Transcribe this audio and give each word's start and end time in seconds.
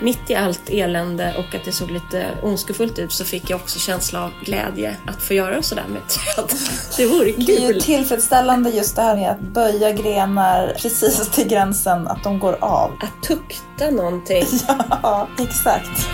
mitt 0.00 0.30
i 0.30 0.34
allt 0.34 0.70
elände 0.70 1.34
och 1.38 1.54
att 1.54 1.64
det 1.64 1.72
såg 1.72 1.90
lite 1.90 2.26
ondskefullt 2.42 2.98
ut 2.98 3.12
så 3.12 3.24
fick 3.24 3.50
jag 3.50 3.60
också 3.60 3.78
känsla 3.78 4.24
av 4.24 4.30
glädje 4.44 4.96
att 5.06 5.22
få 5.22 5.34
göra 5.34 5.62
sådär 5.62 5.84
med 5.88 6.02
träd. 6.08 6.58
Det 6.96 7.06
vore 7.06 7.32
Det 7.36 7.56
är 7.56 7.60
ju 7.60 7.72
kul. 7.72 7.82
tillfredsställande 7.82 8.70
just 8.70 8.96
det 8.96 9.02
här 9.02 9.16
med 9.16 9.30
att 9.30 9.40
böja 9.40 9.92
grenar 9.92 10.74
precis 10.82 11.28
till 11.30 11.48
gränsen 11.48 12.08
att 12.08 12.24
de 12.24 12.38
går 12.38 12.56
av. 12.64 12.90
Att 13.00 13.22
tukta 13.28 13.90
någonting. 13.90 14.44
Ja, 15.02 15.28
exakt. 15.38 16.08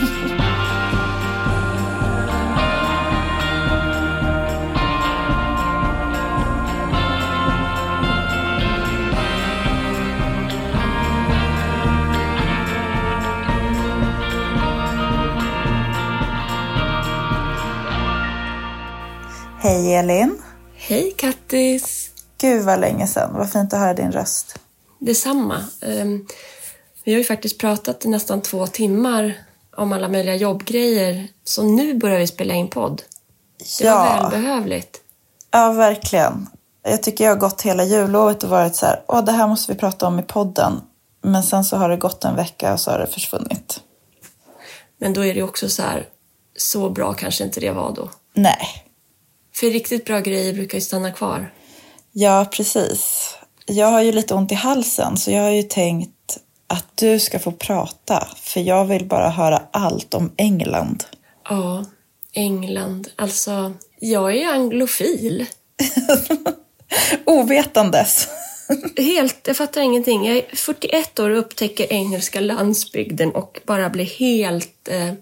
Hej 19.67 19.95
Elin! 19.95 20.43
Hej 20.77 21.13
Kattis! 21.17 22.11
Gud 22.41 22.65
vad 22.65 22.81
länge 22.81 23.07
sedan. 23.07 23.31
Vad 23.35 23.51
fint 23.53 23.73
att 23.73 23.81
höra 23.81 23.95
din 23.95 24.13
röst. 24.13 24.59
Detsamma. 24.99 25.65
Ehm, 25.83 26.27
Vi 27.05 27.13
har 27.13 27.19
ju 27.19 27.25
faktiskt 27.25 27.59
pratat 27.59 28.05
i 28.05 28.09
nästan 28.09 28.43
två 28.43 28.67
timmar 28.67 29.35
om 29.77 29.93
alla 29.93 30.09
möjliga 30.09 30.35
jobbgrejer. 30.35 31.29
Så 31.45 31.63
nu 31.63 31.95
börjar 31.95 32.19
vi 32.19 32.27
spela 32.27 32.55
in 32.55 32.69
podd. 32.69 33.03
Det 33.79 33.85
var 33.85 33.91
Ja. 33.91 34.31
välbehövligt. 34.31 35.01
Ja, 35.51 35.73
verkligen. 35.73 36.47
Jag 36.83 37.03
tycker 37.03 37.25
jag 37.25 37.31
har 37.33 37.41
gått 37.41 37.63
hela 37.63 37.85
jullovet 37.85 38.43
och 38.43 38.51
varit 38.51 38.77
så 38.77 38.87
här, 38.87 39.03
åh 39.09 39.25
det 39.25 39.33
här 39.33 39.49
måste 39.49 39.73
vi 39.73 39.79
prata 39.79 40.07
om 40.07 40.19
i 40.19 40.23
podden. 40.23 40.81
Men 41.23 41.43
sen 41.43 41.65
så 41.65 41.77
har 41.77 41.89
det 41.89 41.97
gått 41.97 42.25
en 42.25 42.37
vecka 42.37 42.73
och 42.73 42.81
så 42.81 42.91
har 42.91 42.99
det 42.99 43.07
försvunnit. 43.07 43.81
Men 44.99 45.13
då 45.13 45.25
är 45.25 45.35
det 45.35 45.43
också 45.43 45.69
så 45.69 45.83
här, 45.83 46.09
så 46.57 46.91
bra 46.91 47.13
kanske 47.15 47.45
inte 47.45 47.61
det 47.61 47.71
var 47.71 47.93
då. 47.93 48.11
Nej, 48.35 48.86
För 49.57 49.67
riktigt 49.71 50.05
bra 50.05 50.21
grejer 50.21 50.53
brukar 50.53 50.79
ju 50.79 50.83
stanna 50.83 51.13
kvar. 51.13 51.53
ja 52.13 52.47
precis. 52.53 53.35
Jag 53.67 53.87
har 53.87 54.03
ju 54.03 54.13
lite 54.13 54.35
ont 54.35 54.53
i 54.53 54.55
halsen 54.55 55.17
så 55.17 55.31
jag 55.31 55.43
har 55.43 55.51
ju 55.51 55.63
tänkt 55.63 56.39
att 56.67 56.87
du 56.95 57.19
ska 57.19 57.39
få 57.39 57.53
prata. 57.53 58.29
För 58.37 58.61
jag 58.61 58.85
vill 58.85 59.05
bara 59.05 59.29
höra 59.29 59.63
allt 59.71 60.15
om 60.15 60.33
England. 60.37 61.05
Ja, 61.49 61.85
England. 62.33 63.09
Alltså, 63.17 63.73
jag 63.99 64.37
är 64.37 64.49
anglofil. 64.49 65.47
Ovetandes. 67.25 68.29
Helt, 68.97 69.47
jag 69.47 69.57
fattar 69.57 69.81
ingenting. 69.81 70.27
Jag 70.27 70.37
är 70.37 70.57
41 70.57 71.19
år 71.19 71.31
och 71.31 71.39
upptäcker 71.39 71.93
engelska 71.93 72.41
landsbygden 72.41 73.35
och 73.35 73.61
bara 73.67 73.91
blir 73.91 74.05
helt 74.05 74.89
eh, 74.89 75.13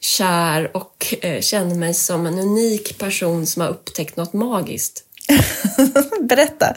kär 0.00 0.76
och 0.76 1.14
eh, 1.22 1.40
känner 1.40 1.74
mig 1.74 1.94
som 1.94 2.26
en 2.26 2.38
unik 2.38 2.98
person 2.98 3.46
som 3.46 3.62
har 3.62 3.68
upptäckt 3.68 4.16
något 4.16 4.32
magiskt. 4.32 5.04
Berätta. 6.20 6.76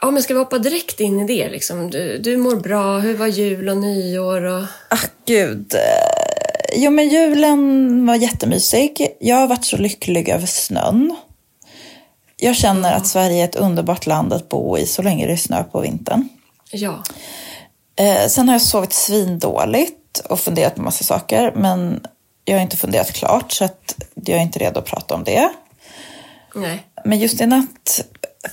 Ja, 0.00 0.10
men 0.10 0.22
ska 0.22 0.34
vi 0.34 0.38
hoppa 0.38 0.58
direkt 0.58 1.00
in 1.00 1.20
i 1.20 1.26
det? 1.26 1.50
Liksom? 1.50 1.90
Du, 1.90 2.18
du 2.18 2.36
mår 2.36 2.56
bra, 2.56 2.98
hur 2.98 3.16
var 3.16 3.26
jul 3.26 3.68
och 3.68 3.76
nyår? 3.76 4.42
Och... 4.42 4.64
Ah, 4.90 5.06
gud. 5.26 5.74
Eh, 5.74 5.80
Jo, 6.74 6.90
men 6.90 7.08
julen 7.08 8.06
var 8.06 8.14
jättemysig. 8.14 9.16
Jag 9.20 9.36
har 9.36 9.46
varit 9.46 9.64
så 9.64 9.76
lycklig 9.76 10.28
över 10.28 10.46
snön. 10.46 11.16
Jag 12.36 12.56
känner 12.56 12.92
att 12.92 13.06
Sverige 13.06 13.40
är 13.40 13.44
ett 13.44 13.56
underbart 13.56 14.06
land 14.06 14.32
att 14.32 14.48
bo 14.48 14.78
i 14.78 14.86
så 14.86 15.02
länge 15.02 15.26
det 15.26 15.32
är 15.32 15.36
snö 15.36 15.64
på 15.64 15.80
vintern. 15.80 16.28
Ja, 16.70 17.02
Eh, 17.96 18.28
sen 18.28 18.48
har 18.48 18.54
jag 18.54 18.62
sovit 18.62 18.92
svindåligt 18.92 19.98
och 20.18 20.40
funderat 20.40 20.74
på 20.74 20.82
massa 20.82 21.04
saker, 21.04 21.52
men 21.56 22.06
jag 22.44 22.54
har 22.54 22.62
inte 22.62 22.76
funderat 22.76 23.12
klart 23.12 23.52
så 23.52 23.64
att 23.64 23.94
jag 24.14 24.38
är 24.38 24.42
inte 24.42 24.58
redo 24.58 24.78
att 24.78 24.86
prata 24.86 25.14
om 25.14 25.24
det. 25.24 25.50
nej. 26.54 26.86
Men 27.04 27.18
just 27.18 27.40
i 27.40 27.46
natt, 27.46 28.04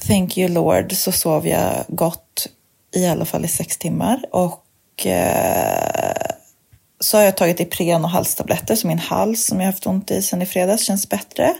thank 0.07 0.37
you 0.37 0.49
Lord, 0.49 0.93
så 0.93 1.11
sov 1.11 1.47
jag 1.47 1.85
gott 1.87 2.47
i 2.95 3.07
alla 3.07 3.25
fall 3.25 3.45
i 3.45 3.47
sex 3.47 3.77
timmar. 3.77 4.25
Och 4.31 5.05
eh, 5.05 6.31
så 6.99 7.17
har 7.17 7.23
jag 7.23 7.37
tagit 7.37 7.59
Ipren 7.59 8.03
och 8.03 8.09
halstabletter 8.09 8.75
så 8.75 8.87
min 8.87 8.99
hals 8.99 9.45
som 9.45 9.59
jag 9.59 9.67
haft 9.67 9.87
ont 9.87 10.11
i 10.11 10.21
sen 10.21 10.41
i 10.41 10.45
fredags 10.45 10.83
känns 10.83 11.09
bättre. 11.09 11.55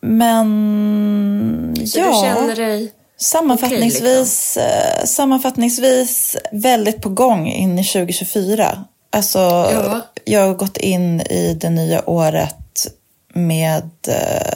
Men 0.00 1.74
Så 1.86 1.98
ja, 1.98 2.06
du 2.06 2.12
känner 2.12 2.56
dig... 2.56 2.92
sammanfattningsvis, 3.16 4.56
eh, 4.56 5.04
sammanfattningsvis 5.04 6.36
väldigt 6.52 7.02
på 7.02 7.08
gång 7.08 7.48
in 7.48 7.78
i 7.78 7.84
2024. 7.84 8.84
Alltså, 9.12 9.38
Ja. 9.38 10.00
jag 10.24 10.46
har 10.46 10.54
gått 10.54 10.76
in 10.76 11.20
i 11.20 11.54
det 11.60 11.70
nya 11.70 12.08
året 12.10 12.86
med 13.34 13.90
eh, 14.08 14.52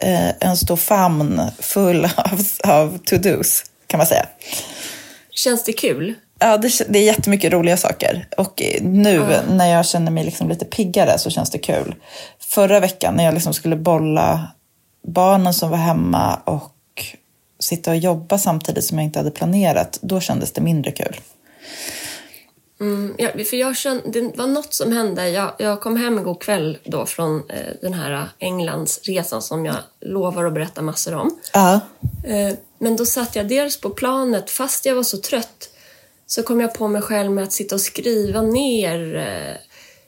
eh, 0.00 0.34
en 0.40 0.56
stor 0.56 0.76
famn 0.76 1.42
full 1.58 2.04
av, 2.16 2.40
av 2.64 2.98
to-dos, 2.98 3.64
kan 3.86 3.98
man 3.98 4.06
säga. 4.06 4.26
Känns 5.30 5.64
det 5.64 5.72
kul? 5.72 6.14
Ja, 6.38 6.56
det, 6.58 6.72
det 6.88 6.98
är 6.98 7.02
jättemycket 7.04 7.52
roliga 7.52 7.76
saker. 7.76 8.28
Och 8.36 8.62
nu 8.80 9.40
när 9.50 9.66
jag 9.66 9.86
känner 9.86 10.10
mig 10.10 10.24
liksom 10.24 10.48
lite 10.48 10.64
piggare 10.64 11.18
så 11.18 11.30
känns 11.30 11.50
det 11.50 11.58
kul. 11.58 11.94
Förra 12.40 12.80
veckan 12.80 13.14
när 13.14 13.24
jag 13.24 13.34
liksom 13.34 13.54
skulle 13.54 13.76
bolla 13.76 14.50
barnen 15.06 15.54
som 15.54 15.70
var 15.70 15.78
hemma 15.78 16.40
och 16.44 16.72
sitta 17.60 17.90
och 17.90 17.96
jobba 17.96 18.38
samtidigt 18.38 18.84
som 18.84 18.98
jag 18.98 19.04
inte 19.04 19.18
hade 19.18 19.30
planerat, 19.30 19.98
då 20.02 20.20
kändes 20.20 20.52
det 20.52 20.60
mindre 20.60 20.90
kul. 20.92 21.16
Mm, 22.80 23.14
ja, 23.18 23.30
för 23.44 23.56
jag 23.56 23.76
kände, 23.76 24.20
det 24.20 24.36
var 24.36 24.46
något 24.46 24.74
som 24.74 24.92
hände. 24.92 25.28
Jag, 25.28 25.52
jag 25.58 25.80
kom 25.80 25.96
hem 25.96 26.18
igår 26.18 26.34
kväll 26.34 26.78
då 26.84 27.06
från 27.06 27.50
eh, 27.50 27.72
den 27.82 27.94
här 27.94 28.28
Englandsresan 28.38 29.42
som 29.42 29.66
jag 29.66 29.76
lovar 30.00 30.44
att 30.44 30.54
berätta 30.54 30.82
massor 30.82 31.14
om. 31.14 31.38
Ja. 31.52 31.80
Eh, 32.24 32.54
men 32.78 32.96
då 32.96 33.06
satt 33.06 33.36
jag 33.36 33.48
dels 33.48 33.80
på 33.80 33.90
planet, 33.90 34.50
fast 34.50 34.86
jag 34.86 34.94
var 34.94 35.02
så 35.02 35.16
trött, 35.18 35.70
så 36.26 36.42
kom 36.42 36.60
jag 36.60 36.74
på 36.74 36.88
mig 36.88 37.02
själv 37.02 37.30
med 37.30 37.44
att 37.44 37.52
sitta 37.52 37.74
och 37.74 37.80
skriva 37.80 38.42
ner 38.42 39.16
eh, 39.16 39.56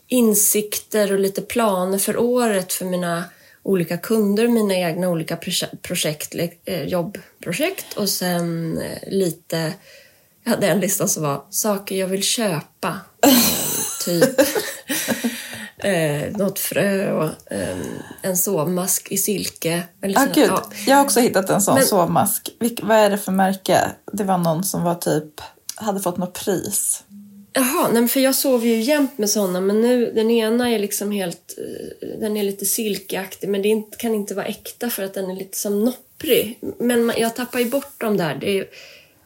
insikter 0.09 1.13
och 1.13 1.19
lite 1.19 1.43
planer 1.43 1.99
för 1.99 2.17
året 2.19 2.73
för 2.73 2.85
mina 2.85 3.25
olika 3.63 3.97
kunder, 3.97 4.49
mina 4.49 4.75
egna 4.75 5.09
olika 5.09 5.37
proje- 5.37 5.77
projekt, 5.83 6.35
eh, 6.65 6.83
jobbprojekt 6.83 7.97
och 7.97 8.09
sen 8.09 8.79
eh, 8.79 9.09
lite, 9.13 9.73
jag 10.51 10.55
hade 10.57 10.67
en 10.69 10.81
lista 10.81 11.09
som 11.09 11.23
var 11.23 11.43
saker 11.51 11.97
jag 11.97 12.07
vill 12.07 12.23
köpa. 12.23 12.99
Typ 14.05 14.41
eh, 15.79 16.37
något 16.37 16.59
frö 16.59 17.13
och 17.13 17.53
eh, 17.53 17.77
en 18.23 18.37
sovmask 18.37 19.09
i 19.13 19.17
silke. 19.19 19.83
Eller 20.03 20.21
Ah, 20.21 20.27
gud. 20.35 20.47
ja. 20.51 20.71
Jag 20.87 20.97
har 20.97 21.05
också 21.05 21.21
hittat 21.21 21.51
en 21.51 21.63
sån 21.63 21.75
Men- 21.75 21.85
sovmask. 21.87 22.51
Vilk, 22.61 22.81
vad 22.83 22.97
är 22.97 23.11
det 23.11 23.19
för 23.19 23.33
märke? 23.33 23.81
Det 24.13 24.25
var 24.25 24.39
någon 24.39 24.65
som 24.65 24.83
var 24.83 24.95
typ, 24.95 25.41
hade 25.75 26.01
fått 26.01 26.17
något 26.17 26.45
pris. 26.45 27.03
Jaha, 27.53 27.89
nej, 27.93 28.09
för 28.09 28.21
jag 28.21 28.35
sover 28.35 28.67
ju 28.67 28.81
jämt 28.81 29.19
med 29.19 29.31
såna 29.31 29.61
men 29.61 29.81
nu, 29.81 30.13
den 30.15 30.31
ena 30.31 30.71
är 30.71 30.79
liksom 30.79 31.11
helt, 31.11 31.55
eh, 31.59 32.09
den 32.21 32.37
är 32.37 32.43
lite 32.43 32.65
silkeaktig 32.67 33.49
men 33.49 33.63
det 33.63 33.85
kan 33.99 34.15
inte 34.15 34.35
vara 34.35 34.47
äkta 34.47 34.91
för 34.91 35.03
att 35.03 35.15
den 35.15 35.31
är 35.31 35.35
lite 35.35 35.59
som 35.59 35.85
nopprig. 35.85 36.59
Men 36.79 37.13
jag 37.17 37.37
tappar 37.37 37.59
ju 37.59 37.71
bort 37.71 38.01
dem 38.01 38.17
där. 38.17 38.35
Det 38.35 38.59
är, 38.59 38.67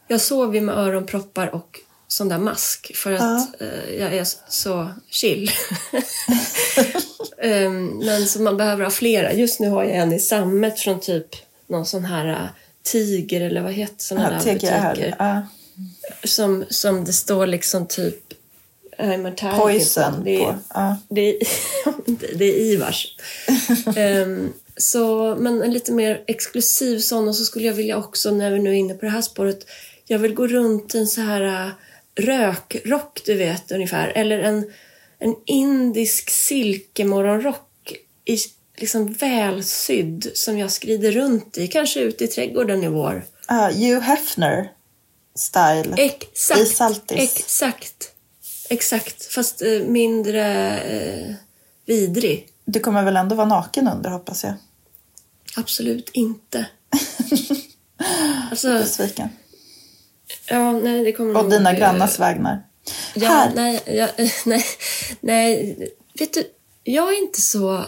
jag 0.07 0.21
sover 0.21 0.55
ju 0.55 0.61
med 0.61 0.77
öronproppar 0.77 1.55
och 1.55 1.79
sån 2.07 2.29
där 2.29 2.37
mask 2.37 2.95
för 2.95 3.11
att 3.13 3.61
eh, 3.61 3.93
jag 3.99 4.13
är 4.13 4.27
så 4.49 4.89
chill. 5.09 5.51
Ehm, 7.37 7.87
men 7.87 8.27
så 8.27 8.41
man 8.41 8.57
behöver 8.57 8.83
ha 8.83 8.91
flera. 8.91 9.33
Just 9.33 9.59
nu 9.59 9.69
har 9.69 9.83
jag 9.83 9.95
en 9.95 10.13
i 10.13 10.19
sammet 10.19 10.79
från 10.79 10.99
typ 10.99 11.27
någon 11.67 11.85
sån 11.85 12.05
här 12.05 12.27
eh, 12.27 12.47
tiger 12.83 13.41
eller 13.41 13.61
vad 13.61 13.73
heter 13.73 13.95
såna 13.97 14.21
Ja, 14.21 14.29
där 14.29 14.53
butiker. 14.53 15.15
Ja. 15.19 15.41
som, 16.23 16.65
som 16.69 17.05
det 17.05 17.13
står 17.13 17.47
liksom 17.47 17.87
typ 17.87 18.33
I'm 18.97 19.31
a 19.31 19.33
tiger 19.37 19.57
Poison. 19.57 20.23
Det 20.23 20.35
är, 20.35 20.45
på. 20.45 20.55
Ja. 20.73 20.97
det 21.09 21.21
är, 21.21 21.37
det 22.37 22.45
är 22.45 22.59
Ivars. 22.59 23.17
Ehm, 23.95 24.53
så, 24.77 25.35
men 25.39 25.61
en 25.61 25.73
lite 25.73 25.91
mer 25.91 26.23
exklusiv 26.27 26.99
sån. 26.99 27.27
Och 27.27 27.35
så 27.35 27.43
skulle 27.45 27.65
jag 27.67 27.73
vilja 27.73 27.97
också, 27.97 28.31
när 28.31 28.51
vi 28.51 28.59
nu 28.59 28.69
är 28.69 28.73
inne 28.73 28.93
på 28.93 29.05
det 29.05 29.11
här 29.11 29.21
spåret, 29.21 29.65
jag 30.07 30.19
vill 30.19 30.33
gå 30.33 30.47
runt 30.47 30.95
i 30.95 30.97
en 30.97 31.07
så 31.07 31.21
här 31.21 31.41
äh, 31.41 31.71
rökrock, 32.15 33.21
du 33.25 33.35
vet, 33.35 33.71
ungefär. 33.71 34.07
Eller 34.07 34.39
en, 34.39 34.71
en 35.19 35.35
indisk 35.45 36.29
silkemorgonrock 36.29 37.93
i 38.25 38.37
liksom 38.77 39.13
välsydd 39.13 40.31
som 40.33 40.57
jag 40.57 40.71
skrider 40.71 41.11
runt 41.11 41.57
i. 41.57 41.67
Kanske 41.67 41.99
ute 41.99 42.23
i 42.23 42.27
trädgården 42.27 42.83
i 42.83 42.87
vår. 42.87 43.25
Ja, 43.47 43.71
Hugh 43.73 43.99
Hefner 43.99 44.71
style. 45.35 45.95
Exakt. 45.97 46.59
I 46.59 46.65
saltis. 46.65 47.37
Exakt. 47.37 48.11
Exakt. 48.69 49.25
Fast 49.25 49.61
eh, 49.61 49.79
mindre 49.81 50.79
eh, 50.79 51.35
vidrig. 51.85 52.47
Du 52.65 52.79
kommer 52.79 53.03
väl 53.03 53.17
ändå 53.17 53.35
vara 53.35 53.47
naken 53.47 53.87
under 53.87 54.09
hoppas 54.09 54.43
jag. 54.43 54.53
Absolut 55.55 56.09
inte. 56.13 56.65
alltså, 58.51 58.73
Besviken. 58.73 59.29
Ja, 60.49 60.71
nej, 60.71 61.03
det 61.03 61.11
kommer 61.11 61.37
Och 61.43 61.49
dina 61.49 61.73
grannars 61.73 62.19
vägnar. 62.19 62.63
Ja, 63.15 63.29
Här. 63.29 63.51
nej, 63.55 63.81
jag, 63.85 64.09
nej, 64.45 64.63
nej, 65.21 65.77
vet 66.19 66.33
du, 66.33 66.43
jag 66.83 67.13
är 67.13 67.17
inte 67.23 67.41
så... 67.41 67.85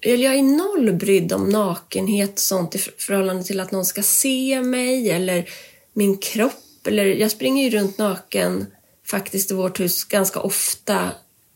Eller 0.00 0.24
jag 0.24 0.34
är 0.34 0.42
noll 0.42 0.92
brydd 0.92 1.32
om 1.32 1.48
nakenhet 1.48 2.32
och 2.32 2.38
sånt 2.38 2.74
i 2.74 2.78
för- 2.78 2.94
förhållande 2.98 3.44
till 3.44 3.60
att 3.60 3.70
någon 3.70 3.84
ska 3.84 4.02
se 4.02 4.60
mig 4.62 5.10
eller 5.10 5.48
min 5.92 6.16
kropp. 6.18 6.86
Eller, 6.86 7.04
jag 7.06 7.30
springer 7.30 7.64
ju 7.70 7.78
runt 7.78 7.98
naken 7.98 8.66
faktiskt 9.06 9.50
i 9.50 9.54
vårt 9.54 9.80
hus 9.80 10.04
ganska 10.04 10.40
ofta. 10.40 11.10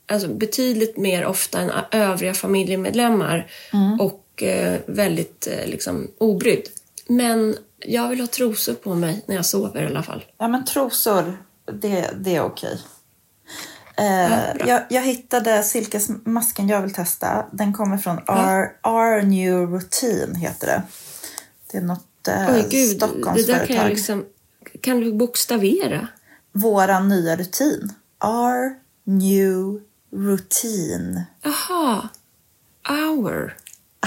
Alltså 0.07 0.29
betydligt 0.29 0.97
mer 0.97 1.25
ofta 1.27 1.59
än 1.61 1.71
övriga 1.91 2.35
familjemedlemmar. 2.35 3.51
Och 4.01 4.43
eh, 4.43 4.79
väldigt 4.87 5.47
eh, 5.47 5.67
liksom 5.67 6.11
obrydd. 6.19 6.69
Men 7.07 7.57
jag 7.87 8.09
vill 8.09 8.21
ha 8.21 8.27
trosor 8.27 8.75
på 8.75 8.95
mig 8.95 9.25
när 9.29 9.37
jag 9.37 9.47
sover 9.47 9.83
i 9.83 9.87
alla 9.87 10.03
fall. 10.03 10.25
Ja, 10.39 10.49
men 10.49 10.65
trosor, 10.65 11.43
det, 11.73 12.11
det 12.21 12.37
är 12.37 12.43
okej. 12.43 12.81
Ja, 12.83 14.05
Eh, 14.05 14.55
bra. 14.55 14.69
jag, 14.69 14.83
jag 14.91 15.03
hittade 15.03 15.63
silkesmasken 15.63 16.69
jag 16.69 16.83
vill 16.83 16.95
testa. 16.95 17.47
Den 17.53 17.73
kommer 17.73 17.99
från 17.99 18.19
R, 18.29 18.71
R 18.83 19.23
New 19.23 19.55
Routine, 19.71 20.35
heter 20.35 20.67
det. 20.67 20.83
Det 21.73 21.79
är 21.79 21.83
något 21.83 22.29
eh, 22.29 22.55
Oj, 22.55 22.67
gud. 22.71 22.97
Stockholmsföretag. 22.97 23.67
kan 23.67 23.77
jag 23.77 23.89
liksom... 23.89 24.25
Kan 24.83 25.01
du 25.01 25.13
bokstavera? 25.13 26.09
Våran 26.53 27.09
nya 27.09 27.37
rutin. 27.37 27.93
R 28.25 28.75
New 29.05 29.81
Routine. 30.13 31.23
Jaha. 31.43 32.09
Hour. 32.89 33.57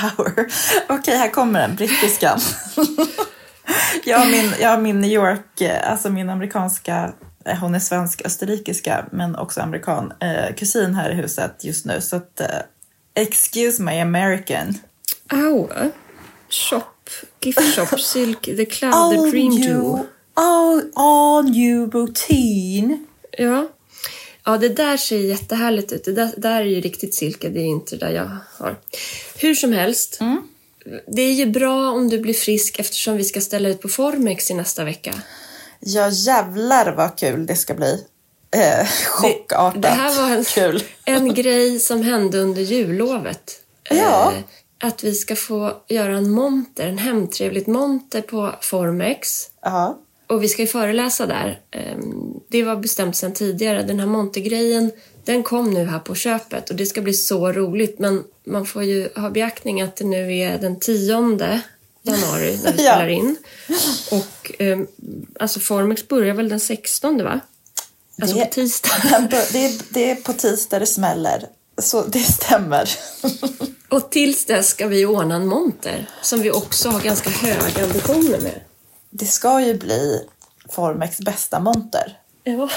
Hour. 0.01 0.47
Okej, 0.89 1.17
här 1.17 1.29
kommer 1.29 1.59
den. 1.67 1.75
Brittiskan. 1.75 2.39
jag, 4.05 4.17
har 4.17 4.25
min, 4.25 4.53
jag 4.59 4.69
har 4.69 4.77
min 4.77 5.01
New 5.01 5.11
York, 5.11 5.61
eh, 5.61 5.91
alltså 5.91 6.09
min 6.09 6.29
amerikanska, 6.29 7.13
eh, 7.45 7.57
hon 7.57 7.75
är 7.75 7.79
svensk-österrikiska 7.79 9.05
men 9.11 9.35
också 9.35 9.61
amerikan, 9.61 10.13
eh, 10.19 10.55
kusin 10.55 10.95
här 10.95 11.09
i 11.09 11.13
huset 11.13 11.63
just 11.63 11.85
nu. 11.85 12.01
Så 12.01 12.15
att, 12.15 12.41
eh, 12.41 12.47
excuse 13.15 13.83
my 13.83 13.99
American. 13.99 14.77
Hour. 15.31 15.91
Shop. 16.49 16.83
Gift 17.41 17.75
shop. 17.75 17.97
Silk. 17.99 18.41
The 18.41 18.65
cloud. 18.65 19.11
The 19.11 19.37
dream 19.37 19.61
dew. 19.61 20.03
all, 20.33 20.81
all 20.95 21.43
new 21.43 21.89
routine. 21.89 23.05
Ja. 23.37 23.67
Ja, 24.43 24.57
det 24.57 24.69
där 24.69 24.97
ser 24.97 25.17
jättehärligt 25.17 25.91
ut. 25.91 26.05
Det 26.05 26.11
där, 26.11 26.31
där 26.37 26.61
är 26.61 26.65
ju 26.65 26.81
riktigt 26.81 27.15
silke. 27.15 27.49
Det 27.49 27.59
är 27.59 27.65
inte 27.65 27.95
det 27.95 28.05
där 28.05 28.13
jag 28.13 28.37
har. 28.57 28.75
Hur 29.35 29.55
som 29.55 29.73
helst. 29.73 30.19
Det 31.07 31.21
är 31.21 31.33
ju 31.33 31.45
bra 31.45 31.91
om 31.91 32.09
du 32.09 32.19
blir 32.19 32.33
frisk 32.33 32.79
eftersom 32.79 33.17
vi 33.17 33.23
ska 33.23 33.41
ställa 33.41 33.69
ut 33.69 33.81
på 33.81 33.89
Formex 33.89 34.51
i 34.51 34.53
nästa 34.53 34.83
vecka. 34.83 35.13
Ja, 35.79 36.09
jävlar 36.09 36.95
vad 36.95 37.17
kul 37.17 37.45
det 37.45 37.55
ska 37.55 37.73
bli. 37.73 38.05
Eh, 38.55 38.87
chockartat 39.07 39.81
Det 39.81 39.87
här 39.87 40.21
var 40.21 40.37
en, 40.37 40.43
kul. 40.43 40.83
en 41.05 41.33
grej 41.33 41.79
som 41.79 42.01
hände 42.03 42.39
under 42.39 42.61
jullovet. 42.61 43.51
Ja. 43.89 44.33
Eh, 44.37 44.43
att 44.87 45.03
vi 45.03 45.13
ska 45.15 45.35
få 45.35 45.73
göra 45.87 46.17
en 46.17 46.29
monter, 46.31 46.87
en 46.87 46.97
hemtrevligt 46.97 47.67
monter 47.67 48.21
på 48.21 48.55
Formex. 48.61 49.47
Ja. 49.61 49.99
Och 50.27 50.43
vi 50.43 50.47
ska 50.47 50.61
ju 50.61 50.67
föreläsa 50.67 51.25
där. 51.25 51.59
Ehm, 51.71 52.33
Det 52.49 52.63
var 52.63 52.75
bestämt 52.75 53.15
sedan 53.15 53.33
tidigare. 53.33 53.83
Den 53.83 53.99
här 53.99 54.07
montergrejen, 54.07 54.91
den 55.25 55.43
kom 55.43 55.71
nu 55.71 55.85
här 55.85 55.99
på 55.99 56.15
köpet 56.15 56.69
och 56.69 56.75
det 56.75 56.85
ska 56.85 57.01
bli 57.01 57.13
så 57.13 57.51
roligt. 57.51 57.99
Men 57.99 58.23
man 58.43 58.65
får 58.65 58.83
ju 58.83 59.09
ha 59.15 59.29
beaktning 59.29 59.81
att 59.81 59.95
det 59.95 60.05
nu 60.05 60.37
är 60.37 60.57
den 60.57 60.79
10 60.79 61.11
januari 62.03 62.59
när 62.63 62.71
vi 62.71 62.77
spelar 62.77 63.07
in. 63.07 63.35
Och 64.11 64.51
ehm, 64.59 64.87
alltså 65.39 65.59
Formex 65.59 66.07
börjar 66.07 66.33
väl 66.33 66.49
den 66.49 66.59
16 66.59 67.23
va? 67.23 67.39
Alltså 68.21 68.37
Det- 68.37 68.45
på 68.45 68.51
tisdag. 68.51 69.27
Det 69.51 69.65
är, 69.65 69.93
det 69.93 70.11
är 70.11 70.15
på 70.15 70.33
tisdag 70.33 70.79
det 70.79 70.85
smäller. 70.85 71.47
Så 71.81 72.03
det 72.03 72.19
stämmer. 72.19 72.89
Och 73.89 74.11
tills 74.11 74.45
dess 74.45 74.67
ska 74.67 74.87
vi 74.87 75.05
ordna 75.05 75.35
en 75.35 75.47
monter 75.47 76.09
som 76.21 76.41
vi 76.41 76.51
också 76.51 76.89
har 76.89 77.01
ganska 77.01 77.29
höga 77.29 77.83
ambitioner 77.83 78.39
med. 78.41 78.59
Det 79.09 79.25
ska 79.25 79.61
ju 79.61 79.73
bli 79.77 80.21
Formex 80.69 81.17
bästa 81.19 81.59
monter. 81.59 82.17
Ja, 82.43 82.69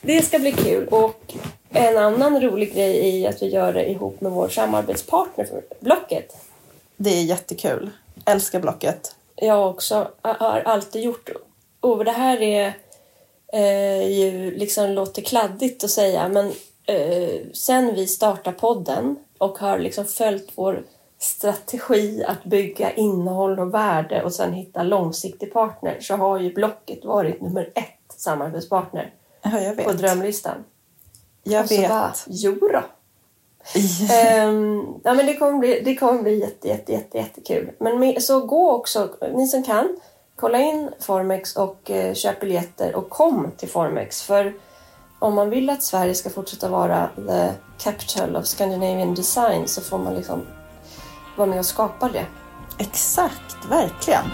det 0.00 0.22
ska 0.22 0.38
bli 0.38 0.52
kul. 0.52 0.88
Och 0.88 1.34
en 1.70 1.96
annan 1.96 2.40
rolig 2.40 2.74
grej 2.74 3.24
är 3.24 3.28
att 3.28 3.42
vi 3.42 3.46
gör 3.46 3.72
det 3.72 3.90
ihop 3.90 4.20
med 4.20 4.32
vår 4.32 4.48
samarbetspartner 4.48 5.44
för 5.44 5.62
Blocket. 5.80 6.36
Det 6.96 7.10
är 7.10 7.22
jättekul. 7.22 7.90
Älskar 8.24 8.60
Blocket. 8.60 9.14
Jag 9.36 9.70
också 9.70 10.08
har 10.22 10.60
alltid 10.60 11.02
gjort. 11.02 11.30
Och 11.80 12.04
det 12.04 12.12
här 12.12 12.42
är 12.42 12.74
eh, 13.52 14.08
ju 14.08 14.50
liksom 14.50 14.90
låter 14.90 15.22
kladdigt 15.22 15.84
att 15.84 15.90
säga 15.90 16.28
men 16.28 16.52
eh, 16.86 17.40
sen 17.52 17.94
vi 17.94 18.06
startade 18.06 18.56
podden 18.56 19.16
och 19.38 19.58
har 19.58 19.78
liksom 19.78 20.04
följt 20.04 20.52
vår 20.54 20.82
strategi 21.18 22.24
att 22.24 22.44
bygga 22.44 22.92
innehåll 22.92 23.58
och 23.58 23.74
värde 23.74 24.22
och 24.22 24.32
sen 24.32 24.52
hitta 24.52 24.82
långsiktig 24.82 25.52
partner 25.52 25.98
så 26.00 26.16
har 26.16 26.40
ju 26.40 26.52
Blocket 26.52 27.04
varit 27.04 27.40
nummer 27.40 27.72
ett 27.74 28.14
samarbetspartner 28.16 29.12
Ja, 29.52 29.60
jag 29.60 29.76
på 29.76 29.88
vet. 29.90 29.98
drömlistan. 29.98 30.64
Jag 31.42 31.62
Och 31.62 31.68
så 31.68 31.76
vet. 31.80 31.88
bara, 31.88 32.14
jo 32.26 32.54
då. 32.72 32.82
Ehm, 34.14 34.84
ja, 35.04 35.14
men 35.14 35.26
det 35.26 35.36
kommer 35.36 35.58
bli, 35.58 35.80
det 35.84 35.96
kommer 35.96 36.22
bli 36.22 36.40
jätte, 36.40 36.68
jätte, 36.68 36.92
jätte, 36.92 37.18
jättekul. 37.18 37.70
Men 37.80 38.20
så 38.20 38.40
gå 38.40 38.72
också, 38.72 39.08
ni 39.34 39.46
som 39.46 39.62
kan, 39.62 39.96
kolla 40.36 40.58
in 40.58 40.90
Formex 41.00 41.56
och 41.56 41.90
eh, 41.90 42.14
köp 42.14 42.40
biljetter 42.40 42.94
och 42.94 43.10
kom 43.10 43.50
till 43.56 43.68
Formex. 43.68 44.22
För 44.22 44.54
om 45.18 45.34
man 45.34 45.50
vill 45.50 45.70
att 45.70 45.82
Sverige 45.82 46.14
ska 46.14 46.30
fortsätta 46.30 46.68
vara 46.68 47.08
the 47.28 47.48
capital 47.78 48.36
of 48.36 48.46
Scandinavian 48.46 49.14
design 49.14 49.68
så 49.68 49.80
får 49.80 49.98
man 49.98 50.14
liksom 50.14 50.46
vara 51.36 51.48
med 51.48 51.58
och 51.58 51.66
skapa 51.66 52.08
det. 52.08 52.26
Exakt, 52.78 53.56
verkligen. 53.70 54.24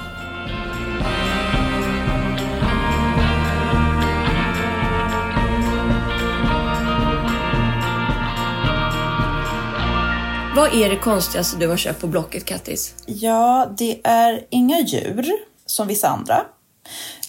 Vad 10.56 10.74
är 10.74 10.90
det 10.90 10.96
konstigaste 10.96 11.56
du 11.56 11.68
har 11.68 11.76
köpt 11.76 12.00
på 12.00 12.06
Blocket, 12.06 12.44
Kattis? 12.44 12.94
Ja, 13.06 13.72
det 13.78 14.00
är 14.04 14.46
inga 14.50 14.80
djur 14.80 15.32
som 15.66 15.88
vissa 15.88 16.08
andra. 16.08 16.44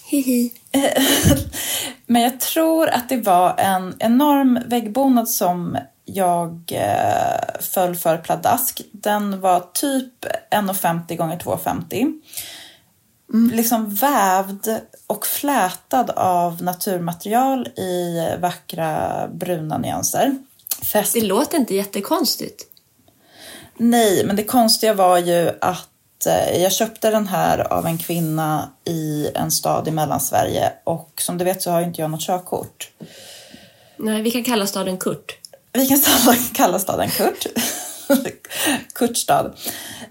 Hihi. 0.06 0.52
Men 2.06 2.22
jag 2.22 2.40
tror 2.40 2.90
att 2.90 3.10
det 3.10 3.18
var 3.18 3.56
en 3.58 3.96
enorm 4.00 4.60
väggbonad 4.66 5.30
som 5.30 5.78
jag 6.06 6.72
eh, 6.72 7.62
föll 7.62 7.96
för 7.96 8.18
pladask. 8.18 8.82
Den 8.92 9.42
var 9.42 9.60
typ 9.74 10.26
1,50 10.52 11.16
gånger 11.16 11.38
2,50. 11.38 12.22
Liksom 13.54 13.96
vävd 13.96 14.80
och 15.08 15.26
flätad 15.26 16.10
av 16.10 16.64
naturmaterial 16.64 17.68
i 17.68 18.20
vackra 18.40 19.28
bruna 19.28 19.78
nyanser. 19.78 20.38
Fäst 20.82 21.14
Det 21.14 21.22
låter 21.22 21.58
inte 21.58 21.76
jättekonstigt. 21.76 22.73
Nej, 23.78 24.26
men 24.26 24.36
det 24.36 24.44
konstiga 24.44 24.94
var 24.94 25.18
ju 25.18 25.52
att 25.62 26.26
eh, 26.26 26.62
jag 26.62 26.72
köpte 26.72 27.12
den 27.12 27.28
här 27.28 27.74
av 27.74 27.86
en 27.86 27.98
kvinna 27.98 28.70
i 28.86 29.30
en 29.36 29.52
stad 29.52 29.88
i 29.88 29.92
Mellansverige 29.92 30.74
och 30.84 31.12
som 31.18 31.38
du 31.38 31.46
vet 31.46 31.62
så 31.62 31.72
har 31.72 31.80
ju 31.80 31.86
inte 31.86 32.02
jag 32.02 32.12
något 32.12 32.22
körkort. 32.22 32.92
Nej, 33.98 34.22
vi 34.22 34.32
kan 34.32 34.44
kalla 34.44 34.68
staden 34.68 34.98
Kurt. 34.98 35.38
Vi 35.74 35.88
kan 35.88 35.98
kalla 36.54 36.80
staden 36.80 37.10
Kurt. 37.10 37.48
Kurtstad. 38.96 39.54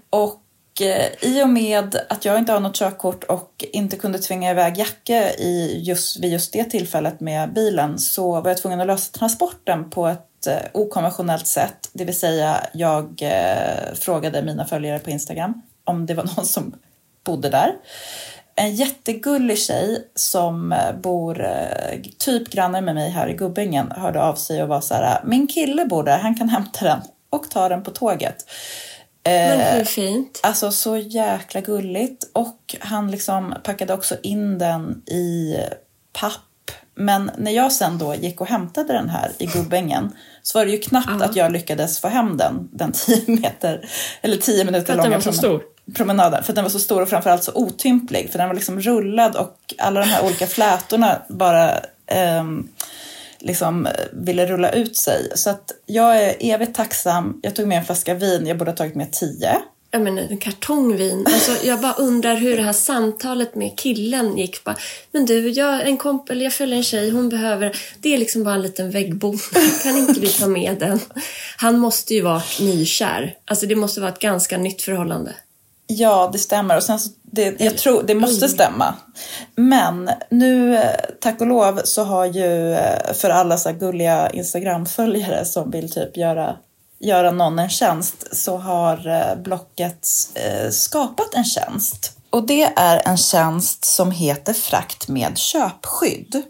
Och 0.09 0.41
eh, 0.81 1.11
i 1.21 1.43
och 1.43 1.49
med 1.49 1.95
att 2.09 2.25
jag 2.25 2.37
inte 2.37 2.51
har 2.51 2.59
något 2.59 2.75
körkort 2.75 3.23
och 3.23 3.65
inte 3.73 3.97
kunde 3.97 4.19
tvinga 4.19 4.51
iväg 4.51 4.77
Jacke 4.77 5.29
i 5.29 5.81
just, 5.83 6.19
vid 6.19 6.31
just 6.31 6.53
det 6.53 6.63
tillfället 6.63 7.19
med 7.19 7.53
bilen 7.53 7.99
så 7.99 8.41
var 8.41 8.49
jag 8.49 8.57
tvungen 8.57 8.81
att 8.81 8.87
lösa 8.87 9.17
transporten 9.17 9.89
på 9.89 10.07
ett 10.07 10.32
eh, 10.47 10.61
okonventionellt 10.71 11.47
sätt. 11.47 11.89
Det 11.93 12.05
vill 12.05 12.19
säga 12.19 12.65
jag 12.73 13.21
eh, 13.21 13.93
frågade 13.93 14.41
mina 14.41 14.65
följare 14.65 14.99
på 14.99 15.09
Instagram 15.09 15.61
om 15.83 16.05
det 16.05 16.13
var 16.13 16.23
någon 16.35 16.45
som 16.45 16.75
bodde 17.23 17.49
där. 17.49 17.73
En 18.55 18.75
jättegullig 18.75 19.59
tjej 19.59 20.07
som 20.15 20.71
eh, 20.71 20.95
bor 20.95 21.47
typ 22.17 22.49
granne 22.49 22.81
med 22.81 22.95
mig 22.95 23.09
här 23.09 23.27
i 23.27 23.33
Gubbängen 23.33 23.91
hörde 23.91 24.23
av 24.23 24.35
sig 24.35 24.63
och 24.63 24.69
var 24.69 24.81
så 24.81 24.93
här, 24.93 25.21
min 25.25 25.47
kille 25.47 25.85
bor 25.85 26.03
där, 26.03 26.17
han 26.17 26.35
kan 26.35 26.49
hämta 26.49 26.85
den 26.85 27.01
och 27.29 27.51
ta 27.51 27.69
den 27.69 27.83
på 27.83 27.91
tåget. 27.91 28.45
Men 29.25 29.59
hur 29.59 29.85
fint? 29.85 30.39
Alltså 30.43 30.71
så 30.71 30.97
jäkla 30.97 31.61
gulligt. 31.61 32.23
Och 32.33 32.75
han 32.79 33.11
liksom 33.11 33.55
packade 33.63 33.93
också 33.93 34.15
in 34.23 34.57
den 34.57 35.03
i 35.07 35.57
papp. 36.13 36.71
Men 36.95 37.31
när 37.37 37.51
jag 37.51 37.71
sen 37.71 37.97
då 37.97 38.15
gick 38.15 38.41
och 38.41 38.47
hämtade 38.47 38.93
den 38.93 39.09
här 39.09 39.31
i 39.37 39.45
Gubbängen 39.45 40.11
så 40.43 40.57
var 40.59 40.65
det 40.65 40.71
ju 40.71 40.79
knappt 40.79 41.09
Ja. 41.19 41.25
att 41.25 41.35
jag 41.35 41.51
lyckades 41.51 41.99
få 41.99 42.07
hem 42.07 42.37
den, 42.37 42.69
den 42.71 42.91
10 42.91 43.23
meter, 43.27 43.89
eller 44.21 44.37
10 44.37 44.65
minuter 44.65 44.85
För 44.85 44.97
långa 44.97 45.59
promenaden. 45.95 46.43
För 46.43 46.51
att 46.51 46.55
den 46.55 46.63
var 46.65 46.69
så 46.69 46.79
stor 46.79 47.01
och 47.01 47.09
framförallt 47.09 47.43
så 47.43 47.51
otymplig. 47.55 48.31
För 48.31 48.39
den 48.39 48.47
var 48.47 48.55
liksom 48.55 48.79
rullad 48.79 49.35
och 49.35 49.57
alla 49.77 49.99
de 49.99 50.05
här 50.05 50.25
olika 50.25 50.47
flätorna 50.47 51.21
bara 51.29 51.79
ehm, 52.07 52.69
liksom 53.39 53.87
ville 54.13 54.45
rulla 54.45 54.71
ut 54.71 54.97
sig. 54.97 55.31
Så 55.35 55.49
att 55.49 55.71
jag 55.85 56.23
är 56.23 56.35
evigt 56.39 56.75
tacksam. 56.75 57.39
Jag 57.43 57.55
tog 57.55 57.67
med 57.67 57.77
en 57.77 57.85
flaska 57.85 58.13
vin, 58.13 58.47
jag 58.47 58.57
borde 58.57 58.71
ha 58.71 58.75
tagit 58.75 58.95
med 58.95 59.11
tio. 59.11 59.57
Jag 59.93 60.01
menar, 60.01 60.21
en 60.21 60.37
kartong 60.37 60.95
vin. 60.95 61.25
Alltså, 61.25 61.67
jag 61.67 61.81
bara 61.81 61.93
undrar 61.93 62.35
hur 62.35 62.57
det 62.57 62.63
här 62.63 62.73
samtalet 62.73 63.55
med 63.55 63.77
killen 63.77 64.37
gick. 64.37 64.63
Bara, 64.63 64.75
men 65.11 65.25
du, 65.25 65.49
jag, 65.49 65.87
en 65.87 65.97
komp 65.97 66.29
eller 66.29 66.43
jag 66.43 66.53
följer 66.53 66.77
en 66.77 66.83
tjej, 66.83 67.09
hon 67.09 67.29
behöver... 67.29 67.75
Det 67.99 68.13
är 68.13 68.17
liksom 68.17 68.43
bara 68.43 68.55
en 68.55 68.61
liten 68.61 68.91
väggbom. 68.91 69.39
Kan 69.83 69.97
inte 69.97 70.19
vi 70.19 70.27
ta 70.27 70.47
med 70.47 70.79
den? 70.79 70.99
Han 71.57 71.79
måste 71.79 72.13
ju 72.13 72.21
vara 72.21 72.41
nykär. 72.61 73.35
Alltså 73.45 73.65
det 73.65 73.75
måste 73.75 74.01
vara 74.01 74.11
ett 74.11 74.19
ganska 74.19 74.57
nytt 74.57 74.81
förhållande. 74.81 75.33
Ja, 75.87 76.29
det 76.33 76.39
stämmer. 76.39 76.77
Och 76.77 76.83
sen 76.83 76.99
så, 76.99 77.09
det, 77.21 77.61
jag 77.61 77.77
tror, 77.77 78.03
det 78.03 78.15
måste 78.15 78.49
stämma. 78.49 78.95
Men 79.55 80.09
nu, 80.29 80.75
eh, 80.75 80.89
tack 81.19 81.41
och 81.41 81.47
lov, 81.47 81.81
så 81.83 82.03
har 82.03 82.25
ju 82.25 82.73
eh, 82.73 83.13
för 83.13 83.29
alla 83.29 83.57
så 83.57 83.71
gulliga 83.71 84.29
Instagram-följare 84.29 85.45
som 85.45 85.71
vill 85.71 85.91
typ 85.91 86.17
göra, 86.17 86.57
göra 87.03 87.31
någon 87.31 87.59
en 87.59 87.69
tjänst 87.69 88.35
så 88.35 88.57
har 88.57 89.07
eh, 89.07 89.41
Blocket 89.43 90.07
skapat 90.71 91.33
en 91.33 91.45
tjänst. 91.45 92.17
Och 92.29 92.47
det 92.47 92.63
är 92.75 93.07
en 93.07 93.17
tjänst 93.17 93.85
som 93.85 94.11
heter 94.11 94.53
Frakt 94.53 95.07
med 95.07 95.37
köpskydd. 95.37 96.43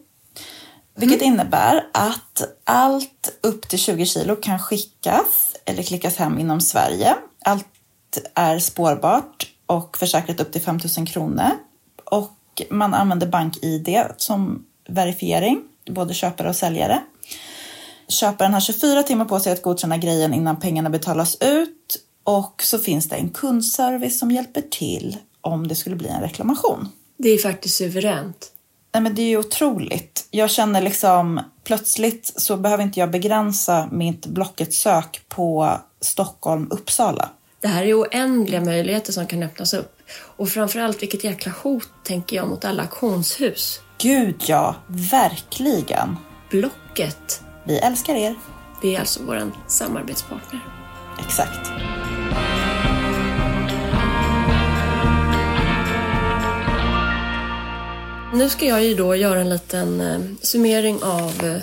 Vilket 0.96 1.22
mm. 1.22 1.34
innebär 1.34 1.86
att 1.94 2.44
allt 2.64 3.40
upp 3.42 3.68
till 3.68 3.80
20 3.80 4.06
kilo 4.06 4.36
kan 4.36 4.60
skickas 4.60 5.56
eller 5.66 5.84
klickas 5.84 6.16
hem 6.16 6.40
inom 6.40 6.62
Sverige. 6.62 7.16
Allt 7.46 7.68
är 8.36 8.60
spårbart 8.60 9.52
och 9.66 9.98
försäkrat 9.98 10.40
upp 10.40 10.52
till 10.52 10.62
5 10.62 10.80
000 10.98 11.08
kronor. 11.08 11.50
Och 12.06 12.62
man 12.70 12.94
använder 12.94 13.28
BankID 13.28 14.04
som 14.18 14.66
verifiering, 14.88 15.62
både 15.90 16.14
köpare 16.14 16.50
och 16.50 16.56
säljare. 16.56 17.02
Köparen 18.14 18.54
har 18.54 18.62
24 18.62 19.04
timmar 19.04 19.26
på 19.26 19.40
sig 19.40 19.54
att 19.54 19.62
godkänna 19.62 19.98
grejen 19.98 20.34
innan 20.34 20.60
pengarna 20.60 20.90
betalas 20.90 21.38
ut 21.42 21.98
och 22.24 22.64
så 22.64 22.80
finns 22.80 23.10
det 23.10 23.16
en 23.16 23.30
kundservice 23.30 24.20
som 24.20 24.32
hjälper 24.32 24.62
till 24.62 25.18
om 25.42 25.68
det 25.68 25.76
skulle 25.76 25.96
bli 25.96 26.08
en 26.08 26.22
reklamation. 26.22 26.90
Det 27.18 27.30
är 27.30 27.38
faktiskt 27.38 27.76
suveränt. 27.76 28.52
Nej, 28.94 29.04
men 29.04 29.16
det 29.16 29.22
är 29.22 29.30
ju 29.30 29.38
otroligt. 29.38 30.28
Jag 30.32 30.50
känner 30.50 30.82
liksom 30.82 31.42
plötsligt 31.64 32.34
så 32.36 32.58
behöver 32.58 32.84
inte 32.84 33.00
jag 33.00 33.12
begränsa 33.12 33.90
mitt 33.92 34.26
Blocket-sök 34.26 35.22
på 35.30 35.78
Stockholm, 36.02 36.68
Uppsala. 36.72 37.30
Det 37.60 37.68
här 37.68 37.84
är 37.84 38.02
oändliga 38.02 38.62
möjligheter 38.62 39.14
som 39.14 39.28
kan 39.28 39.44
öppnas 39.44 39.74
upp. 39.74 39.98
Och 40.14 40.50
framförallt 40.50 41.02
vilket 41.02 41.24
jäkla 41.24 41.52
hot, 41.64 41.90
tänker 42.04 42.36
jag, 42.36 42.48
mot 42.48 42.66
alla 42.66 42.84
auktionshus. 42.84 43.80
Gud 43.98 44.44
ja, 44.48 44.76
verkligen. 44.88 46.18
Blocket. 46.50 47.42
Vi 47.66 47.78
älskar 47.78 48.16
er. 48.16 48.36
Det 48.82 48.96
är 48.96 49.00
alltså 49.00 49.24
vår 49.24 49.52
samarbetspartner. 49.68 50.62
Exakt. 51.20 51.70
Nu 58.34 58.50
ska 58.50 58.66
jag 58.66 58.84
ju 58.84 58.96
då 58.96 59.16
göra 59.16 59.42
en 59.42 59.50
liten 59.50 60.02
eh, 60.02 60.20
summering 60.42 61.04
av 61.04 61.46
eh, 61.46 61.62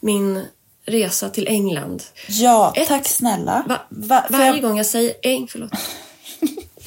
min 0.00 0.44
resa 0.84 1.30
till 1.30 1.48
England. 1.48 2.02
Ja, 2.28 2.72
Ett, 2.76 2.88
tack 2.88 3.08
snälla. 3.08 3.64
Va, 3.68 3.78
va, 3.88 4.24
varje 4.30 4.46
jag... 4.46 4.62
gång 4.62 4.76
jag 4.76 4.86
säger 4.86 5.14
Eng, 5.22 5.46
förlåt. 5.50 5.72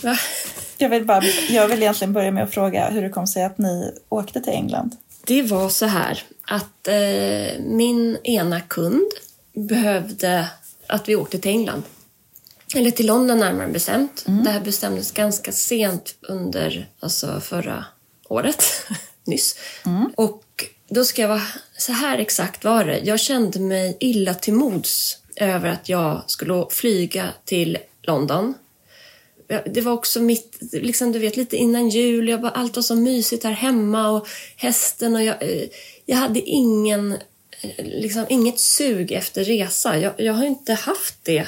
jag, 0.78 0.90
vill 0.90 1.06
bara, 1.06 1.24
jag 1.50 1.68
vill 1.68 1.82
egentligen 1.82 2.14
börja 2.14 2.32
med 2.32 2.44
att 2.44 2.54
fråga 2.54 2.90
hur 2.90 3.02
det 3.02 3.10
kom 3.10 3.28
sig 3.28 3.44
att 3.44 3.58
ni 3.58 3.92
åkte 4.10 4.42
till 4.42 4.54
England. 4.54 4.98
Det 5.26 5.42
var 5.42 5.70
så 5.70 5.86
här 5.86 6.24
att 6.48 6.88
eh, 6.88 7.60
min 7.60 8.18
ena 8.24 8.62
kund 8.62 9.12
behövde 9.54 10.48
att 10.88 11.10
vi 11.10 11.16
åkte 11.16 11.40
till 11.40 11.52
England. 11.52 11.84
Eller 12.76 12.92
till 12.92 13.08
London 13.08 13.40
närmare 13.40 13.68
bestämt. 13.68 14.24
Mm. 14.28 14.44
Det 14.44 14.50
här 14.50 14.60
bestämdes 14.60 15.12
ganska 15.12 15.52
sent 15.52 16.16
under 16.22 16.90
alltså 17.00 17.40
förra 17.40 17.86
året, 18.30 18.64
nyss. 19.24 19.56
Mm. 19.86 20.12
Och 20.16 20.44
då 20.90 21.06
ska 21.06 21.22
jag 21.22 21.30
vara... 21.30 21.42
Så 21.78 21.92
här 21.92 22.18
exakt 22.18 22.64
var 22.64 22.86
det. 22.86 23.00
Jag 23.00 23.20
kände 23.20 23.60
mig 23.60 23.98
illa 24.00 24.34
till 24.34 24.54
mods 24.54 25.18
över 25.36 25.70
att 25.70 25.90
jag 25.90 26.24
skulle 26.28 26.66
flyga 26.70 27.30
till 27.46 27.78
London. 28.02 28.54
Det 29.66 29.82
var 29.82 29.92
också 29.92 30.22
mitt, 30.22 30.58
liksom 30.72 31.12
du 31.12 31.20
vet, 31.20 31.38
lite 31.38 31.58
innan 31.58 31.90
jul. 31.90 32.30
Jag 32.30 32.42
bara, 32.42 32.52
allt 32.52 32.76
var 32.76 32.84
så 32.84 32.96
mysigt 32.96 33.44
här 33.44 33.52
hemma 33.52 34.10
och 34.10 34.28
hästen 34.56 35.16
och 35.16 35.24
jag, 35.24 35.44
eh, 35.44 35.68
jag 36.06 36.18
hade 36.18 36.40
ingen, 36.40 37.12
eh, 37.62 37.86
liksom 37.86 38.26
inget 38.30 38.60
sug 38.60 39.12
efter 39.12 39.44
resa. 39.44 40.00
Jag, 40.00 40.14
jag 40.18 40.34
har 40.34 40.46
inte 40.46 40.74
haft 40.74 41.16
det. 41.24 41.48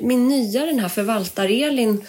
Min 0.00 0.28
nya, 0.28 0.66
den 0.66 0.78
här 0.78 0.88
förvaltar-Elin, 0.88 2.04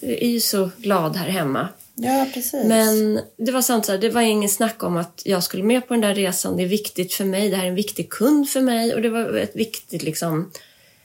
är 0.00 0.28
ju 0.28 0.40
så 0.40 0.70
glad 0.76 1.16
här 1.16 1.28
hemma. 1.28 1.68
Ja, 1.94 2.26
precis. 2.34 2.64
Men 2.64 3.20
det 3.36 3.52
var 3.52 3.62
sant, 3.62 3.86
så 3.86 3.92
här, 3.92 3.98
det 3.98 4.10
var 4.10 4.20
ingen 4.20 4.48
snack 4.48 4.82
om 4.82 4.96
att 4.96 5.22
jag 5.24 5.42
skulle 5.42 5.62
med 5.62 5.88
på 5.88 5.94
den 5.94 6.00
där 6.00 6.14
resan. 6.14 6.56
Det 6.56 6.62
är 6.62 6.66
viktigt 6.66 7.14
för 7.14 7.24
mig. 7.24 7.50
Det 7.50 7.56
här 7.56 7.64
är 7.64 7.68
en 7.68 7.74
viktig 7.74 8.10
kund 8.10 8.48
för 8.48 8.60
mig 8.60 8.94
och 8.94 9.02
det 9.02 9.08
var 9.08 9.36
ett 9.36 9.56
viktigt 9.56 10.02
liksom, 10.02 10.50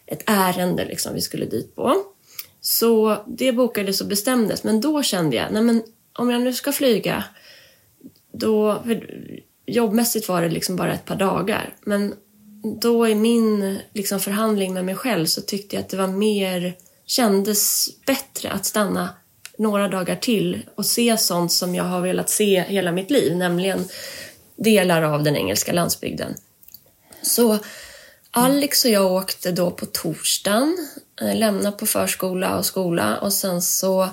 ett 0.06 0.24
ärende 0.26 0.86
liksom, 0.86 1.14
vi 1.14 1.22
skulle 1.22 1.46
dit 1.46 1.76
på. 1.76 1.96
Så 2.62 3.18
det 3.28 3.52
bokades 3.52 4.02
och 4.02 4.08
bestämdes. 4.08 4.64
Men 4.64 4.82
då 4.82 5.04
kände 5.04 5.36
jag, 5.36 5.52
nej 5.52 5.62
men 5.62 5.84
om 6.14 6.30
jag 6.30 6.42
nu 6.42 6.54
ska 6.54 6.72
flyga, 6.72 7.24
då... 8.32 8.84
Jobbmässigt 9.70 10.30
var 10.30 10.42
det 10.42 10.50
liksom 10.50 10.76
bara 10.76 10.94
ett 10.94 11.06
par 11.06 11.16
dagar. 11.16 11.76
Men 11.82 12.14
då 12.82 13.08
i 13.08 13.16
min 13.16 13.80
liksom, 13.94 14.20
förhandling 14.20 14.74
med 14.74 14.86
mig 14.86 14.96
själv 14.96 15.26
så 15.26 15.42
tyckte 15.42 15.76
jag 15.76 15.84
att 15.84 15.90
det 15.90 15.98
var 15.98 16.08
mer, 16.08 16.78
kändes 17.06 17.90
bättre 18.06 18.52
att 18.52 18.66
stanna 18.66 19.10
några 19.58 19.88
dagar 19.88 20.16
till 20.16 20.62
och 20.76 20.86
se 20.86 21.18
sånt 21.18 21.52
som 21.52 21.76
jag 21.76 21.84
har 21.84 22.02
velat 22.02 22.30
se 22.30 22.62
hela 22.62 22.92
mitt 22.92 23.12
liv, 23.12 23.38
nämligen 23.38 23.86
delar 24.56 25.02
av 25.02 25.24
den 25.24 25.36
engelska 25.36 25.74
landsbygden. 25.74 26.34
Så 27.22 27.60
Alex 28.32 28.86
och 28.86 28.92
jag 28.92 29.12
åkte 29.12 29.52
då 29.52 29.72
på 29.72 29.86
torsdagen, 29.86 30.78
eh, 31.22 31.36
lämnade 31.36 31.78
på 31.78 31.86
förskola 31.86 32.58
och 32.58 32.66
skola 32.66 33.18
och 33.18 33.34
sen 33.34 33.62
så 33.62 34.10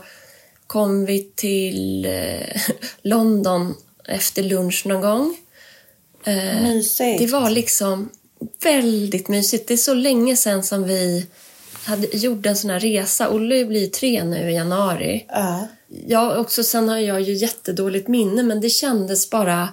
kom 0.66 1.04
vi 1.04 1.30
till 1.34 2.06
eh, 2.06 2.60
London 3.02 3.74
efter 4.04 4.42
lunch 4.42 4.86
någon 4.86 5.00
gång. 5.00 5.36
Eh, 6.24 6.62
mysigt. 6.62 7.18
Det 7.18 7.26
var 7.26 7.50
liksom 7.50 8.10
väldigt 8.62 9.28
mysigt. 9.28 9.68
Det 9.68 9.74
är 9.74 9.78
så 9.78 9.94
länge 9.94 10.36
sedan 10.36 10.62
som 10.62 10.84
vi 10.84 11.26
hade, 11.84 12.16
gjorde 12.16 12.48
en 12.48 12.56
sån 12.56 12.70
här 12.70 12.80
resa. 12.80 13.30
Olle 13.30 13.64
blir 13.64 13.86
tre 13.86 14.24
nu 14.24 14.50
i 14.50 14.54
januari. 14.54 15.26
Uh. 15.36 15.62
Ja, 16.06 16.38
också 16.38 16.64
sen 16.64 16.88
har 16.88 16.98
jag 16.98 17.20
ju 17.20 17.32
jättedåligt 17.32 18.08
minne 18.08 18.42
men 18.42 18.60
det 18.60 18.70
kändes 18.70 19.30
bara 19.30 19.68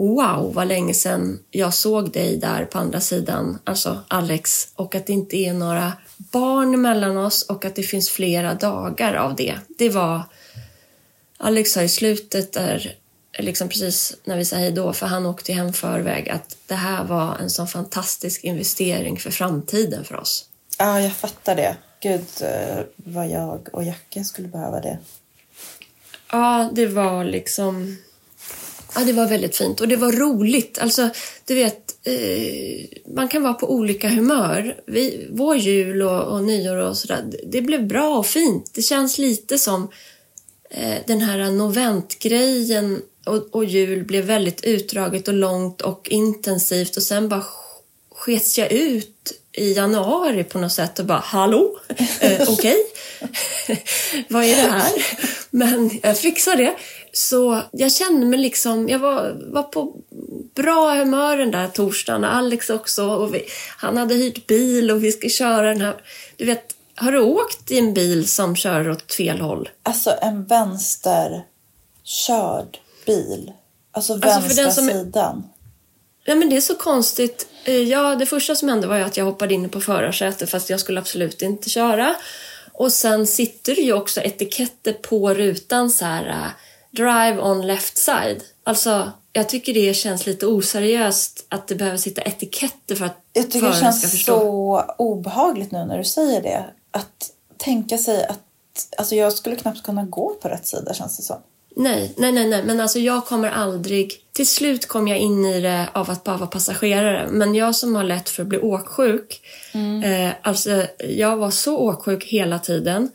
wow 0.00 0.54
vad 0.54 0.68
länge 0.68 0.94
sedan 0.94 1.38
jag 1.50 1.74
såg 1.74 2.12
dig 2.12 2.36
där 2.36 2.64
på 2.64 2.78
andra 2.78 3.00
sidan, 3.00 3.58
alltså 3.64 3.98
Alex, 4.08 4.68
och 4.74 4.94
att 4.94 5.06
det 5.06 5.12
inte 5.12 5.36
är 5.36 5.52
några 5.52 5.92
barn 6.16 6.80
mellan 6.80 7.16
oss 7.16 7.42
och 7.42 7.64
att 7.64 7.74
det 7.74 7.82
finns 7.82 8.10
flera 8.10 8.54
dagar 8.54 9.14
av 9.14 9.36
det. 9.36 9.58
Det 9.78 9.88
var... 9.88 10.22
Alex 11.38 11.72
sa 11.72 11.82
i 11.82 11.88
slutet 11.88 12.52
där, 12.52 12.94
liksom 13.38 13.68
precis 13.68 14.16
när 14.24 14.36
vi 14.36 14.44
sa 14.44 14.56
hej 14.56 14.72
då, 14.72 14.92
för 14.92 15.06
han 15.06 15.26
åkte 15.26 15.52
hem 15.52 15.72
förväg, 15.72 16.28
att 16.28 16.56
det 16.66 16.74
här 16.74 17.04
var 17.04 17.36
en 17.36 17.50
sån 17.50 17.68
fantastisk 17.68 18.44
investering 18.44 19.18
för 19.18 19.30
framtiden 19.30 20.04
för 20.04 20.16
oss. 20.16 20.44
Ja, 20.78 21.00
jag 21.00 21.12
fattar 21.12 21.56
det. 21.56 21.76
Gud, 22.02 22.26
eh, 22.40 22.84
vad 22.96 23.28
jag 23.28 23.68
och 23.72 23.84
Jacke 23.84 24.24
skulle 24.24 24.48
behöva 24.48 24.80
det. 24.80 24.98
Ja, 26.32 26.70
det 26.72 26.86
var 26.86 27.24
liksom... 27.24 27.96
Ja, 28.94 29.00
det 29.04 29.12
var 29.12 29.26
väldigt 29.26 29.56
fint 29.56 29.80
och 29.80 29.88
det 29.88 29.96
var 29.96 30.12
roligt. 30.12 30.78
Alltså, 30.78 31.10
du 31.44 31.54
vet, 31.54 31.96
eh, 32.04 33.14
man 33.14 33.28
kan 33.28 33.42
vara 33.42 33.54
på 33.54 33.72
olika 33.72 34.08
humör. 34.08 34.76
Vi, 34.86 35.26
vår 35.30 35.56
jul 35.56 36.02
och, 36.02 36.22
och 36.22 36.44
nyår 36.44 36.76
och 36.76 36.96
sådär, 36.96 37.24
det 37.46 37.62
blev 37.62 37.86
bra 37.86 38.18
och 38.18 38.26
fint. 38.26 38.70
Det 38.74 38.82
känns 38.82 39.18
lite 39.18 39.58
som 39.58 39.90
eh, 40.70 40.98
den 41.06 41.20
här 41.20 41.50
noventgrejen 41.50 43.02
och, 43.26 43.54
och 43.54 43.64
jul 43.64 44.04
blev 44.04 44.24
väldigt 44.24 44.64
utdraget 44.64 45.28
och 45.28 45.34
långt 45.34 45.80
och 45.80 46.08
intensivt 46.10 46.96
och 46.96 47.02
sen 47.02 47.28
bara 47.28 47.44
skets 48.14 48.58
jag 48.58 48.72
ut 48.72 49.32
i 49.52 49.72
januari 49.72 50.44
på 50.44 50.58
något 50.58 50.72
sätt 50.72 50.98
och 50.98 51.04
bara 51.04 51.18
hallå, 51.18 51.80
eh, 52.20 52.48
okej, 52.48 52.76
vad 54.28 54.44
är 54.44 54.56
det 54.56 54.70
här? 54.70 54.92
Men 55.50 56.00
jag 56.02 56.18
fixar 56.18 56.56
det. 56.56 56.74
Så 57.12 57.62
jag 57.72 57.92
kände 57.92 58.26
mig 58.26 58.38
liksom, 58.38 58.88
jag 58.88 58.98
var, 58.98 59.36
var 59.52 59.62
på 59.62 59.96
bra 60.54 60.94
humör 60.94 61.36
den 61.36 61.50
där 61.50 61.68
torsdagen, 61.68 62.24
Alex 62.24 62.70
också. 62.70 63.06
Och 63.06 63.34
vi, 63.34 63.44
han 63.76 63.96
hade 63.96 64.14
hyrt 64.14 64.46
bil 64.46 64.90
och 64.90 65.04
vi 65.04 65.12
ska 65.12 65.28
köra 65.28 65.68
den 65.68 65.80
här, 65.80 65.94
du 66.36 66.44
vet, 66.44 66.74
har 66.94 67.12
du 67.12 67.20
åkt 67.20 67.70
i 67.70 67.78
en 67.78 67.94
bil 67.94 68.28
som 68.28 68.56
kör 68.56 68.90
åt 68.90 69.12
fel 69.12 69.40
håll? 69.40 69.68
Alltså 69.82 70.14
en 70.22 70.44
vänsterkörd 70.44 71.44
bil. 73.06 73.52
Alltså 73.92 74.16
vänstra 74.16 74.64
alltså 74.64 74.82
sidan. 74.82 75.48
Ja, 76.24 76.34
men 76.34 76.50
det 76.50 76.56
är 76.56 76.60
så 76.60 76.74
konstigt. 76.74 77.46
Eh, 77.64 77.82
Ja, 77.82 78.14
det 78.14 78.26
första 78.26 78.54
som 78.54 78.68
hände 78.68 78.86
var 78.86 78.96
ju 78.96 79.02
att 79.02 79.16
jag 79.16 79.24
hoppade 79.24 79.54
in 79.54 79.68
på 79.68 79.80
förarsätet 79.80 80.50
fast 80.50 80.70
jag 80.70 80.80
skulle 80.80 81.00
absolut 81.00 81.42
inte 81.42 81.70
köra. 81.70 82.14
Och 82.72 82.92
sen 82.92 83.26
sitter 83.26 83.74
det 83.74 83.80
ju 83.82 83.92
också 83.92 84.20
etiketter 84.20 84.92
på 84.92 85.34
rutan 85.34 85.90
så 85.90 86.04
här 86.04 86.28
uh, 86.28 86.46
Drive 86.90 87.38
on 87.42 87.66
left 87.66 87.98
side. 87.98 88.42
Alltså, 88.64 89.12
jag 89.32 89.48
tycker 89.48 89.74
det 89.74 89.94
känns 89.94 90.26
lite 90.26 90.46
oseriöst 90.46 91.46
att 91.48 91.68
det 91.68 91.74
behöver 91.74 91.98
sitta 91.98 92.22
etiketter 92.22 92.94
för 92.94 93.04
att 93.04 93.16
Jag 93.32 93.50
tycker 93.50 93.68
det 93.68 93.80
känns 93.80 94.24
så 94.24 94.84
obehagligt 94.98 95.72
nu 95.72 95.84
när 95.84 95.98
du 95.98 96.04
säger 96.04 96.42
det. 96.42 96.64
Att 96.90 97.30
tänka 97.56 97.98
sig 97.98 98.24
att 98.26 98.40
alltså 98.96 99.14
jag 99.14 99.32
skulle 99.32 99.56
knappt 99.56 99.82
kunna 99.82 100.04
gå 100.04 100.34
på 100.42 100.48
rätt 100.48 100.66
sida 100.66 100.94
känns 100.94 101.16
det 101.16 101.22
som. 101.22 101.36
Nej, 101.76 102.14
nej, 102.16 102.32
nej, 102.32 102.48
nej. 102.48 102.64
Men 102.64 102.80
alltså 102.80 102.98
jag 102.98 103.26
kommer 103.26 103.50
aldrig... 103.50 104.12
Till 104.32 104.46
slut 104.48 104.86
kom 104.86 105.08
jag 105.08 105.18
in 105.18 105.44
i 105.44 105.60
det 105.60 105.88
av 105.92 106.10
att 106.10 106.24
bara 106.24 106.36
vara 106.36 106.50
passagerare. 106.50 107.28
Men 107.30 107.54
jag 107.54 107.76
som 107.76 107.94
har 107.94 108.04
lätt 108.04 108.28
för 108.28 108.42
att 108.42 108.48
bli 108.48 108.58
åksjuk. 108.58 109.40
Eh, 110.04 110.30
alltså, 110.42 110.86
jag 110.98 111.36
var 111.36 111.50
så 111.50 111.78
åksjuk 111.78 112.24
hela 112.24 112.58
tiden. 112.58 113.10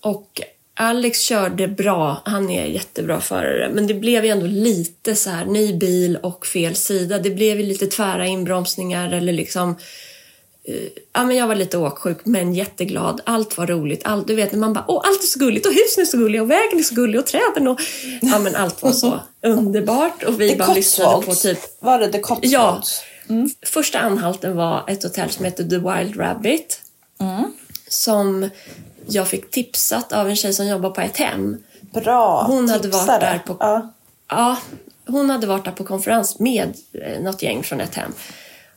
Och 0.00 0.40
Alex 0.80 1.20
körde 1.20 1.68
bra. 1.68 2.22
Han 2.24 2.50
är 2.50 2.66
jättebra 2.66 3.20
förare. 3.20 3.70
Men 3.72 3.86
det 3.86 3.94
blev 3.94 4.24
ju 4.24 4.30
ändå 4.30 4.46
lite 4.46 5.14
så 5.14 5.30
här 5.30 5.44
ny 5.44 5.72
bil 5.78 6.16
och 6.22 6.46
fel 6.46 6.74
sida. 6.76 7.18
Det 7.18 7.30
blev 7.30 7.60
ju 7.60 7.66
lite 7.66 7.86
tvära 7.86 8.26
inbromsningar 8.26 9.12
eller 9.12 9.32
liksom... 9.32 9.70
eh, 10.68 10.74
Ja, 11.12 11.24
men 11.24 11.36
jag 11.36 11.46
var 11.48 11.54
lite 11.54 11.78
åksjuk 11.78 12.18
men 12.24 12.54
jätteglad. 12.54 13.20
Allt 13.24 13.58
var 13.58 13.66
roligt. 13.66 14.00
Allt, 14.04 14.26
du 14.26 14.34
vet 14.34 14.52
när 14.52 14.58
man 14.58 14.72
bara 14.72 14.84
åh 14.88 15.02
allt 15.04 15.22
är 15.22 15.26
så 15.26 15.38
gulligt 15.38 15.66
och 15.66 15.72
husen 15.72 16.02
är 16.02 16.06
så 16.06 16.16
gulliga 16.16 16.42
och 16.42 16.50
vägen 16.50 16.78
är 16.78 16.82
så 16.82 16.94
gullig 16.94 17.20
och 17.20 17.26
träden 17.26 17.68
och... 17.68 17.80
Ja 18.22 18.38
men 18.38 18.54
allt 18.56 18.82
var 18.82 18.92
så 18.92 19.20
underbart 19.46 20.22
och 20.22 20.40
vi 20.40 20.50
The 20.50 20.56
bara 20.56 20.74
lyssnade 20.74 21.26
på 21.26 21.34
typ... 21.34 21.58
Var 21.80 21.98
det 21.98 22.12
The 22.12 22.20
Cotswolds? 22.20 23.02
Ja. 23.28 23.46
Första 23.66 23.98
anhalten 23.98 24.56
var 24.56 24.84
ett 24.88 25.02
hotell 25.02 25.30
som 25.30 25.44
heter 25.44 25.64
The 25.64 25.76
Wild 25.78 26.20
Rabbit. 26.20 26.80
Som 27.88 28.50
jag 29.08 29.28
fick 29.28 29.50
tipsat 29.50 30.12
av 30.12 30.28
en 30.28 30.36
tjej 30.36 30.52
som 30.52 30.66
jobbar 30.68 30.90
på 30.90 31.00
ett 31.00 31.16
hem. 31.16 31.56
Bra. 31.80 32.42
Hon 32.42 32.68
hade 32.68 32.88
varit 32.88 33.00
Tipsare. 33.02 33.20
där 33.20 33.38
på- 33.38 33.56
Ja. 33.60 33.92
Ja, 34.30 34.56
hon 35.06 35.30
hade 35.30 35.46
varit 35.46 35.64
där 35.64 35.72
på 35.72 35.84
konferens 35.84 36.38
med 36.38 36.76
eh, 36.92 37.20
något 37.22 37.42
gäng 37.42 37.62
från 37.62 37.80
ett 37.80 37.94
hem. 37.94 38.12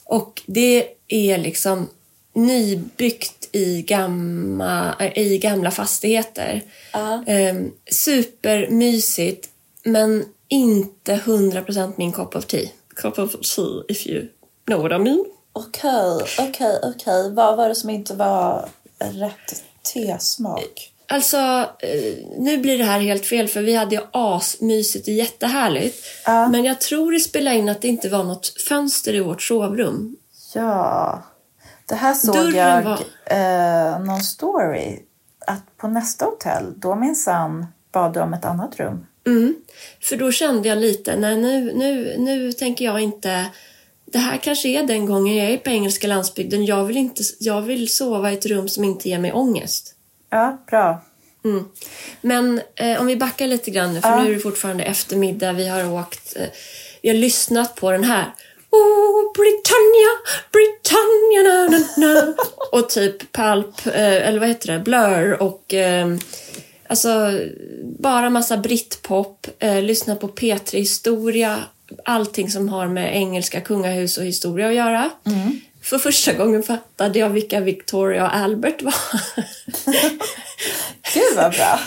Och 0.04 0.42
det 0.46 0.88
är 1.08 1.38
liksom 1.38 1.90
nybyggt 2.34 3.50
i, 3.52 3.82
gamla, 3.82 4.96
äh, 5.00 5.18
i 5.18 5.38
gamla 5.38 5.72
fastigheter. 5.72 6.64
Ja. 6.94 7.24
Ehm, 7.28 7.72
supermysigt, 7.92 9.50
men 9.84 10.26
inte 10.48 11.16
100% 11.26 11.94
min 11.98 12.12
cup 12.12 12.36
of 12.36 12.46
tea. 12.46 12.68
Cup 12.96 13.20
of 13.20 13.32
tea, 13.56 13.84
if 13.88 14.08
you 14.08 14.28
know 14.66 14.82
what 14.82 14.92
I 14.92 14.98
mean. 15.04 15.26
Okej, 15.54 16.22
okej, 16.40 16.80
okej. 16.84 17.32
Vad 17.32 17.58
var 17.58 17.70
det 17.70 17.76
som 17.76 17.90
inte 17.90 18.14
var 18.14 18.70
rätt 19.00 19.64
tesmak? 19.84 20.88
Alltså, 21.08 21.38
eh, 21.80 22.14
nu 22.38 22.58
blir 22.58 22.78
det 22.78 22.84
här 22.84 23.00
helt 23.00 23.26
fel 23.26 23.48
för 23.48 23.62
vi 23.62 23.76
hade 23.76 23.96
ju 23.96 24.02
asmysigt 24.12 25.08
och 25.08 25.14
jättehärligt. 25.14 26.04
Ja. 26.26 26.48
Men 26.48 26.64
jag 26.66 26.82
tror 26.82 27.12
det 27.12 27.20
spelade 27.20 27.56
in 27.56 27.70
att 27.70 27.82
det 27.82 27.88
inte 27.88 28.10
var 28.10 28.24
något 28.24 28.48
fönster 28.68 29.16
i 29.16 29.20
vårt 29.20 29.42
sovrum. 29.42 30.16
Ja. 30.54 31.24
Det 31.86 31.96
här 31.96 32.14
såg 32.14 32.36
Dörren 32.36 32.56
jag 32.56 32.82
var- 32.82 33.00
eh, 33.96 34.00
någon 34.00 34.22
story. 34.22 35.00
Att 35.48 35.78
på 35.78 35.88
nästa 35.88 36.26
hotell, 36.26 36.74
då 36.76 36.96
minsann 36.96 37.66
bad 37.92 38.14
du 38.14 38.20
om 38.20 38.34
ett 38.34 38.46
annat 38.46 38.80
rum. 38.80 39.06
Mm. 39.28 39.56
För 40.02 40.16
då 40.18 40.32
kände 40.32 40.70
jag 40.70 40.78
lite, 40.78 41.16
nej 41.16 41.38
nu, 41.38 41.74
nu, 41.76 42.16
nu 42.18 42.52
tänker 42.52 42.86
jag 42.86 43.00
inte... 43.00 43.46
Det 44.12 44.20
här 44.20 44.38
kanske 44.38 44.70
är 44.70 44.84
den 44.84 45.06
gången 45.06 45.36
jag 45.36 45.50
är 45.50 45.58
på 45.58 45.70
engelska 45.70 46.08
landsbygden. 46.08 46.66
Jag 46.66 46.84
vill, 46.86 46.98
inte, 46.98 47.24
jag 47.40 47.62
vill 47.62 47.90
sova 47.90 48.32
i 48.32 48.34
ett 48.38 48.46
rum 48.46 48.70
som 48.70 48.84
inte 48.84 49.10
ger 49.10 49.20
mig 49.20 49.32
ångest. 49.32 49.96
Ja, 50.30 50.64
bra. 50.70 51.04
Mm. 51.46 51.66
Men 52.22 52.62
eh, 52.76 53.00
om 53.02 53.08
vi 53.08 53.16
backar 53.18 53.48
lite 53.48 53.72
grann 53.72 53.94
nu, 53.94 54.02
för 54.02 54.10
Ja. 54.10 54.24
nu 54.24 54.30
är 54.30 54.34
det 54.34 54.40
fortfarande 54.40 54.84
eftermiddag. 54.84 55.54
Vi 55.54 55.68
har 55.68 55.92
åkt... 55.92 56.36
Eh, 56.36 56.48
vi 57.02 57.10
har 57.10 57.16
lyssnat 57.16 57.76
på 57.76 57.92
den 57.92 58.04
här. 58.04 58.26
Oh, 58.70 59.34
Britannia, 59.34 60.12
Britannia, 60.52 61.44
na, 61.44 61.78
na, 61.98 62.14
na. 62.14 62.34
Och 62.72 62.90
typ 62.90 63.32
Pulp, 63.32 63.86
eh, 63.88 64.28
eller 64.28 64.40
vad 64.40 64.48
heter 64.48 64.74
det, 64.74 64.80
Blur 64.80 65.42
och... 65.42 65.74
Eh, 65.74 66.08
alltså, 66.88 67.40
bara 68.00 68.30
massa 68.30 68.58
britpop. 68.58 69.48
Eh, 69.60 69.82
lyssna 69.82 70.16
på 70.16 70.28
P3 70.28 70.78
Historia. 70.78 71.60
Allting 72.06 72.50
som 72.50 72.70
har 72.70 72.88
med 72.88 73.16
engelska 73.16 73.62
kungahus 73.62 74.18
och 74.18 74.24
historia 74.26 74.68
att 74.68 74.76
göra. 74.76 75.10
För 75.84 75.98
första 75.98 76.34
gången 76.34 76.64
fattade 76.64 77.20
jag 77.20 77.30
vilka 77.30 77.60
Victoria 77.60 78.24
och 78.24 78.36
Albert 78.36 78.82
var. 78.82 78.94
Gud 81.14 81.36
vad 81.36 81.52
bra. 81.52 81.80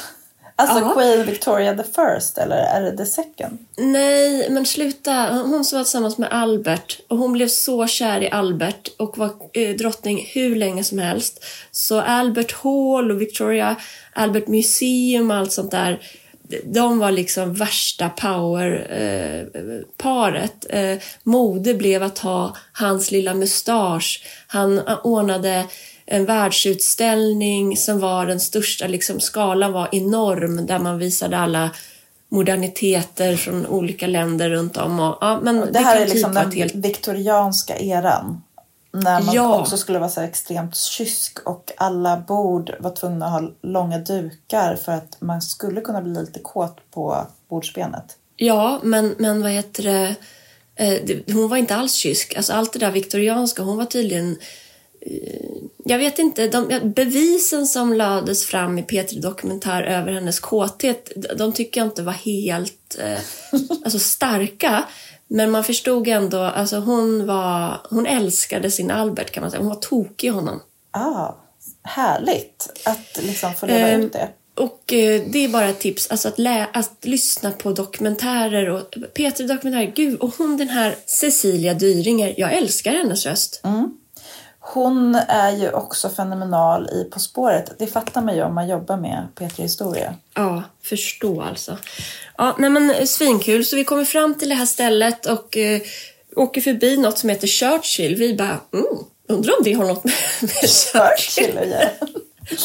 Alltså 0.56 0.78
Ja. 0.78 0.94
Queen 0.94 1.26
Victoria 1.26 1.74
the 1.74 1.82
first 1.82 2.38
eller 2.38 2.56
är 2.56 2.80
det 2.82 2.96
the 2.96 3.06
second? 3.06 3.58
Nej, 3.76 4.50
men 4.50 4.66
sluta. 4.66 5.12
Hon 5.32 5.64
som 5.64 5.78
var 5.78 5.84
tillsammans 5.84 6.18
med 6.18 6.28
Albert 6.32 7.00
och 7.08 7.18
hon 7.18 7.32
blev 7.32 7.48
så 7.48 7.86
kär 7.86 8.22
i 8.22 8.30
Albert 8.30 8.88
och 8.98 9.18
var 9.18 9.30
eh, 9.52 9.76
drottning 9.76 10.30
hur 10.34 10.56
länge 10.56 10.84
som 10.84 10.98
helst. 10.98 11.44
Så 11.70 12.00
Albert 12.00 12.52
Hall 12.52 13.10
och 13.10 13.20
Victoria 13.20 13.76
Albert 14.12 14.46
Museum 14.46 15.30
och 15.30 15.36
allt 15.36 15.52
sånt 15.52 15.70
där. 15.70 16.00
De 16.64 16.98
var 16.98 17.10
liksom 17.10 17.54
värsta 17.54 18.08
powerparet. 18.08 18.66
Eh, 20.68 20.96
mode 21.22 21.74
blev 21.74 22.02
att 22.02 22.18
ha 22.18 22.56
hans 22.72 23.10
lilla 23.10 23.34
mustasch. 23.34 24.24
Han 24.46 24.78
eh, 24.78 24.98
ordnade 25.04 25.66
en 26.06 26.24
världsutställning 26.24 27.76
som 27.76 28.00
var 28.00 28.26
den 28.26 28.40
största, 28.40 28.86
liksom, 28.86 29.20
skalan 29.20 29.72
var 29.72 29.88
enorm 29.92 30.66
där 30.66 30.78
man 30.78 30.98
visade 30.98 31.38
alla 31.38 31.70
moderniteter 32.28 33.36
från 33.36 33.66
olika 33.66 34.06
länder 34.06 34.50
runt 34.50 34.76
om. 34.76 35.00
Och, 35.00 35.18
ja, 35.20 35.40
men 35.42 35.60
det, 35.60 35.70
Det 35.70 35.78
här 35.78 36.00
är 36.00 36.06
liksom 36.06 36.30
typ 36.30 36.34
vara 36.34 36.44
den 36.44 36.52
helt... 36.52 36.74
viktorianska 36.74 37.76
eran. 37.76 38.42
När 38.94 39.22
man 39.22 39.34
Ja. 39.34 39.60
också 39.60 39.76
skulle 39.76 39.98
vara 39.98 40.10
så 40.10 40.20
extremt 40.20 40.76
kysk 40.76 41.38
och 41.44 41.72
alla 41.76 42.16
bord 42.16 42.74
var 42.80 42.90
tvungna 42.90 43.26
att 43.26 43.32
ha 43.32 43.50
långa 43.62 43.98
dukar 43.98 44.76
för 44.76 44.92
att 44.92 45.16
man 45.20 45.42
skulle 45.42 45.80
kunna 45.80 46.02
bli 46.02 46.20
lite 46.20 46.38
kåt 46.40 46.90
på 46.90 47.26
bordsbenet. 47.48 48.16
Ja, 48.36 48.80
men, 48.82 49.14
men 49.18 49.42
vad 49.42 49.50
heter 49.50 49.82
det? 49.82 50.14
Eh? 50.76 51.34
Hon 51.34 51.48
var 51.48 51.56
inte 51.56 51.76
alls 51.76 51.94
kysk. 51.94 52.36
Alltså, 52.36 52.52
allt 52.52 52.72
det 52.72 52.78
där 52.78 52.90
viktorianska, 52.90 53.62
hon 53.62 53.76
var 53.76 53.84
tydligen... 53.84 54.38
Eh, 55.00 55.54
jag 55.84 55.98
vet 55.98 56.18
inte, 56.18 56.48
de, 56.48 56.92
bevisen 56.96 57.66
som 57.66 57.92
lades 57.92 58.46
fram 58.46 58.78
i 58.78 58.82
P3 58.82 59.20
Dokumentär 59.20 59.82
över 59.82 60.12
hennes 60.12 60.40
kåthet, 60.40 61.12
de, 61.16 61.34
de 61.34 61.52
tycker 61.52 61.80
jag 61.80 61.88
inte 61.88 62.02
var 62.02 62.12
helt 62.12 62.98
eh, 63.00 63.18
alltså 63.84 63.98
starka. 63.98 64.84
Men 65.28 65.50
man 65.50 65.64
förstod 65.64 66.08
ändå, 66.08 66.38
alltså 66.38 66.76
hon 66.76 67.26
var, 67.26 67.80
hon 67.90 68.06
älskade 68.06 68.70
sin 68.70 68.90
Albert 68.90 69.30
kan 69.30 69.40
man 69.40 69.50
säga. 69.50 69.60
Hon 69.60 69.68
var 69.68 69.76
tokig 69.80 70.28
i 70.28 70.30
honom. 70.30 70.60
Ah, 70.90 71.32
härligt 71.82 72.68
att 72.84 73.18
liksom 73.22 73.54
få 73.54 73.66
leva 73.66 73.88
Ehm, 73.88 74.00
ut 74.00 74.12
det. 74.12 74.28
Och 74.56 74.92
eh, 74.92 75.22
det 75.26 75.44
är 75.44 75.48
bara 75.48 75.68
ett 75.68 75.78
tips, 75.80 76.10
alltså 76.10 76.28
att, 76.28 76.38
lä- 76.38 76.68
att 76.72 76.98
lyssna 77.02 77.50
på 77.50 77.72
dokumentärer 77.72 78.68
och 78.70 78.94
Peter 79.14 79.48
dokumentärer, 79.48 79.92
gud, 79.96 80.18
och 80.20 80.34
hon 80.38 80.56
den 80.56 80.68
här 80.68 80.96
Cecilia 81.06 81.74
Dyringer, 81.74 82.34
jag 82.36 82.52
älskar 82.52 82.92
hennes 82.92 83.26
röst. 83.26 83.60
Hon 84.66 85.14
är 85.14 85.56
ju 85.56 85.70
också 85.70 86.08
fenomenal 86.08 86.90
i 86.90 87.04
På 87.10 87.20
spåret. 87.20 87.78
Det 87.78 87.86
fattar 87.86 88.22
man 88.22 88.36
ju 88.36 88.42
om 88.42 88.54
man 88.54 88.68
jobbar 88.68 88.96
med 88.96 89.28
P3 89.34 89.62
Historia. 89.62 90.14
Ja, 90.34 90.62
förstå 90.82 91.42
alltså. 91.42 91.78
Ja, 92.38 92.56
nej 92.58 92.70
men 92.70 93.06
svinkul, 93.06 93.64
så 93.64 93.76
vi 93.76 93.84
kommer 93.84 94.04
fram 94.04 94.34
till 94.34 94.48
det 94.48 94.54
här 94.54 94.66
stället 94.66 95.26
och 95.26 95.56
eh, 95.56 95.80
åker 96.36 96.60
förbi 96.60 96.96
något 96.96 97.18
som 97.18 97.28
heter 97.28 97.46
Churchill. 97.46 98.16
Vi 98.16 98.34
bara, 98.34 98.60
mm, 98.72 98.86
undrar 99.28 99.58
om 99.58 99.64
det 99.64 99.72
har 99.72 99.86
något 99.86 100.04
med, 100.04 100.14
med 100.40 100.70
Churchill 100.70 101.58
att 101.58 101.68
göra. 101.68 101.90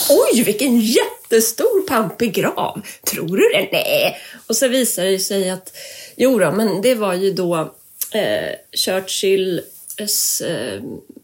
Oj, 0.09 0.43
vilken 0.43 0.79
jättestor 0.79 1.87
pampig 1.87 2.33
grav! 2.33 2.81
Tror 3.03 3.37
du 3.37 3.49
det? 3.53 3.69
Nej. 3.71 4.17
Och 4.47 4.55
så 4.55 4.67
visar 4.67 5.03
det 5.03 5.19
sig 5.19 5.49
att, 5.49 5.77
jo 6.15 6.39
då, 6.39 6.51
men 6.51 6.81
det 6.81 6.95
var 6.95 7.13
ju 7.13 7.33
då 7.33 7.73
eh, 8.13 8.55
Churchills 8.71 10.41
eh, 10.41 10.81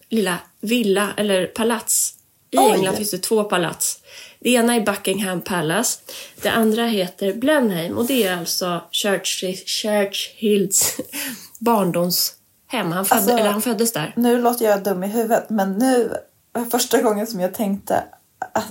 lilla 0.10 0.38
villa, 0.62 1.10
eller 1.18 1.46
palats. 1.48 2.14
I 2.52 2.58
Oj. 2.58 2.72
England 2.74 2.96
finns 2.96 3.12
det 3.12 3.18
två 3.18 3.44
palats. 3.44 4.00
Det 4.40 4.50
ena 4.50 4.76
är 4.76 4.82
Buckingham 4.82 5.42
Palace, 5.42 6.00
det 6.42 6.50
andra 6.50 6.86
heter 6.86 7.34
Blenheim 7.34 7.98
och 7.98 8.06
det 8.06 8.24
är 8.24 8.38
alltså 8.38 8.82
Churchill, 8.92 9.58
Churchills 9.66 10.98
barndomshem. 11.60 12.92
Han, 12.92 13.06
födde, 13.06 13.20
Alltså- 13.22 13.38
eller 13.38 13.50
han 13.50 13.62
föddes 13.62 13.94
där. 13.94 14.14
Nu 14.16 14.42
låter 14.42 14.66
jag 14.66 14.84
dum 14.84 15.04
i 15.04 15.08
huvudet 15.08 15.50
men 15.50 15.74
nu 15.74 16.14
var 16.52 16.66
första 16.66 17.02
gången 17.02 17.28
som 17.28 17.40
jag 17.40 17.54
tänkte, 17.54 18.04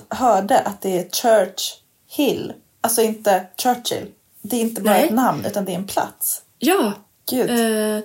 hörde 0.09 0.59
att 0.61 0.83
det 0.83 0.99
är 0.99 1.09
Church 1.11 1.75
Hill. 2.11 2.53
Alltså 2.81 3.03
inte 3.03 3.47
Churchill. 3.63 4.07
Det 4.43 4.57
är 4.57 4.61
inte 4.61 4.83
bara 4.83 4.95
Nej. 4.95 5.05
ett 5.05 5.11
namn 5.15 5.45
utan 5.45 5.65
det 5.65 5.73
är 5.73 5.77
en 5.77 5.87
plats. 5.87 6.43
Ja. 6.59 6.93
Gud. 7.31 7.51
Eh, 7.51 8.03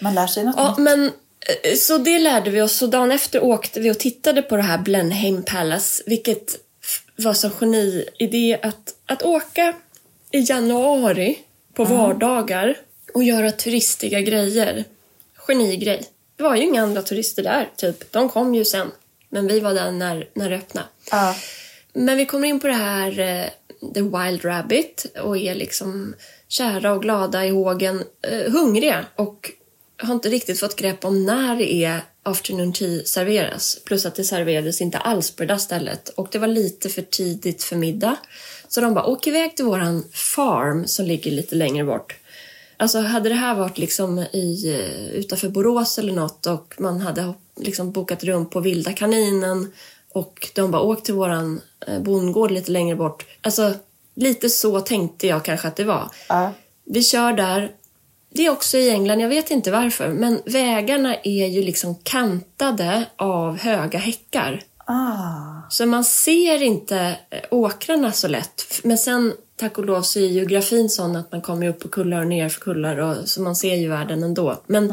Man 0.00 0.14
lär 0.14 0.26
sig 0.26 0.44
något 0.44 0.54
Ja, 0.58 0.68
nytt. 0.68 0.78
men 0.78 1.12
så 1.76 1.98
det 1.98 2.18
lärde 2.18 2.50
vi 2.50 2.62
oss. 2.62 2.76
Så 2.76 2.86
dagen 2.86 3.12
efter 3.12 3.44
åkte 3.44 3.80
vi 3.80 3.90
och 3.90 3.98
tittade 3.98 4.42
på 4.42 4.56
det 4.56 4.62
här 4.62 4.78
Blenheim 4.78 5.42
Palace, 5.42 6.02
vilket 6.06 6.56
var 7.16 7.34
så 7.34 7.50
geniidé 7.50 8.58
att, 8.62 8.94
att 9.06 9.22
åka 9.22 9.74
i 10.30 10.40
januari 10.40 11.38
på 11.74 11.84
vardagar 11.84 12.76
och 13.14 13.24
göra 13.24 13.52
turistiga 13.52 14.20
grejer. 14.20 14.84
Genigrej. 15.36 16.02
Det 16.36 16.42
var 16.42 16.56
ju 16.56 16.62
inga 16.62 16.82
andra 16.82 17.02
turister 17.02 17.42
där, 17.42 17.70
typ. 17.76 18.12
De 18.12 18.28
kom 18.28 18.54
ju 18.54 18.64
sen. 18.64 18.90
Men 19.28 19.46
vi 19.46 19.60
var 19.60 19.74
där 19.74 19.92
när, 19.92 20.28
när 20.34 20.50
det 20.50 20.56
öppnade. 20.56 20.86
Ja. 21.10 21.36
Men 21.92 22.16
vi 22.16 22.26
kommer 22.26 22.48
in 22.48 22.60
på 22.60 22.66
det 22.66 22.72
här 22.72 23.18
eh, 23.18 23.46
The 23.94 24.02
Wild 24.02 24.44
Rabbit 24.44 25.06
och 25.22 25.38
är 25.38 25.54
liksom 25.54 26.14
kära 26.48 26.92
och 26.92 27.02
glada 27.02 27.46
i 27.46 27.50
hågen, 27.50 28.04
eh, 28.22 28.52
hungriga 28.52 29.06
och 29.16 29.52
har 29.98 30.14
inte 30.14 30.28
riktigt 30.28 30.60
fått 30.60 30.76
grepp 30.76 31.04
om 31.04 31.24
när 31.24 31.56
det 31.56 31.74
är 31.74 32.00
afternoon 32.22 32.72
tea 32.72 33.04
serveras. 33.04 33.78
Plus 33.84 34.06
att 34.06 34.14
det 34.14 34.24
serverades 34.24 34.80
inte 34.80 34.98
alls 34.98 35.30
på 35.30 35.42
det 35.42 35.46
där 35.46 35.58
stället 35.58 36.08
och 36.08 36.28
det 36.32 36.38
var 36.38 36.48
lite 36.48 36.88
för 36.88 37.02
tidigt 37.02 37.62
för 37.62 37.76
middag. 37.76 38.16
Så 38.68 38.80
de 38.80 38.94
bara, 38.94 39.06
åk 39.06 39.26
iväg 39.26 39.56
till 39.56 39.64
våran 39.64 40.04
farm 40.12 40.86
som 40.86 41.06
ligger 41.06 41.30
lite 41.30 41.54
längre 41.54 41.84
bort. 41.84 42.16
Alltså 42.76 43.00
hade 43.00 43.28
det 43.28 43.34
här 43.34 43.54
varit 43.54 43.78
liksom 43.78 44.18
i, 44.18 44.74
eh, 44.74 45.08
utanför 45.08 45.48
Borås 45.48 45.98
eller 45.98 46.12
något 46.12 46.46
och 46.46 46.74
man 46.78 47.00
hade 47.00 47.34
liksom 47.60 47.92
bokat 47.92 48.24
rum 48.24 48.50
på 48.50 48.60
Vilda 48.60 48.92
kaninen 48.92 49.72
och 50.12 50.50
de 50.54 50.70
bara 50.70 50.82
åk 50.82 51.02
till 51.02 51.14
våran 51.14 51.60
eh, 51.86 52.00
bondgård 52.00 52.50
lite 52.50 52.70
längre 52.70 52.96
bort. 52.96 53.26
Alltså 53.40 53.74
lite 54.14 54.50
så 54.50 54.80
tänkte 54.80 55.26
jag 55.26 55.44
kanske 55.44 55.68
att 55.68 55.76
det 55.76 55.84
var. 55.84 56.10
Ja. 56.28 56.52
Vi 56.84 57.02
kör 57.02 57.32
där. 57.32 57.72
Det 58.36 58.46
är 58.46 58.50
också 58.50 58.78
i 58.78 58.90
England, 58.90 59.20
jag 59.20 59.28
vet 59.28 59.50
inte 59.50 59.70
varför, 59.70 60.08
men 60.08 60.40
vägarna 60.44 61.16
är 61.22 61.46
ju 61.46 61.62
liksom 61.62 61.94
kantade 61.94 63.06
av 63.16 63.58
höga 63.58 63.98
häckar. 63.98 64.62
Ah. 64.84 65.68
Så 65.68 65.86
man 65.86 66.04
ser 66.04 66.62
inte 66.62 67.16
eh, 67.30 67.40
åkrarna 67.50 68.12
så 68.12 68.28
lätt. 68.28 68.80
Men 68.84 68.98
sen, 68.98 69.32
tack 69.56 69.78
och 69.78 69.84
lov, 69.84 70.02
så 70.02 70.18
är 70.18 70.26
geografin 70.26 70.88
sån 70.88 71.16
att 71.16 71.32
man 71.32 71.40
kommer 71.40 71.68
upp 71.68 71.80
på 71.80 71.88
kullar 71.88 72.20
och 72.20 72.26
ner 72.26 72.48
för 72.48 72.60
kullar. 72.60 72.96
Och, 72.96 73.28
så 73.28 73.42
man 73.42 73.56
ser 73.56 73.74
ju 73.74 73.88
världen 73.88 74.22
ändå. 74.22 74.62
Men 74.66 74.92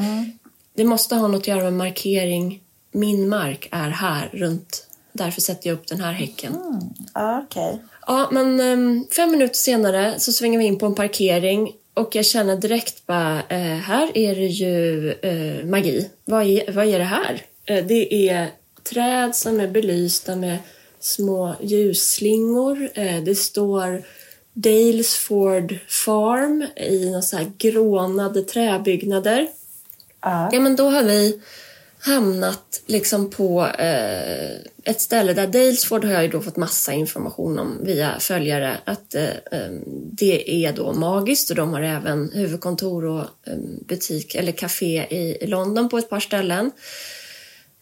det 0.76 0.84
måste 0.84 1.16
ha 1.16 1.28
något 1.28 1.42
att 1.42 1.48
göra 1.48 1.64
med 1.64 1.74
markering. 1.74 2.62
Min 2.92 3.30
mark 3.30 3.68
är 3.72 3.90
här 3.90 4.30
runt. 4.34 4.88
Därför 5.14 5.42
sätter 5.42 5.70
jag 5.70 5.76
upp 5.76 5.88
den 5.88 6.02
här 6.02 6.12
häcken. 6.12 6.56
Ja, 7.14 7.44
okej. 7.48 7.82
Ja, 8.08 8.30
men 8.32 8.60
ehm, 8.60 9.06
fem 9.16 9.32
minuter 9.32 9.56
senare 9.56 10.20
så 10.20 10.32
svänger 10.32 10.60
vi 10.60 10.66
in 10.66 10.80
på 10.80 10.86
en 10.86 10.96
parkering 10.96 11.72
och 11.94 12.16
jag 12.16 12.26
känner 12.26 12.56
direkt 12.56 13.06
bara, 13.06 13.44
eh, 13.50 13.78
här 13.78 14.18
är 14.18 14.36
det 14.36 14.48
ju 14.48 15.12
eh, 15.12 15.66
magi. 15.66 16.10
Vad 16.26 16.44
är, 16.44 16.72
vad 16.72 16.86
är 16.86 17.00
det 17.00 17.06
här? 17.06 17.42
Eh, 17.66 17.86
det 17.86 18.30
är 18.30 18.48
träd 18.84 19.36
som 19.36 19.60
är 19.60 19.68
belysta 19.68 20.36
med 20.36 20.58
små 21.00 21.56
ljusslingor. 21.62 22.90
Eh, 22.94 23.24
det 23.24 23.36
står 23.36 24.04
Dalesford 24.54 25.76
Farm 25.88 26.66
i 26.76 27.06
några 27.06 27.22
så 27.22 27.38
här 27.38 27.52
grånade 27.58 28.42
träbyggnader. 28.42 29.48
Ja. 30.22 30.50
Ja, 30.52 30.60
men 30.60 30.76
då 30.76 30.90
har 30.90 31.04
vi 31.04 31.42
hamnat 32.00 32.82
liksom 32.86 33.30
på 33.30 33.68
eh, 33.68 34.58
ett 34.84 35.02
ställe 35.02 35.34
där 35.34 35.48
Dalesford 35.48 36.06
har 36.06 36.14
jag 36.14 36.24
ju 36.24 36.30
då 36.30 36.42
fått 36.42 36.58
massa 36.58 36.94
information 36.94 37.60
om 37.60 37.80
via 37.84 38.20
följare 38.20 38.78
att 38.86 39.16
eh, 39.16 39.30
eh, 39.30 39.72
det 40.12 40.66
är 40.66 40.74
då 40.74 40.94
magiskt 40.94 41.50
och 41.50 41.56
de 41.56 41.74
har 41.74 41.82
även 41.82 42.32
huvudkontor 42.34 43.06
och 43.06 43.22
eh, 43.22 43.58
butik 43.88 44.36
eller 44.36 44.52
café 44.52 45.08
i 45.10 45.48
London 45.48 45.90
på 45.90 45.98
ett 45.98 46.10
par 46.10 46.20
ställen. 46.20 46.72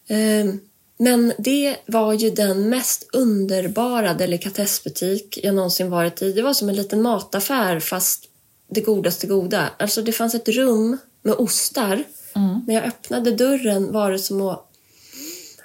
Eh, 0.07 0.53
men 0.97 1.33
det 1.37 1.75
var 1.85 2.13
ju 2.13 2.29
den 2.29 2.69
mest 2.69 3.09
underbara 3.13 4.13
delikatessbutik 4.13 5.39
jag 5.43 5.55
någonsin 5.55 5.89
varit 5.89 6.21
i. 6.21 6.33
Det 6.33 6.41
var 6.41 6.53
som 6.53 6.69
en 6.69 6.75
liten 6.75 7.01
mataffär 7.01 7.79
fast 7.79 8.25
det 8.69 8.81
godaste 8.81 9.27
goda. 9.27 9.69
Alltså 9.79 10.01
det 10.01 10.11
fanns 10.11 10.35
ett 10.35 10.49
rum 10.49 10.97
med 11.21 11.33
ostar. 11.33 12.03
När 12.67 12.75
jag 12.75 12.83
öppnade 12.83 13.31
dörren 13.31 13.91
var 13.91 14.11
det 14.11 14.19
som 14.19 14.41
att... 14.41 14.70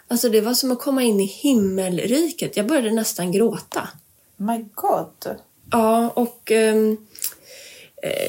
Alltså 0.09 0.29
det 0.29 0.41
var 0.41 0.55
som 0.55 0.71
att 0.73 0.81
komma 0.81 1.03
in 1.03 1.21
i 1.21 1.25
himmelriket. 1.25 2.57
Jag 2.57 2.67
började 2.67 2.91
nästan 2.91 3.33
gråta. 3.33 3.89
My 4.37 4.65
God. 4.75 5.37
Ja, 5.71 6.09
och... 6.09 6.53
eh, 6.53 6.95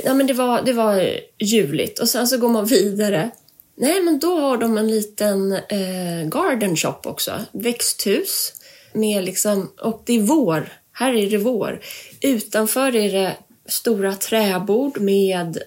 ja, 0.03 0.13
men 0.13 0.27
det 0.27 0.33
var, 0.33 0.61
det 0.61 0.73
var 0.73 1.19
ljuvligt. 1.39 1.99
Och 1.99 2.09
sen 2.09 2.27
så 2.27 2.37
går 2.37 2.49
man 2.49 2.65
vidare. 2.65 3.31
Nej, 3.75 4.01
men 4.01 4.19
då 4.19 4.39
har 4.39 4.57
de 4.57 4.77
en 4.77 4.87
liten 4.87 5.51
eh, 5.53 6.23
garden 6.25 6.75
shop 6.75 6.99
också. 7.03 7.31
Växthus. 7.51 8.53
Med 8.93 9.23
liksom, 9.23 9.71
och 9.81 10.01
det 10.05 10.13
är 10.13 10.19
vår. 10.19 10.73
Här 10.91 11.13
är 11.13 11.29
det 11.29 11.37
vår. 11.37 11.81
Utanför 12.21 12.95
är 12.95 13.13
det 13.13 13.35
stora 13.65 14.15
träbord 14.15 14.99
med 14.99 15.57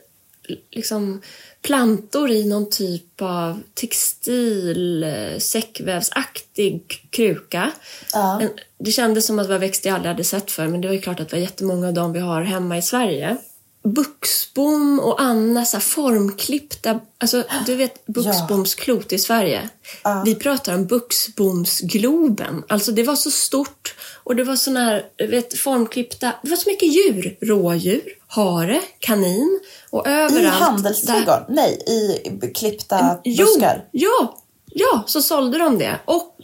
liksom 0.70 1.22
plantor 1.62 2.30
i 2.30 2.44
någon 2.44 2.70
typ 2.70 3.22
av 3.22 3.62
textil, 3.74 5.02
eh, 5.02 5.38
säckvävsaktig 5.38 7.08
kruka. 7.10 7.70
Ja. 8.12 8.42
Det 8.78 8.90
kändes 8.90 9.26
som 9.26 9.38
att 9.38 9.46
det 9.46 9.52
var 9.52 9.58
växter 9.58 9.90
jag 9.90 9.94
aldrig 9.94 10.12
hade 10.12 10.24
sett 10.24 10.50
för 10.50 10.68
men 10.68 10.80
det 10.80 10.88
var 10.88 10.94
ju 10.94 11.00
klart 11.00 11.20
att 11.20 11.28
det 11.28 11.36
var 11.36 11.42
jättemånga 11.42 11.88
av 11.88 11.94
dem 11.94 12.12
vi 12.12 12.20
har 12.20 12.42
hemma 12.42 12.78
i 12.78 12.82
Sverige. 12.82 13.36
Buxbom 13.82 15.00
och 15.00 15.20
Anna 15.20 15.64
så 15.64 15.80
formklippta, 15.80 17.00
alltså 17.18 17.44
du 17.66 17.74
vet 17.74 18.06
buxbomsklot 18.06 19.12
i 19.12 19.18
Sverige. 19.18 19.68
Ja. 20.04 20.22
Vi 20.24 20.34
pratar 20.34 20.74
om 20.74 20.86
buxbomsgloben. 20.86 22.64
Alltså 22.68 22.92
det 22.92 23.02
var 23.02 23.16
så 23.16 23.30
stort 23.30 23.94
och 24.24 24.36
det 24.36 24.44
var 24.44 24.56
såna 24.56 24.80
här, 24.80 25.06
vet, 25.28 25.58
formklippta, 25.58 26.32
det 26.42 26.50
var 26.50 26.56
så 26.56 26.70
mycket 26.70 26.92
djur. 26.92 27.38
Rådjur, 27.40 28.02
hare, 28.26 28.80
kanin 28.98 29.60
och 29.90 30.06
överallt. 30.06 30.42
I 30.42 30.44
handelsträdgården? 30.46 31.44
Nej, 31.48 31.72
i 31.86 32.52
klippta 32.54 33.18
Jo, 33.24 33.46
buskar? 33.46 33.84
ja, 33.90 34.38
ja, 34.66 35.04
så 35.06 35.22
sålde 35.22 35.58
de 35.58 35.78
det. 35.78 35.98
Och 36.04 36.36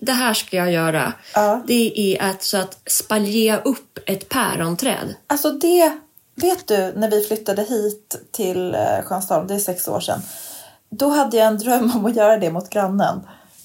det 0.00 0.12
här 0.12 0.34
ska 0.34 0.56
jag 0.56 0.72
göra. 0.72 1.12
Ja. 1.34 1.62
Det 1.66 1.92
är 1.96 2.22
att, 2.30 2.42
så 2.42 2.56
att 2.56 2.78
spaljea 2.86 3.60
upp 3.60 3.98
ett 4.06 4.28
päronträd. 4.28 5.14
Alltså 5.26 5.50
det, 5.50 5.98
vet 6.40 6.66
du, 6.66 6.92
när 6.96 7.10
vi 7.10 7.22
flyttade 7.22 7.62
hit 7.62 8.16
till 8.30 8.74
eh, 8.74 9.02
Sjönsholm, 9.04 9.46
det 9.46 9.54
är 9.54 9.58
sex 9.58 9.88
år 9.88 10.00
sedan. 10.00 10.22
Då 10.90 11.08
hade 11.08 11.36
jag 11.36 11.46
en 11.46 11.58
dröm 11.58 11.92
om 11.96 12.06
att 12.06 12.16
göra 12.16 12.36
det 12.36 12.50
mot 12.50 12.70
grannen. 12.70 13.20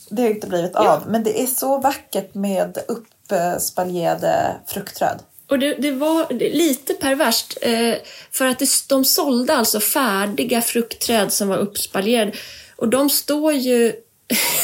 Det 0.10 0.22
har 0.22 0.30
inte 0.30 0.48
blivit 0.48 0.76
av, 0.76 1.04
men 1.08 1.24
det 1.24 1.44
är 1.44 1.48
så 1.48 1.78
vackert 1.78 2.34
med 2.34 2.78
uppspaljerade 2.88 4.56
fruktträd. 4.68 5.20
Och 5.50 5.60
det, 5.60 5.74
det 5.74 5.92
var 5.92 6.34
lite 6.34 6.94
perverst. 6.94 7.58
Eh, 7.62 7.96
för 8.32 8.46
att 8.46 8.60
det, 8.60 8.70
de 8.88 9.06
sålde 9.06 9.56
alltså 9.56 9.80
färdiga 9.80 10.62
fruktträd 10.62 11.34
som 11.34 11.48
var 11.48 11.58
uppspaljerade. 11.58 12.32
Och 12.76 12.90
de 12.90 13.10
står 13.10 13.54
ju... 13.54 13.94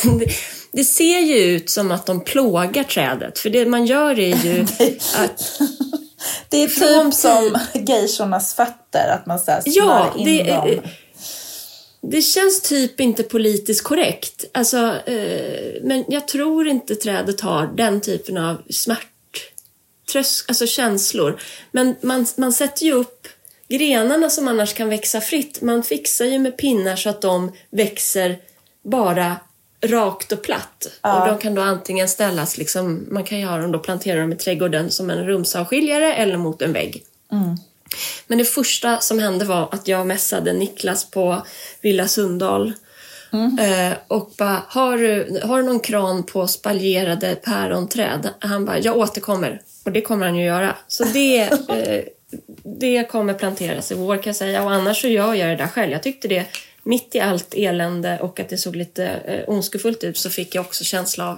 det, 0.04 0.26
det 0.72 0.84
ser 0.84 1.20
ju 1.20 1.36
ut 1.36 1.70
som 1.70 1.92
att 1.92 2.06
de 2.06 2.24
plågar 2.24 2.84
trädet. 2.84 3.40
För 3.40 3.50
det 3.50 3.66
man 3.66 3.86
gör 3.86 4.20
är 4.20 4.46
ju 4.46 4.62
att... 5.18 5.62
Det 6.50 6.58
är 6.58 6.68
Från 6.68 7.12
typ 7.12 7.20
som 7.20 7.60
geishornas 7.88 8.54
fötter, 8.54 9.08
att 9.10 9.26
man 9.26 9.40
så 9.40 9.52
här 9.52 9.62
Ja, 9.66 10.14
in 10.18 10.26
det, 10.26 10.44
dem. 10.44 10.82
det 12.02 12.22
känns 12.22 12.62
typ 12.62 13.00
inte 13.00 13.24
politiskt 13.24 13.84
korrekt. 13.84 14.46
Alltså, 14.54 14.78
eh, 15.06 15.74
men 15.84 16.06
jag 16.08 16.28
tror 16.28 16.68
inte 16.68 16.96
trädet 16.96 17.42
har 17.42 17.68
den 17.68 18.02
typen 18.02 18.38
av 18.38 18.62
smärttrösk, 18.70 20.50
alltså 20.50 20.68
känslor. 20.68 21.42
Men 21.72 21.96
man, 22.02 22.26
man 22.36 22.54
sätter 22.54 22.86
ju 22.86 22.94
upp 22.94 23.28
grenarna 23.68 24.30
som 24.30 24.48
annars 24.48 24.74
kan 24.74 24.90
växa 24.90 25.22
fritt. 25.22 25.62
Man 25.62 25.84
fixar 25.84 26.26
ju 26.26 26.40
med 26.40 26.58
pinnar 26.58 26.96
så 26.96 27.10
att 27.10 27.22
de 27.22 27.52
växer 27.72 28.38
bara 28.84 29.36
rakt 29.82 30.32
och 30.32 30.44
platt. 30.44 30.88
Och 31.02 31.28
de 31.28 31.38
kan 31.38 31.56
då 31.56 31.62
antingen 31.62 32.08
ställas, 32.08 32.58
liksom, 32.58 33.08
man 33.10 33.24
kan 33.24 33.40
ju 33.40 33.46
ha 33.46 33.58
dem 33.58 33.72
då, 33.72 33.80
plantera 33.80 34.22
dem 34.22 34.34
i 34.34 34.36
trädgården 34.36 34.92
som 34.92 35.10
en 35.10 35.26
rumsavskiljare 35.26 36.14
eller 36.14 36.38
mot 36.38 36.62
en 36.62 36.74
vägg. 36.74 37.04
Men 38.28 38.38
det 38.38 38.46
första 38.46 39.00
som 39.00 39.20
hände 39.20 39.46
var 39.46 39.70
att 39.72 39.88
jag 39.88 40.08
messade 40.08 40.54
Niklas 40.54 41.12
på 41.12 41.46
Villa 41.82 42.08
Sundahl 42.08 42.74
eh, 43.60 43.98
och 44.08 44.32
bara, 44.38 44.64
har 44.68 44.98
du, 44.98 45.40
har 45.44 45.58
du 45.58 45.64
någon 45.64 45.80
kran 45.80 46.24
på 46.24 46.48
spaljerade 46.48 47.36
päronträd? 47.36 48.30
Han 48.40 48.66
bara, 48.66 48.80
jag 48.80 48.98
återkommer. 48.98 49.62
Och 49.86 49.92
det 49.92 50.02
kommer 50.02 50.26
han 50.26 50.36
ju 50.36 50.46
göra. 50.46 50.76
Så 50.88 51.04
det, 51.04 51.42
eh, 51.70 52.04
det 52.64 53.04
kommer 53.12 53.34
planteras 53.34 53.92
i 53.92 53.96
vår 53.96 54.16
kan 54.16 54.24
jag 54.26 54.36
säga. 54.36 54.64
Och 54.64 54.72
annars 54.72 55.02
så 55.02 55.08
gör 55.08 55.34
jag 55.34 55.50
det 55.50 55.56
där 55.56 55.68
själv. 55.68 55.92
Jag 55.92 56.04
tyckte 56.04 56.28
det, 56.28 56.46
mitt 56.84 57.16
i 57.16 57.20
allt 57.20 57.54
elände 57.54 58.20
och 58.20 58.40
att 58.40 58.50
det 58.50 58.58
såg 58.58 58.76
lite 58.76 59.06
eh, 59.08 59.50
ondskefullt 59.50 60.04
ut 60.04 60.18
så 60.18 60.30
fick 60.30 60.56
jag 60.56 60.66
också 60.66 60.84
känsla 60.84 61.30
av 61.30 61.38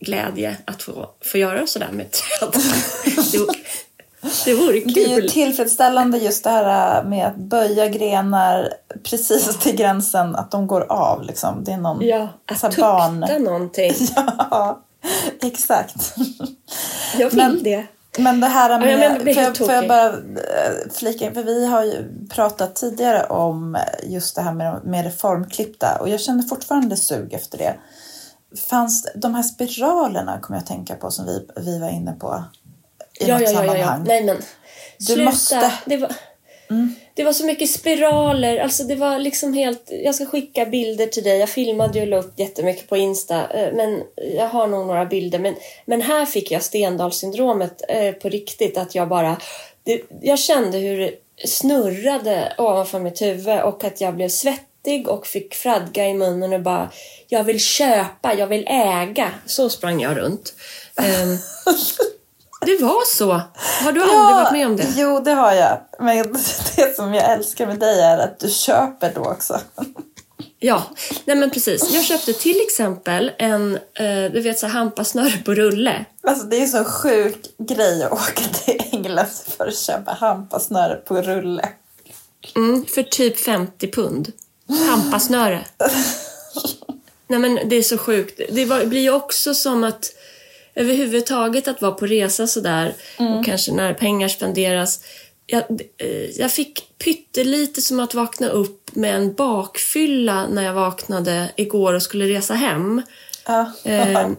glädje 0.00 0.56
att 0.64 0.82
få, 0.82 1.10
få 1.24 1.38
göra 1.38 1.66
sådär 1.66 1.88
med 1.92 2.06
träd. 2.10 2.52
Det- 3.32 3.46
Det 4.44 4.54
vore 4.54 4.80
Det 4.80 5.04
är 5.04 5.08
ju 5.14 5.20
kul. 5.20 5.30
tillfredsställande 5.30 6.18
just 6.18 6.44
det 6.44 6.50
här 6.50 7.04
med 7.04 7.26
att 7.26 7.36
böja 7.36 7.88
grenar 7.88 8.74
precis 9.02 9.56
till 9.58 9.76
gränsen, 9.76 10.36
att 10.36 10.50
de 10.50 10.66
går 10.66 10.92
av. 10.92 11.22
Liksom. 11.22 11.64
Det 11.64 11.72
är 11.72 11.76
någon 11.76 12.06
Ja, 12.06 12.28
så 12.60 12.66
att 12.66 12.76
barn... 12.76 13.20
tukta 13.20 13.38
någonting. 13.38 13.94
Ja, 14.50 14.82
exakt. 15.42 16.14
Jag 17.18 17.28
vill 17.30 17.36
Men- 17.36 17.62
det. 17.62 17.86
Men 18.18 18.40
det 18.40 18.46
här 18.46 18.70
Ja, 18.70 18.78
med... 18.78 18.98
men 18.98 19.14
det 19.18 19.24
blir 19.24 19.34
får, 19.34 19.42
jag, 19.42 19.56
får 19.56 19.72
jag 19.72 19.88
bara 19.88 20.06
eh, 20.08 20.90
flika 20.94 21.24
in? 21.24 21.34
För 21.34 21.42
vi 21.42 21.66
har 21.66 21.84
ju 21.84 22.08
pratat 22.30 22.74
tidigare 22.74 23.24
om 23.24 23.76
just 24.02 24.36
det 24.36 24.42
här 24.42 24.52
med, 24.52 24.80
med 24.84 25.04
reformklippta 25.04 25.98
och 26.00 26.08
jag 26.08 26.20
känner 26.20 26.42
fortfarande 26.42 26.96
sug 26.96 27.32
efter 27.32 27.58
det. 27.58 27.74
Fanns 28.68 29.06
de 29.14 29.34
här 29.34 29.42
spiralerna 29.42 30.40
kommer 30.40 30.56
jag 30.58 30.62
att 30.62 30.68
tänka 30.68 30.94
på 30.94 31.10
som 31.10 31.26
vi, 31.26 31.46
vi 31.56 31.78
var 31.78 31.88
inne 31.88 32.12
på 32.12 32.44
i 33.20 33.28
Ja, 33.28 33.38
något 33.38 33.42
ja, 33.42 33.50
ja, 33.52 33.64
ja, 33.64 33.76
ja. 33.76 33.84
sammanhang. 33.86 34.04
Nej, 34.06 34.24
men 34.24 34.36
Du 34.98 35.04
sluta. 35.04 35.22
måste- 35.24 35.56
Mm. 35.56 35.70
Det 35.86 35.96
var... 35.96 36.10
Det 37.14 37.24
var 37.24 37.32
så 37.32 37.46
mycket 37.46 37.70
spiraler. 37.70 38.58
Alltså 38.58 38.84
det 38.84 38.94
var 38.94 39.18
liksom 39.18 39.54
helt... 39.54 39.90
Jag 40.04 40.14
ska 40.14 40.26
skicka 40.26 40.66
bilder 40.66 41.06
till 41.06 41.22
dig. 41.22 41.38
Jag 41.38 41.48
filmade 41.48 41.98
ju 41.98 42.02
och 42.02 42.08
la 42.08 42.18
upp 42.18 42.38
jättemycket 42.38 42.88
på 42.88 42.96
Insta. 42.96 43.50
Eh, 43.50 43.72
men 43.72 44.02
jag 44.36 44.48
har 44.48 44.66
nog 44.66 44.86
några 44.86 45.04
bilder. 45.04 45.38
Men, 45.38 45.54
men 45.84 46.02
här 46.02 46.26
fick 46.26 46.50
jag 46.50 46.62
Stendalssyndromet 46.62 47.82
eh, 47.88 48.12
på 48.12 48.28
riktigt. 48.28 48.78
Att 48.78 48.94
jag 48.94 49.08
bara... 49.08 49.36
Det, 49.84 50.02
jag 50.20 50.38
kände 50.38 50.78
hur 50.78 50.98
det 50.98 51.48
snurrade 51.48 52.54
ovanför 52.58 52.98
mitt 52.98 53.22
huvud 53.22 53.60
och 53.60 53.84
att 53.84 54.00
jag 54.00 54.14
blev 54.14 54.28
svettig 54.28 55.08
och 55.08 55.26
fick 55.26 55.54
fradga 55.54 56.08
i 56.08 56.14
munnen 56.14 56.52
och 56.52 56.62
bara... 56.62 56.90
Jag 57.28 57.44
vill 57.44 57.60
köpa, 57.60 58.34
jag 58.34 58.46
vill 58.46 58.66
äga. 58.66 59.30
Så 59.46 59.68
sprang 59.68 60.00
jag 60.00 60.16
runt. 60.16 60.54
Ehm, 60.96 61.38
Det 62.66 62.82
var 62.82 63.06
så. 63.06 63.40
Har 63.84 63.92
du 63.92 64.02
aldrig 64.02 64.18
varit 64.18 64.52
med 64.52 64.66
om 64.66 64.76
det? 64.76 64.94
Jo, 64.96 65.20
det 65.20 65.32
har 65.32 65.52
jag. 65.52 65.78
Men 65.98 66.32
det 66.76 66.96
som 66.96 67.14
jag 67.14 67.32
älskar 67.32 67.66
med 67.66 67.78
dig 67.78 68.00
är 68.00 68.18
att 68.18 68.38
du 68.38 68.48
köper 68.48 69.12
då 69.14 69.20
också. 69.20 69.60
Ja, 70.58 70.82
nej 71.24 71.36
men 71.36 71.50
precis. 71.50 71.90
Jag 71.94 72.04
köpte 72.04 72.32
till 72.32 72.60
exempel 72.60 73.32
en, 73.38 73.74
eh, 73.74 74.32
du 74.32 74.40
vet 74.40 74.58
så 74.58 74.66
hampasnöre 74.66 75.42
på 75.44 75.54
rulle. 75.54 76.04
Alltså 76.22 76.46
det 76.46 76.62
är 76.62 76.66
så 76.66 76.84
sjuk 76.84 77.46
grej 77.58 78.04
att 78.04 78.12
åka 78.12 78.44
till 78.44 78.82
England 78.92 79.28
för 79.56 79.66
att 79.66 79.76
köpa 79.76 80.10
hampasnöre 80.10 80.94
på 80.94 81.22
rulle. 81.22 81.68
Mm, 82.56 82.86
för 82.86 83.02
typ 83.02 83.40
50 83.40 83.90
pund. 83.90 84.32
Hampasnöre. 84.88 85.64
nej 87.26 87.38
men 87.38 87.68
det 87.68 87.76
är 87.76 87.82
så 87.82 87.98
sjukt. 87.98 88.40
Det 88.50 88.64
var, 88.64 88.84
blir 88.84 89.00
ju 89.00 89.12
också 89.12 89.54
som 89.54 89.84
att 89.84 90.04
överhuvudtaget 90.74 91.68
att 91.68 91.82
vara 91.82 91.92
på 91.92 92.06
resa 92.06 92.46
sådär 92.46 92.94
och 93.18 93.44
kanske 93.44 93.72
när 93.72 93.94
pengar 93.94 94.28
spenderas. 94.28 95.00
Jag, 95.46 95.62
eh, 95.98 96.30
jag 96.40 96.52
fick 96.52 96.98
pyttelite 96.98 97.82
som 97.82 98.00
att 98.00 98.14
vakna 98.14 98.48
upp 98.48 98.94
med 98.94 99.14
en 99.16 99.34
bakfylla 99.34 100.46
när 100.48 100.62
jag 100.62 100.74
vaknade 100.74 101.50
igår 101.56 101.94
och 101.94 102.02
skulle 102.02 102.28
resa 102.28 102.54
hem. 102.54 103.02
Ja. 103.46 103.72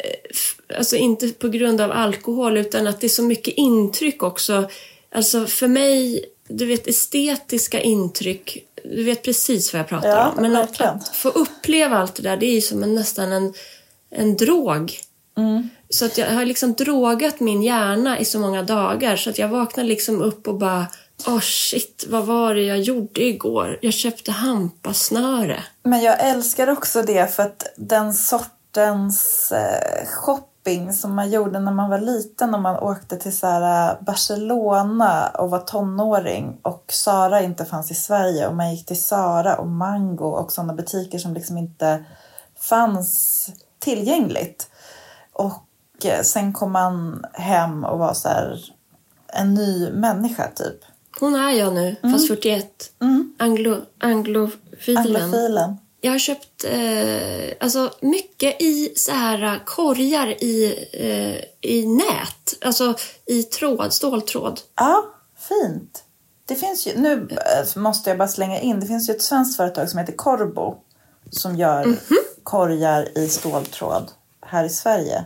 Eh, 0.00 0.76
alltså 0.78 0.96
inte 0.96 1.28
på 1.28 1.48
grund 1.48 1.80
av 1.80 1.92
alkohol 1.92 2.56
utan 2.56 2.86
att 2.86 3.00
det 3.00 3.06
är 3.06 3.08
så 3.08 3.22
mycket 3.22 3.54
intryck 3.54 4.22
också. 4.22 4.70
Alltså 5.12 5.46
för 5.46 5.68
mig, 5.68 6.24
du 6.48 6.66
vet 6.66 6.86
estetiska 6.86 7.80
intryck, 7.80 8.64
du 8.84 9.04
vet 9.04 9.22
precis 9.22 9.72
vad 9.72 9.80
jag 9.80 9.88
pratar 9.88 10.08
Ja, 10.08 10.28
om. 10.36 10.42
Men 10.42 10.56
att, 10.56 10.80
att 10.80 11.16
få 11.16 11.28
uppleva 11.28 11.96
allt 11.96 12.14
det 12.14 12.22
där, 12.22 12.36
det 12.36 12.46
är 12.46 12.54
ju 12.54 12.60
som 12.60 12.82
en, 12.82 12.94
nästan 12.94 13.32
en, 13.32 13.54
en 14.10 14.36
drog. 14.36 14.98
Mm. 15.38 15.68
Så 15.90 16.04
att 16.04 16.18
jag 16.18 16.30
har 16.30 16.44
liksom 16.44 16.74
drogat 16.74 17.40
min 17.40 17.62
hjärna 17.62 18.18
i 18.18 18.24
så 18.24 18.38
många 18.38 18.62
dagar 18.62 19.16
så 19.16 19.30
att 19.30 19.38
jag 19.38 19.48
vaknar 19.48 19.84
liksom 19.84 20.22
upp 20.22 20.48
och 20.48 20.58
bara 20.58 20.86
Åh 21.26 21.40
shit, 21.40 22.04
vad 22.08 22.26
var 22.26 22.54
det 22.54 22.62
jag 22.62 22.80
gjorde 22.80 23.24
igår? 23.24 23.78
Jag 23.82 23.92
köpte 23.92 24.32
hampasnöre. 24.32 25.64
Men 25.82 26.02
jag 26.02 26.20
älskar 26.20 26.70
också 26.70 27.02
det 27.02 27.34
för 27.34 27.42
att 27.42 27.62
den 27.76 28.14
sortens 28.14 29.52
eh, 29.52 30.06
shopping 30.06 30.92
som 30.92 31.14
man 31.14 31.30
gjorde 31.30 31.60
när 31.60 31.72
man 31.72 31.90
var 31.90 31.98
liten 31.98 32.54
och 32.54 32.60
man 32.60 32.76
åkte 32.76 33.16
till 33.16 33.36
så 33.36 33.46
här, 33.46 33.90
eh, 33.90 34.04
Barcelona 34.04 35.28
och 35.28 35.50
var 35.50 35.58
tonåring 35.58 36.58
och 36.62 36.84
Sara 36.88 37.42
inte 37.42 37.64
fanns 37.64 37.90
i 37.90 37.94
Sverige 37.94 38.48
och 38.48 38.56
man 38.56 38.74
gick 38.74 38.86
till 38.86 39.02
Sara 39.02 39.56
och 39.56 39.68
Mango 39.68 40.28
och 40.28 40.52
sådana 40.52 40.74
butiker 40.74 41.18
som 41.18 41.34
liksom 41.34 41.58
inte 41.58 42.04
fanns 42.60 43.48
tillgängligt. 43.78 44.70
Och 45.38 46.04
eh, 46.06 46.22
sen 46.22 46.52
kom 46.52 46.72
man 46.72 47.24
hem 47.32 47.84
och 47.84 47.98
var 47.98 48.14
så 48.14 48.28
här 48.28 48.72
en 49.26 49.54
ny 49.54 49.90
människa 49.90 50.50
typ. 50.50 50.76
Hon 51.20 51.34
är 51.34 51.50
jag 51.50 51.74
nu, 51.74 51.96
fast 52.02 52.28
41. 52.28 52.92
Anglo, 53.38 53.76
anglofilen. 53.98 54.98
Anglofilen. 55.06 55.76
Jag 56.00 56.12
har 56.12 56.18
köpt 56.18 56.64
eh, 56.64 57.56
alltså 57.60 57.90
mycket 58.00 58.62
i 58.62 58.92
så 58.96 59.12
här 59.12 59.62
korgar 59.64 60.26
i, 60.28 60.74
eh, 60.92 61.70
i 61.70 61.86
nät. 61.86 62.64
Alltså 62.64 62.94
i 63.26 63.42
tråd, 63.42 63.92
ståltråd. 63.92 64.60
Ja, 64.76 65.04
fint. 65.48 66.04
Det 66.46 66.54
finns 66.54 66.86
ju, 66.86 66.96
nu 66.96 67.28
eh, 67.30 67.80
måste 67.80 68.10
jag 68.10 68.18
bara 68.18 68.28
slänga 68.28 68.60
in, 68.60 68.80
det 68.80 68.86
finns 68.86 69.08
ju 69.08 69.14
ett 69.14 69.22
svenskt 69.22 69.56
företag 69.56 69.90
som 69.90 69.98
heter 69.98 70.12
Corbo 70.12 70.76
som 71.30 71.56
gör 71.56 71.84
Mhm. 71.84 71.96
korgar 72.42 73.18
i 73.18 73.28
ståltråd 73.28 74.10
här 74.48 74.64
i 74.64 74.68
Sverige. 74.70 75.24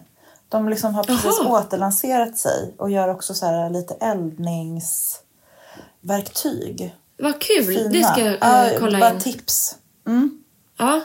De 0.48 0.68
liksom 0.68 0.94
har 0.94 1.04
precis 1.04 1.38
Jaha. 1.40 1.60
återlanserat 1.64 2.38
sig 2.38 2.74
och 2.78 2.90
gör 2.90 3.08
också 3.08 3.34
så 3.34 3.46
här 3.46 3.70
lite 3.70 3.94
eldningsverktyg. 4.00 6.94
Vad 7.18 7.40
kul! 7.40 7.64
Fina. 7.64 7.88
Det 7.88 8.04
ska 8.04 8.20
jag 8.24 8.36
Ja, 8.40 8.70
eh, 8.70 8.78
kolla 8.78 8.98
bara 8.98 9.14
in. 9.14 9.20
tips. 9.20 9.76
Mm. 10.06 10.42
Ja, 10.78 11.00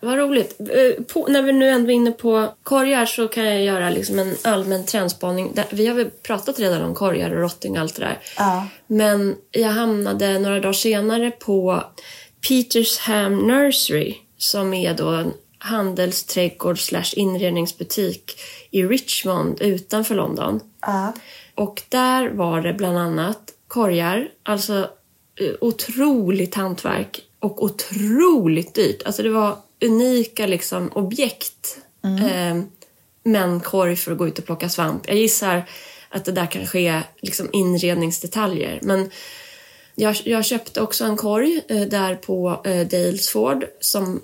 vad 0.00 0.18
roligt. 0.18 0.60
Eh, 0.60 1.04
På, 1.04 1.26
när 1.28 1.42
vi 1.42 1.52
nu 1.52 1.68
ändå 1.68 1.90
är 1.90 1.94
inne 1.94 2.12
på 2.12 2.48
korgar 2.62 3.06
så 3.06 3.28
kan 3.28 3.44
jag 3.44 3.62
göra 3.62 3.90
liksom 3.90 4.18
en 4.18 4.34
allmän 4.44 4.84
trendspaning. 4.84 5.54
Vi 5.70 5.86
har 5.86 5.94
väl 5.94 6.10
pratat 6.10 6.58
redan 6.58 6.82
om 6.82 6.94
korgar 6.94 7.30
och 7.30 7.40
rotting 7.40 7.72
och 7.72 7.78
allt 7.78 7.94
det 7.96 8.02
där. 8.04 8.18
Ja. 8.38 8.66
Men 8.86 9.36
jag 9.50 9.70
hamnade 9.70 10.38
några 10.38 10.60
dagar 10.60 10.72
senare 10.72 11.30
på 11.30 11.82
Petersham 12.48 13.38
Nursery 13.38 14.14
som 14.38 14.74
är 14.74 14.94
då 14.94 15.08
en 15.08 15.32
handelsträdgård 15.62 16.78
slash 16.78 17.14
inredningsbutik 17.16 18.40
i 18.70 18.82
Richmond 18.82 19.60
utanför 19.60 20.14
London. 20.14 20.60
Ja. 20.80 21.12
Och 21.54 21.82
där 21.88 22.28
var 22.28 22.60
det 22.60 22.72
bland 22.72 22.98
annat 22.98 23.52
korgar, 23.68 24.28
alltså 24.42 24.90
eh, 25.40 25.54
otroligt 25.60 26.54
hantverk 26.54 27.20
och 27.38 27.64
otroligt 27.64 28.74
dyrt. 28.74 29.02
Alltså 29.04 29.22
det 29.22 29.30
var 29.30 29.56
unika 29.84 30.46
liksom 30.46 30.88
objekt. 30.92 31.78
Eh, 32.04 32.62
men 33.22 33.60
korg 33.60 33.96
för 33.96 34.12
att 34.12 34.18
gå 34.18 34.28
ut 34.28 34.38
och 34.38 34.44
plocka 34.44 34.68
svamp. 34.68 35.02
Jag 35.06 35.16
gissar 35.16 35.64
att 36.08 36.24
det 36.24 36.32
där 36.32 36.46
kanske 36.46 36.80
är 36.80 37.02
liksom 37.20 37.48
inredningsdetaljer. 37.52 38.78
Men 38.82 39.10
jag, 39.94 40.16
jag 40.24 40.44
köpte 40.44 40.80
också 40.80 41.04
en 41.04 41.16
korg 41.16 41.60
eh, 41.68 41.82
där 41.82 42.14
på 42.14 42.60
eh, 42.64 42.86
Dalesford 42.86 43.64
som 43.80 44.20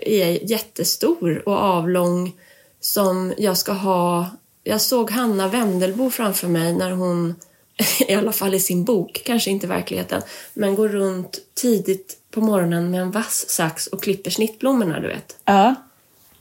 är 0.00 0.50
jättestor 0.50 1.48
och 1.48 1.56
avlång 1.56 2.32
som 2.80 3.34
jag 3.38 3.56
ska 3.56 3.72
ha... 3.72 4.26
Jag 4.64 4.80
såg 4.80 5.10
Hanna 5.10 5.48
Wendelbo 5.48 6.10
framför 6.10 6.48
mig 6.48 6.72
när 6.72 6.90
hon, 6.90 7.34
i 8.08 8.14
alla 8.14 8.32
fall 8.32 8.54
i 8.54 8.60
sin 8.60 8.84
bok, 8.84 9.22
kanske 9.24 9.50
inte 9.50 9.66
i 9.66 9.68
verkligheten, 9.68 10.22
men 10.54 10.74
går 10.74 10.88
runt 10.88 11.38
tidigt 11.54 12.16
på 12.30 12.40
morgonen 12.40 12.90
med 12.90 13.00
en 13.00 13.10
vass 13.10 13.48
sax 13.48 13.86
och 13.86 14.02
klipper 14.02 14.30
snittblommorna, 14.30 15.00
du 15.00 15.08
vet. 15.08 15.36
ja. 15.44 15.74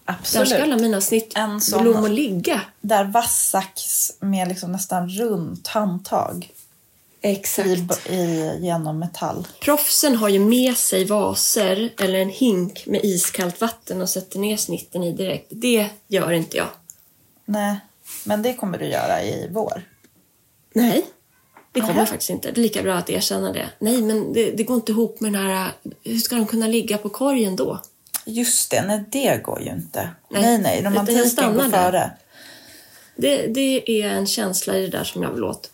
Där 0.09 0.15
Absolut. 0.15 0.49
ska 0.49 0.63
alla 0.63 0.77
mina 0.77 1.01
snittblommor 1.01 2.09
ligga. 2.09 2.61
Där 2.81 3.03
vassax 3.03 4.11
med 4.19 4.47
liksom 4.47 4.71
nästan 4.71 5.09
runt 5.09 5.67
handtag 5.67 6.49
Exakt. 7.21 8.09
i, 8.09 8.13
i, 8.13 8.57
genom 8.61 8.99
metall. 8.99 9.47
Proffsen 9.61 10.15
har 10.15 10.29
ju 10.29 10.39
med 10.39 10.77
sig 10.77 11.05
vaser 11.05 11.93
eller 11.99 12.19
en 12.19 12.29
hink 12.29 12.85
med 12.85 13.01
iskallt 13.03 13.61
vatten 13.61 14.01
och 14.01 14.09
sätter 14.09 14.39
ner 14.39 14.57
snitten 14.57 15.03
i 15.03 15.13
direkt. 15.13 15.47
Det 15.49 15.89
gör 16.07 16.31
inte 16.31 16.57
jag. 16.57 16.67
Nej, 17.45 17.79
men 18.23 18.41
det 18.41 18.53
kommer 18.53 18.77
du 18.77 18.85
göra 18.85 19.23
i 19.23 19.47
vår. 19.51 19.83
Nej, 20.73 21.05
det 21.71 21.79
kommer 21.79 21.93
Nähä. 21.93 22.05
faktiskt 22.05 22.29
inte. 22.29 22.51
Det 22.51 22.61
är 22.61 22.63
lika 22.63 22.83
bra 22.83 22.95
att 22.95 23.09
erkänna 23.09 23.53
det. 23.53 23.69
Nej, 23.79 24.01
men 24.01 24.33
det, 24.33 24.51
det 24.51 24.63
går 24.63 24.75
inte 24.75 24.91
ihop 24.91 25.19
med 25.19 25.33
den 25.33 25.41
här... 25.41 25.71
Hur 26.03 26.17
ska 26.17 26.35
de 26.35 26.47
kunna 26.47 26.67
ligga 26.67 26.97
på 26.97 27.09
korgen 27.09 27.55
då? 27.55 27.81
Just 28.25 28.71
det, 28.71 28.85
nej 28.87 29.03
det 29.11 29.43
går 29.43 29.61
ju 29.61 29.69
inte. 29.69 30.09
Nej, 30.29 30.41
Nej, 30.41 30.57
nej, 30.57 30.81
jag 30.83 30.91
romantiken 30.91 31.53
går 31.53 31.69
före. 31.69 32.11
Det, 33.15 33.47
det 33.47 34.01
är 34.01 34.09
en 34.09 34.27
känsla 34.27 34.77
i 34.77 34.81
det 34.81 34.97
där 34.97 35.03
som 35.03 35.23
jag 35.23 35.31
vill 35.31 35.43
åt. 35.43 35.71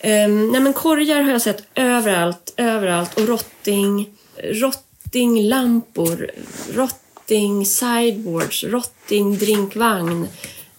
Ehm, 0.00 0.52
nej, 0.52 0.60
men 0.60 0.72
korgar 0.72 1.22
har 1.22 1.30
jag 1.32 1.42
sett 1.42 1.62
överallt, 1.74 2.54
överallt. 2.56 3.18
Och 3.18 3.28
rotting, 3.28 4.10
rottinglampor, 4.42 6.30
rotting 6.74 7.66
sideboards, 7.66 8.64
rotting 8.64 9.38
drinkvagn. 9.38 10.28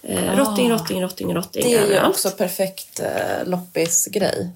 Eh, 0.02 0.36
Rotting, 0.36 0.70
rotting, 0.70 1.02
rotting, 1.02 1.34
rotting 1.34 1.62
Det 1.62 1.74
är 1.74 1.86
ju 1.86 2.08
också 2.08 2.30
perfekt 2.30 3.00
eh, 3.00 3.46
loppisgrej. 3.48 4.50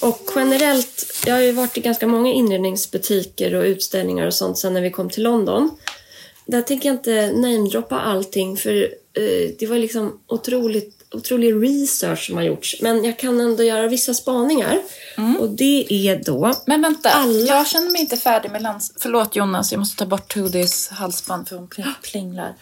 Och 0.00 0.30
generellt, 0.36 1.22
jag 1.26 1.34
har 1.34 1.40
ju 1.40 1.52
varit 1.52 1.76
i 1.78 1.80
ganska 1.80 2.06
många 2.06 2.32
inredningsbutiker 2.32 3.54
och 3.54 3.62
utställningar 3.64 4.26
och 4.26 4.34
sånt 4.34 4.58
sen 4.58 4.74
när 4.74 4.80
vi 4.80 4.90
kom 4.90 5.10
till 5.10 5.22
London. 5.22 5.70
Där 6.46 6.62
tänker 6.62 6.88
jag 6.88 6.96
inte 6.96 7.32
namedroppa 7.32 8.00
allting 8.00 8.56
för 8.56 8.82
eh, 9.12 9.50
det 9.58 9.66
var 9.66 9.78
liksom 9.78 10.20
otroligt, 10.26 11.01
otrolig 11.12 11.54
research 11.54 12.26
som 12.26 12.36
har 12.36 12.42
gjorts. 12.42 12.76
Men 12.80 13.04
jag 13.04 13.18
kan 13.18 13.40
ändå 13.40 13.62
göra 13.62 13.88
vissa 13.88 14.14
spaningar. 14.14 14.78
Och 15.40 15.48
det 15.48 15.86
är 16.08 16.24
då... 16.24 16.54
Men 16.66 16.82
vänta, 16.82 17.10
Alla- 17.10 17.32
jag 17.46 17.66
känner 17.66 17.90
mig 17.90 18.00
inte 18.00 18.16
färdig 18.16 18.50
med 18.50 18.62
lands... 18.62 18.92
Förlåt 18.98 19.36
Jonas, 19.36 19.72
jag 19.72 19.78
måste 19.78 19.96
ta 19.96 20.06
bort 20.06 20.32
Tudis 20.34 20.88
halsband 20.88 21.48
för 21.48 21.56
hon 21.56 21.68
pling- 21.68 21.94
plinglar. 22.02 22.54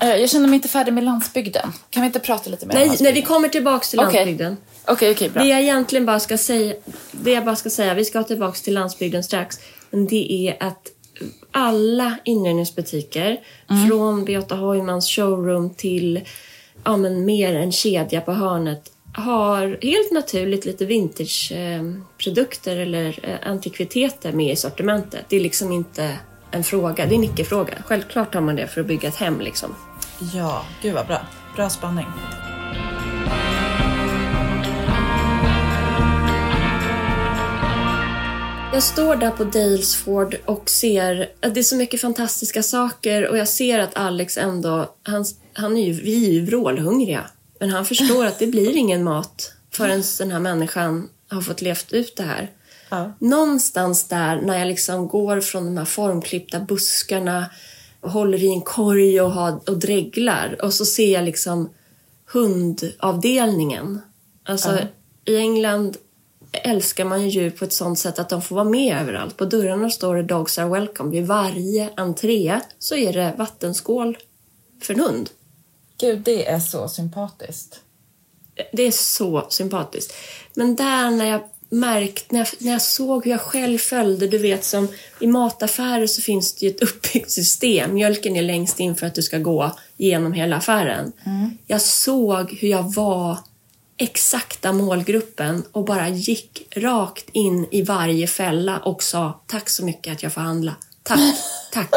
Eh, 0.00 0.08
jag 0.16 0.30
känner 0.30 0.48
mig 0.48 0.54
inte 0.56 0.68
färdig 0.68 0.92
med 0.92 1.04
landsbygden. 1.04 1.72
Kan 1.90 2.02
vi 2.02 2.06
inte 2.06 2.20
prata 2.20 2.50
lite 2.50 2.66
mer 2.66 2.74
om 2.74 2.78
Nej, 2.78 2.86
landsbygden? 2.86 3.14
nej, 3.14 3.22
vi 3.22 3.26
kommer 3.26 3.48
tillbaks 3.48 3.90
till 3.90 4.00
Okej. 4.00 4.12
landsbygden. 4.14 4.56
Okej, 4.86 5.10
okej, 5.10 5.28
bra. 5.30 5.42
Det 5.42 5.48
jag 5.48 5.60
egentligen 5.60 6.06
bara 6.06 6.20
ska 6.20 6.38
säga, 6.38 6.74
det 7.12 7.30
jag 7.32 7.44
bara 7.44 7.56
ska 7.56 7.70
säga, 7.70 7.94
vi 7.94 8.04
ska 8.04 8.22
tillbaka 8.22 8.58
till 8.58 8.74
landsbygden 8.74 9.24
strax, 9.24 9.56
men 9.90 10.06
det 10.06 10.32
är 10.48 10.56
att 10.68 10.88
alla 11.50 12.16
inredningsbutiker, 12.24 13.40
från 13.88 14.24
Beata 14.24 14.54
Hoymans 14.54 15.08
showroom 15.08 15.74
till 15.74 16.20
ja, 16.84 16.96
men 16.96 17.24
mer 17.24 17.54
en 17.54 17.72
kedja 17.72 18.20
på 18.20 18.32
hörnet, 18.32 18.92
har 19.14 19.78
helt 19.82 20.12
naturligt 20.12 20.64
lite 20.64 20.84
vintageprodukter 20.84 22.76
eller 22.76 23.18
eh, 23.22 23.50
antikviteter 23.50 24.32
med 24.32 24.52
i 24.52 24.56
sortimentet. 24.56 25.24
Det 25.28 25.36
är 25.36 25.40
liksom 25.40 25.72
inte 25.72 26.18
en 26.50 26.64
fråga, 26.64 27.06
det 27.06 27.14
är 27.14 27.16
en 27.16 27.24
icke-fråga. 27.24 27.74
Självklart 27.86 28.34
har 28.34 28.40
man 28.40 28.56
det 28.56 28.66
för 28.66 28.80
att 28.80 28.86
bygga 28.86 29.08
ett 29.08 29.16
hem 29.16 29.40
liksom. 29.40 29.74
Ja, 30.34 30.64
gud 30.82 30.94
vad 30.94 31.06
bra. 31.06 31.20
Bra 31.56 31.70
spaning. 31.70 32.06
Jag 38.72 38.82
står 38.82 39.16
där 39.16 39.30
på 39.30 39.44
Dalesford 39.44 40.36
och 40.44 40.70
ser 40.70 41.30
att 41.40 41.54
det 41.54 41.60
är 41.60 41.64
så 41.64 41.76
mycket 41.76 42.00
fantastiska 42.00 42.62
saker 42.62 43.28
och 43.28 43.38
jag 43.38 43.48
ser 43.48 43.78
att 43.78 43.96
Alex 43.96 44.36
ändå, 44.36 44.94
han, 45.02 45.24
han 45.54 45.76
är 45.76 45.86
ju, 45.86 45.92
vi 45.92 46.26
är 46.28 46.32
ju 46.32 46.44
vrålhungriga. 46.44 47.24
Men 47.60 47.70
han 47.70 47.84
förstår 47.84 48.26
att 48.26 48.38
det 48.38 48.46
blir 48.46 48.76
ingen 48.76 49.04
mat 49.04 49.52
förrän 49.70 50.02
den 50.18 50.30
här 50.30 50.40
människan 50.40 51.08
har 51.28 51.40
fått 51.40 51.62
levt 51.62 51.92
ut 51.92 52.16
det 52.16 52.22
här. 52.22 52.50
Ja. 52.88 53.12
Någonstans 53.18 54.08
där 54.08 54.40
när 54.40 54.58
jag 54.58 54.68
liksom 54.68 55.08
går 55.08 55.40
från 55.40 55.64
de 55.64 55.76
här 55.76 55.84
formklippta 55.84 56.60
buskarna 56.60 57.50
och 58.00 58.10
håller 58.10 58.42
i 58.42 58.52
en 58.52 58.60
korg 58.60 59.20
och, 59.20 59.30
har, 59.30 59.70
och 59.70 59.78
dreglar 59.78 60.56
och 60.62 60.74
så 60.74 60.84
ser 60.84 61.12
jag 61.12 61.24
liksom 61.24 61.70
hundavdelningen. 62.32 64.00
Alltså 64.44 64.78
i 65.24 65.36
England 65.36 65.96
älskar 66.52 67.04
man 67.04 67.22
ju 67.22 67.28
djur 67.28 67.50
på 67.50 67.64
ett 67.64 67.72
sånt 67.72 67.98
sätt 67.98 68.18
att 68.18 68.28
de 68.28 68.42
får 68.42 68.56
vara 68.56 68.68
med 68.68 69.00
överallt. 69.00 69.36
På 69.36 69.44
dörrarna 69.44 69.90
står 69.90 70.16
det 70.16 70.22
Dogs 70.22 70.58
are 70.58 70.68
welcome. 70.68 71.10
Vid 71.10 71.26
varje 71.26 71.90
entré 71.96 72.60
så 72.78 72.94
är 72.94 73.12
det 73.12 73.34
vattenskål 73.38 74.18
för 74.82 74.94
en 74.94 75.00
hund. 75.00 75.30
Gud, 76.02 76.20
det 76.20 76.46
är 76.48 76.60
så 76.60 76.88
sympatiskt. 76.88 77.80
Det 78.72 78.82
är 78.82 78.90
så 78.90 79.46
sympatiskt. 79.50 80.14
Men 80.54 80.76
där 80.76 81.10
när 81.10 81.24
jag 81.24 81.40
märkt, 81.68 82.30
när 82.30 82.38
jag, 82.38 82.48
när 82.58 82.72
jag 82.72 82.82
såg 82.82 83.24
hur 83.24 83.30
jag 83.30 83.40
själv 83.40 83.78
följde, 83.78 84.26
du 84.26 84.38
vet 84.38 84.64
som 84.64 84.88
i 85.20 85.26
mataffärer 85.26 86.06
så 86.06 86.22
finns 86.22 86.54
det 86.54 86.66
ju 86.66 86.72
ett 86.72 86.82
uppbyggt 86.82 87.30
system. 87.30 87.94
Mjölken 87.94 88.36
är 88.36 88.42
längst 88.42 88.80
in 88.80 88.96
för 88.96 89.06
att 89.06 89.14
du 89.14 89.22
ska 89.22 89.38
gå 89.38 89.76
genom 89.96 90.32
hela 90.32 90.56
affären. 90.56 91.12
Jag 91.66 91.80
såg 91.80 92.52
hur 92.52 92.68
jag 92.68 92.94
var 92.94 93.38
exakta 93.96 94.72
målgruppen 94.72 95.64
och 95.72 95.84
bara 95.84 96.08
gick 96.08 96.68
rakt 96.76 97.28
in 97.32 97.66
i 97.70 97.82
varje 97.82 98.26
fälla 98.26 98.78
och 98.78 99.02
sa 99.02 99.40
tack 99.46 99.70
så 99.70 99.84
mycket 99.84 100.12
att 100.12 100.22
jag 100.22 100.32
får 100.32 100.40
handla. 100.40 100.76
Tack, 101.02 101.20
tack. 101.72 101.90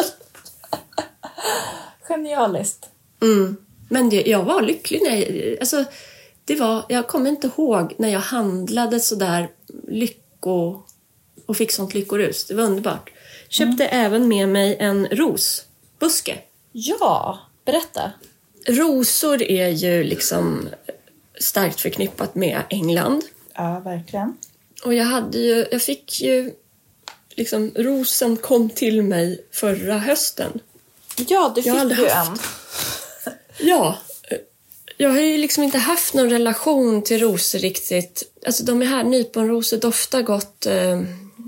Genialiskt. 2.07 2.89
Mm. 3.21 3.57
Men 3.95 4.09
det, 4.09 4.21
jag 4.27 4.43
var 4.43 4.61
lycklig 4.61 5.01
när 5.03 5.15
jag, 5.15 5.57
alltså, 5.59 5.85
det 6.45 6.55
var, 6.55 6.85
jag 6.89 7.07
kommer 7.07 7.29
inte 7.29 7.47
ihåg 7.47 7.93
när 7.97 8.09
jag 8.09 8.19
handlade 8.19 8.99
sådär 8.99 9.49
lycko 9.87 10.81
och 11.45 11.57
fick 11.57 11.71
sånt 11.71 11.93
lyckorus. 11.93 12.45
Det 12.45 12.53
var 12.53 12.63
underbart. 12.63 13.11
Köpte 13.49 13.85
även 13.85 14.27
med 14.27 14.49
mig 14.49 14.77
en 14.79 15.07
rosbuske. 15.07 16.37
Ja, 16.71 17.39
berätta. 17.65 18.11
Rosor 18.67 19.41
är 19.43 19.67
ju 19.67 20.03
liksom 20.03 20.69
starkt 21.39 21.81
förknippat 21.81 22.35
med 22.35 22.61
England. 22.69 23.21
Ja, 23.53 23.79
verkligen. 23.85 24.37
Och 24.83 24.93
jag 24.93 25.05
hade 25.05 25.37
ju, 25.37 25.65
jag 25.71 25.81
fick 25.81 26.21
ju 26.21 26.53
liksom, 27.29 27.71
rosen 27.75 28.37
kom 28.37 28.69
till 28.69 29.01
mig 29.03 29.45
förra 29.51 29.97
hösten. 29.97 30.59
Ja, 31.27 31.51
du 31.55 31.61
fick 31.61 31.73
ju 31.73 31.79
haft- 32.09 32.29
en. 32.31 32.37
Ja. 33.57 33.97
Jag 34.97 35.09
har 35.09 35.19
ju 35.19 35.37
liksom 35.37 35.63
inte 35.63 35.77
haft 35.77 36.13
någon 36.13 36.29
relation 36.29 37.01
till 37.01 37.19
rosor 37.19 37.59
riktigt. 37.59 38.23
Alltså 38.45 38.63
de 38.63 38.81
är 38.81 38.85
här, 38.85 39.03
nyponrosor 39.03 39.77
doftar 39.77 40.21
gott, 40.21 40.65
eh, 40.65 41.01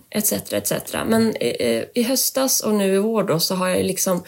etc. 0.10 0.54
etc. 0.54 0.74
Men 1.06 1.38
i 1.94 2.06
höstas 2.08 2.62
och 2.62 2.74
nu 2.74 2.96
i 2.96 2.98
vår 2.98 3.24
då 3.24 3.40
så 3.40 3.56
har 3.56 3.68
jag 3.68 3.86
liksom 3.86 4.24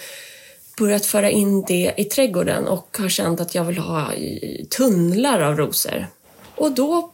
börjat 0.79 1.05
föra 1.05 1.29
in 1.29 1.61
det 1.67 1.93
i 1.97 2.03
trädgården 2.03 2.67
och 2.67 2.97
har 2.99 3.09
känt 3.09 3.41
att 3.41 3.55
jag 3.55 3.63
vill 3.63 3.77
ha 3.77 4.11
tunnlar 4.69 5.41
av 5.41 5.57
rosor. 5.57 6.07
Och 6.55 6.71
då 6.71 7.11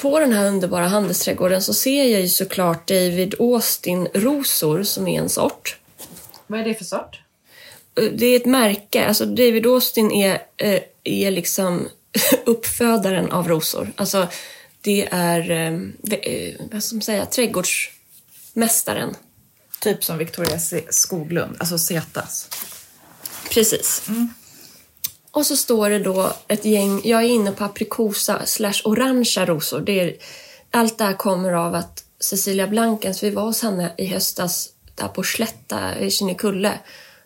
på 0.00 0.20
den 0.20 0.32
här 0.32 0.48
underbara 0.48 0.86
handelsträdgården 0.86 1.62
så 1.62 1.74
ser 1.74 2.04
jag 2.04 2.20
ju 2.20 2.28
såklart 2.28 2.88
David 2.88 3.34
Austin-rosor 3.38 4.82
som 4.82 5.08
är 5.08 5.20
en 5.20 5.28
sort. 5.28 5.78
Vad 6.46 6.60
är 6.60 6.64
det 6.64 6.74
för 6.74 6.84
sort? 6.84 7.20
Det 7.94 8.26
är 8.26 8.36
ett 8.36 8.46
märke. 8.46 9.06
Alltså 9.06 9.26
David 9.26 9.66
Austin 9.66 10.10
är, 10.10 10.42
eh, 10.56 10.80
är 11.04 11.30
liksom 11.30 11.88
uppfödaren 12.44 13.32
av 13.32 13.48
rosor. 13.48 13.92
Alltså 13.96 14.28
det 14.80 15.08
är, 15.10 15.50
eh, 15.50 15.72
eh, 16.10 16.54
vad 16.72 16.84
ska 16.84 16.94
man 16.94 17.02
säga, 17.02 17.26
trädgårdsmästaren. 17.26 19.16
Typ 19.80 20.04
som 20.04 20.18
Victoria 20.18 20.58
Skoglund, 20.90 21.56
alltså 21.58 21.78
Cetas. 21.78 22.48
Precis. 23.50 24.02
Och 25.30 25.46
så 25.46 25.56
står 25.56 25.90
det 25.90 25.98
då 25.98 26.32
ett 26.48 26.64
gäng, 26.64 27.00
jag 27.04 27.22
är 27.22 27.28
inne 27.28 27.52
på 27.52 27.64
aprikosa 27.64 28.46
slash 28.46 28.80
orangea 28.84 29.46
rosor. 29.46 29.80
Det 29.80 30.00
är, 30.00 30.16
allt 30.70 30.98
det 30.98 31.04
här 31.04 31.16
kommer 31.16 31.52
av 31.52 31.74
att 31.74 32.04
Cecilia 32.20 32.66
Blankens, 32.66 33.22
vi 33.22 33.30
var 33.30 33.42
hos 33.42 33.62
henne 33.62 33.92
i 33.98 34.06
höstas 34.06 34.68
där 34.94 35.08
på 35.08 35.22
Slätta 35.22 35.98
i 35.98 36.10
Kinnekulle. 36.10 36.78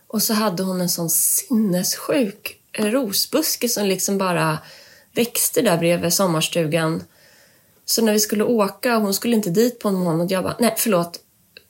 Och 0.09 0.23
så 0.23 0.35
hade 0.35 0.63
hon 0.63 0.81
en 0.81 0.89
sån 0.89 1.11
sinnessjuk 1.11 2.61
rosbuske 2.79 3.69
som 3.69 3.87
liksom 3.87 4.19
bara 4.19 4.59
växte 5.15 5.63
där 5.63 5.79
bredvid 5.79 6.13
sommarstugan. 6.13 7.03
Så 7.85 8.03
när 8.05 8.13
vi 8.13 8.21
skulle 8.21 8.45
åka, 8.45 8.97
hon 8.97 9.15
skulle 9.15 9.37
inte 9.37 9.51
dit 9.51 9.79
på 9.79 9.89
en 9.89 9.95
månad, 9.95 10.31
jag 10.31 10.45
bara, 10.45 10.57
nej 10.59 10.75
förlåt, 10.79 11.21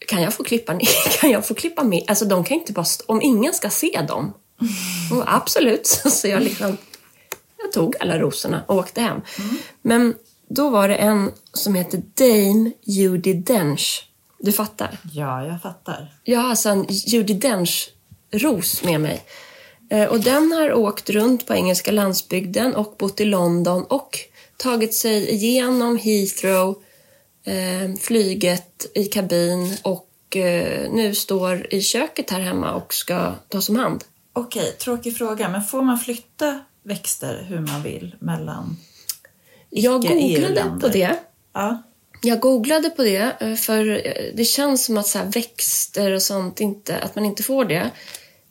kan 0.08 0.22
jag 0.22 0.34
få 0.34 0.44
klippa 0.44 0.72
ner? 0.74 0.88
Kan 1.20 1.30
jag 1.30 1.46
få 1.46 1.54
klippa 1.54 1.84
med? 1.84 2.04
Alltså 2.06 2.24
de 2.24 2.44
kan 2.44 2.56
inte 2.56 2.72
bara, 2.72 2.82
st- 2.82 3.04
om 3.08 3.22
ingen 3.22 3.54
ska 3.54 3.70
se 3.70 4.04
dem. 4.08 4.32
Och 5.12 5.34
absolut, 5.34 5.86
så 6.12 6.28
jag 6.28 6.42
liksom, 6.42 6.76
jag 7.62 7.72
tog 7.72 7.96
alla 8.00 8.18
rosorna 8.18 8.64
och 8.66 8.76
åkte 8.76 9.00
hem. 9.00 9.20
Men 9.82 10.14
då 10.48 10.70
var 10.70 10.88
det 10.88 10.94
en 10.96 11.32
som 11.52 11.74
heter 11.74 12.02
Dame 12.14 12.72
Judi 12.84 13.34
Dench. 13.34 14.08
Du 14.38 14.52
fattar? 14.52 14.98
Ja, 15.12 15.46
jag 15.46 15.62
fattar. 15.62 16.14
Jag 16.24 16.40
har 16.40 16.50
alltså 16.50 16.68
en 16.68 16.86
Judi 16.88 17.34
Dench-ros 18.36 18.84
med 18.84 19.00
mig. 19.00 19.22
Eh, 19.90 20.04
Och 20.04 20.20
den 20.20 20.52
har 20.52 20.72
åkt 20.72 21.10
runt 21.10 21.46
på 21.46 21.54
engelska 21.54 21.92
landsbygden 21.92 22.74
och 22.74 22.94
bott 22.98 23.20
i 23.20 23.24
London 23.24 23.84
och 23.84 24.18
tagit 24.56 24.94
sig 24.94 25.30
igenom 25.30 25.98
Heathrow, 25.98 26.82
eh, 27.44 27.96
flyget 28.00 28.86
i 28.94 29.04
kabin 29.04 29.76
och 29.82 30.36
eh, 30.36 30.90
nu 30.92 31.14
står 31.14 31.74
i 31.74 31.80
köket 31.80 32.30
här 32.30 32.40
hemma 32.40 32.74
och 32.74 32.94
ska 32.94 33.32
tas 33.48 33.68
om 33.68 33.76
hand. 33.76 34.04
Okej, 34.32 34.72
tråkig 34.72 35.16
fråga, 35.16 35.48
men 35.48 35.64
får 35.64 35.82
man 35.82 35.98
flytta 35.98 36.60
växter 36.82 37.46
hur 37.48 37.60
man 37.60 37.82
vill 37.82 38.14
mellan 38.18 38.76
Jag 39.70 40.02
googlade 40.02 40.78
på 40.80 40.88
det. 40.88 41.16
Ja. 41.52 41.82
Jag 42.22 42.40
googlade 42.40 42.90
på 42.90 43.02
det 43.02 43.32
för 43.58 43.84
det 44.36 44.44
känns 44.44 44.84
som 44.84 44.98
att 44.98 45.06
så 45.06 45.18
växter 45.24 46.12
och 46.12 46.22
sånt 46.22 46.60
inte, 46.60 46.98
att 46.98 47.14
man 47.14 47.24
inte 47.24 47.42
får 47.42 47.64
det. 47.64 47.90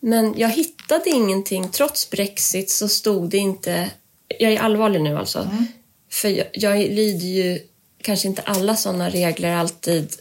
Men 0.06 0.34
jag 0.38 0.50
hittade 0.50 1.10
ingenting. 1.10 1.70
Trots 1.70 2.10
Brexit 2.10 2.70
så 2.70 2.88
stod 2.88 3.30
det 3.30 3.38
inte... 3.38 3.90
Jag 4.40 4.54
är 4.54 4.60
allvarlig 4.60 5.02
nu 5.02 5.18
alltså. 5.18 5.50
För 6.12 6.30
jag, 6.30 6.48
jag 6.54 6.78
lyder 6.78 7.26
ju 7.26 7.60
kanske 8.02 8.28
inte 8.28 8.42
alla 8.42 8.76
sådana 8.76 9.10
regler 9.10 9.56
alltid. 9.56 10.14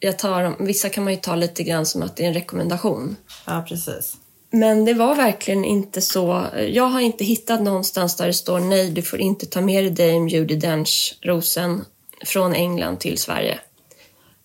Jag 0.00 0.18
tar 0.18 0.42
dem, 0.42 0.56
vissa 0.60 0.88
kan 0.88 1.04
man 1.04 1.12
ju 1.12 1.18
ta 1.18 1.34
lite 1.34 1.62
grann 1.62 1.86
som 1.86 2.02
att 2.02 2.16
det 2.16 2.24
är 2.24 2.28
en 2.28 2.34
rekommendation. 2.34 3.16
ja, 3.46 3.64
precis. 3.68 4.16
Men 4.50 4.84
det 4.84 4.94
var 4.94 5.14
verkligen 5.14 5.64
inte 5.64 6.00
så. 6.00 6.46
Jag 6.68 6.86
har 6.86 7.00
inte 7.00 7.24
hittat 7.24 7.62
någonstans 7.62 8.16
där 8.16 8.26
det 8.26 8.32
står 8.34 8.60
nej, 8.60 8.90
du 8.90 9.02
får 9.02 9.20
inte 9.20 9.46
ta 9.46 9.60
med 9.60 9.84
dig 9.84 10.12
Dame 10.12 10.30
Judi 10.30 10.56
Dench-rosen 10.56 11.84
från 12.24 12.54
England 12.54 13.00
till 13.00 13.18
Sverige. 13.18 13.58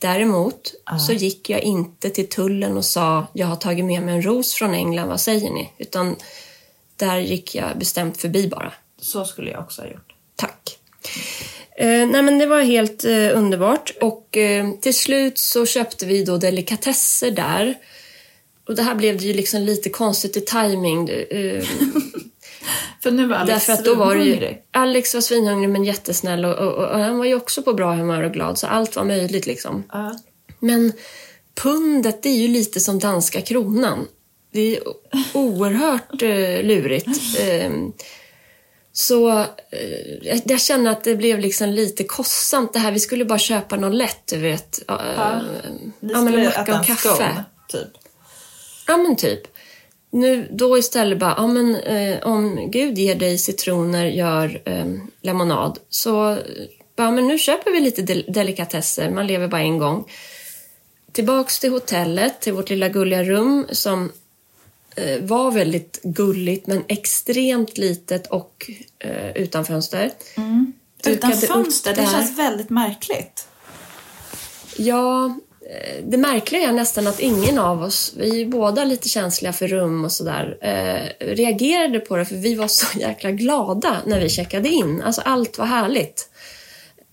Däremot 0.03 0.73
så 1.07 1.13
gick 1.13 1.49
jag 1.49 1.61
inte 1.61 2.09
till 2.09 2.29
tullen 2.29 2.77
och 2.77 2.85
sa 2.85 3.27
jag 3.33 3.47
har 3.47 3.55
tagit 3.55 3.85
med 3.85 4.03
mig 4.03 4.15
en 4.15 4.21
ros 4.21 4.53
från 4.53 4.73
England, 4.73 5.07
vad 5.07 5.21
säger 5.21 5.49
ni? 5.49 5.69
Utan 5.77 6.15
där 6.95 7.17
gick 7.17 7.55
jag 7.55 7.77
bestämt 7.77 8.17
förbi 8.17 8.47
bara. 8.47 8.73
Så 9.01 9.25
skulle 9.25 9.51
jag 9.51 9.59
också 9.59 9.81
ha 9.81 9.89
gjort. 9.89 10.13
Tack. 10.35 10.79
Eh, 11.77 12.07
nej 12.07 12.21
men 12.21 12.39
det 12.39 12.45
var 12.45 12.61
helt 12.61 13.05
eh, 13.05 13.37
underbart 13.37 13.93
och 14.01 14.37
eh, 14.37 14.71
till 14.81 14.95
slut 14.95 15.37
så 15.37 15.65
köpte 15.65 16.05
vi 16.05 16.23
då 16.23 16.37
delikatesser 16.37 17.31
där. 17.31 17.75
Och 18.67 18.75
det 18.75 18.83
här 18.83 18.95
blev 18.95 19.17
det 19.17 19.25
ju 19.25 19.33
liksom 19.33 19.61
lite 19.61 19.89
konstigt 19.89 20.37
i 20.37 20.41
timing. 20.41 21.09
Eh, 22.63 23.01
För 23.03 23.11
nu 23.11 23.27
var 23.27 23.35
Alex 23.35 23.53
därför 23.53 23.73
att 23.73 23.85
då 23.85 23.95
var 23.95 24.15
det 24.15 24.23
ju. 24.23 24.55
Alex 24.71 25.13
var 25.13 25.21
svinhungrig 25.21 25.69
men 25.69 25.83
jättesnäll 25.83 26.45
och, 26.45 26.53
och, 26.55 26.73
och 26.73 26.99
han 26.99 27.17
var 27.17 27.25
ju 27.25 27.35
också 27.35 27.61
på 27.63 27.73
bra 27.73 27.93
humör 27.93 28.23
och 28.23 28.31
glad 28.33 28.57
så 28.57 28.67
allt 28.67 28.95
var 28.95 29.03
möjligt 29.03 29.45
liksom. 29.45 29.83
Ja. 29.91 30.19
Men 30.59 30.93
pundet 31.55 32.23
det 32.23 32.29
är 32.29 32.37
ju 32.37 32.47
lite 32.47 32.79
som 32.79 32.99
danska 32.99 33.41
kronan. 33.41 34.07
Det 34.51 34.77
är 34.77 34.83
oerhört 35.33 36.21
eh, 36.21 36.63
lurigt. 36.63 37.39
Ehm, 37.39 37.91
så 38.91 39.39
eh, 39.39 40.41
jag, 40.45 40.61
känner 40.61 40.91
att 40.91 41.03
det 41.03 41.15
blev 41.15 41.39
liksom 41.39 41.69
lite 41.69 42.03
kostsamt 42.03 42.73
det 42.73 42.79
här. 42.79 42.91
Vi 42.91 42.99
skulle 42.99 43.25
bara 43.25 43.39
köpa 43.39 43.75
något 43.75 43.95
lätt, 43.95 44.27
du 44.27 44.37
vet. 44.37 44.79
Ja, 44.87 45.01
Ja. 45.17 45.31
eh, 45.33 45.41
Ni 45.99 46.13
ja, 46.13 46.21
men 46.21 46.43
macka 46.45 46.79
och 46.79 46.85
kaffe. 46.85 47.09
scone, 47.09 47.43
typ. 47.67 47.87
Ja, 48.87 48.97
men 48.97 49.15
typ. 49.15 49.41
Nu, 50.13 50.47
då 50.51 50.77
istället 50.77 51.19
bara, 51.19 51.33
ja 51.37 51.47
men 51.47 51.75
eh, 51.75 52.19
om 52.27 52.71
Gud 52.71 52.97
ger 52.97 53.15
dig 53.15 53.37
citroner, 53.37 54.05
gör 54.05 54.61
eh, 54.65 54.85
lemonad. 55.21 55.79
Så, 55.89 56.31
eh, 56.31 56.37
ja 56.95 57.11
men 57.11 57.27
nu 57.27 57.37
köper 57.37 57.71
vi 57.71 57.79
lite 57.79 58.01
del- 58.01 58.25
delikatesser, 58.27 59.09
man 59.09 59.27
lever 59.27 59.47
bara 59.47 59.61
en 59.61 59.77
gång. 59.77 60.11
Tillbaks 61.11 61.59
till 61.59 61.71
hotellet, 61.71 62.41
till 62.41 62.53
vårt 62.53 62.69
lilla 62.69 62.89
gulliga 62.89 63.23
rum 63.23 63.65
som 63.71 64.11
eh, 64.95 65.21
var 65.21 65.51
väldigt 65.51 65.99
gulligt 66.03 66.67
men 66.67 66.83
extremt 66.87 67.77
litet 67.77 68.27
och 68.27 68.71
eh, 68.99 69.31
utan 69.31 69.65
fönster. 69.65 70.11
Utan 70.35 70.73
Dukade 71.03 71.33
upp 71.33 71.39
fönster, 71.53 71.95
det 71.95 72.07
känns 72.11 72.37
väldigt 72.39 72.69
märkligt. 72.69 73.47
Ja, 74.77 75.35
Eh, 75.73 76.03
det 76.03 76.17
märkliga 76.17 76.69
är 76.69 76.71
nästan 76.71 77.07
att 77.07 77.19
ingen 77.19 77.57
av 77.57 77.83
oss, 77.83 78.13
vi 78.17 78.41
är 78.41 78.45
båda 78.45 78.85
lite 78.85 79.09
känsliga 79.09 79.53
för 79.53 79.67
rum 79.67 80.05
och 80.05 80.11
sådär, 80.11 80.57
eh, 80.61 81.25
reagerade 81.25 81.99
på 81.99 82.17
det 82.17 82.25
för 82.25 82.35
vi 82.35 82.55
var 82.55 82.67
så 82.67 82.99
jäkla 82.99 83.31
glada 83.31 83.97
när 84.05 84.19
vi 84.19 84.29
checkade 84.29 84.69
in. 84.69 85.01
Alltså 85.01 85.21
allt 85.21 85.57
var 85.57 85.65
härligt. 85.65 86.29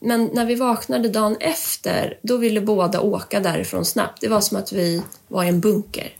Men 0.00 0.30
när 0.32 0.44
vi 0.44 0.54
vaknade 0.54 1.08
dagen 1.08 1.36
efter, 1.40 2.18
då 2.22 2.36
ville 2.36 2.61
båda 2.61 3.00
åka 3.00 3.40
därifrån 3.40 3.84
snabbt. 3.84 4.20
Det 4.20 4.28
var 4.28 4.40
som 4.40 4.56
att 4.56 4.72
vi 4.72 5.02
var 5.28 5.44
i 5.44 5.48
en 5.48 5.61
bunker. 5.61 6.12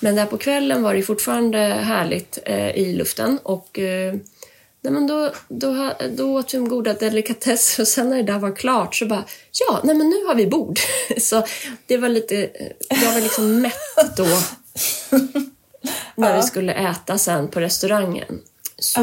Men 0.00 0.16
där 0.16 0.26
på 0.26 0.38
kvällen 0.38 0.82
var 0.82 0.94
det 0.94 1.02
fortfarande 1.02 1.58
härligt 1.58 2.38
eh, 2.44 2.70
i 2.70 2.92
luften 2.92 3.38
och 3.42 3.78
eh, 3.78 4.14
nej 4.82 4.92
men 4.92 5.06
då, 5.06 5.32
då, 5.48 5.92
då 6.16 6.38
åt 6.38 6.54
vi 6.54 6.58
en 6.58 6.68
goda 6.68 6.94
delikatesser 6.94 7.82
och 7.82 7.88
sen 7.88 8.10
när 8.10 8.16
det 8.16 8.22
där 8.32 8.38
var 8.38 8.56
klart 8.56 8.94
så 8.94 9.06
bara 9.06 9.24
ja, 9.52 9.80
nej 9.84 9.94
men 9.94 10.08
nu 10.08 10.26
har 10.26 10.34
vi 10.34 10.46
bord. 10.46 10.78
så 11.18 11.44
det 11.86 11.96
var 11.96 12.08
lite, 12.08 12.50
jag 12.88 13.12
var 13.12 13.20
liksom 13.20 13.60
mätt 13.60 14.16
då 14.16 14.26
när 16.14 16.36
vi 16.36 16.42
skulle 16.42 16.72
äta 16.72 17.18
sen 17.18 17.48
på 17.48 17.60
restaurangen. 17.60 18.40
Så, 18.78 19.00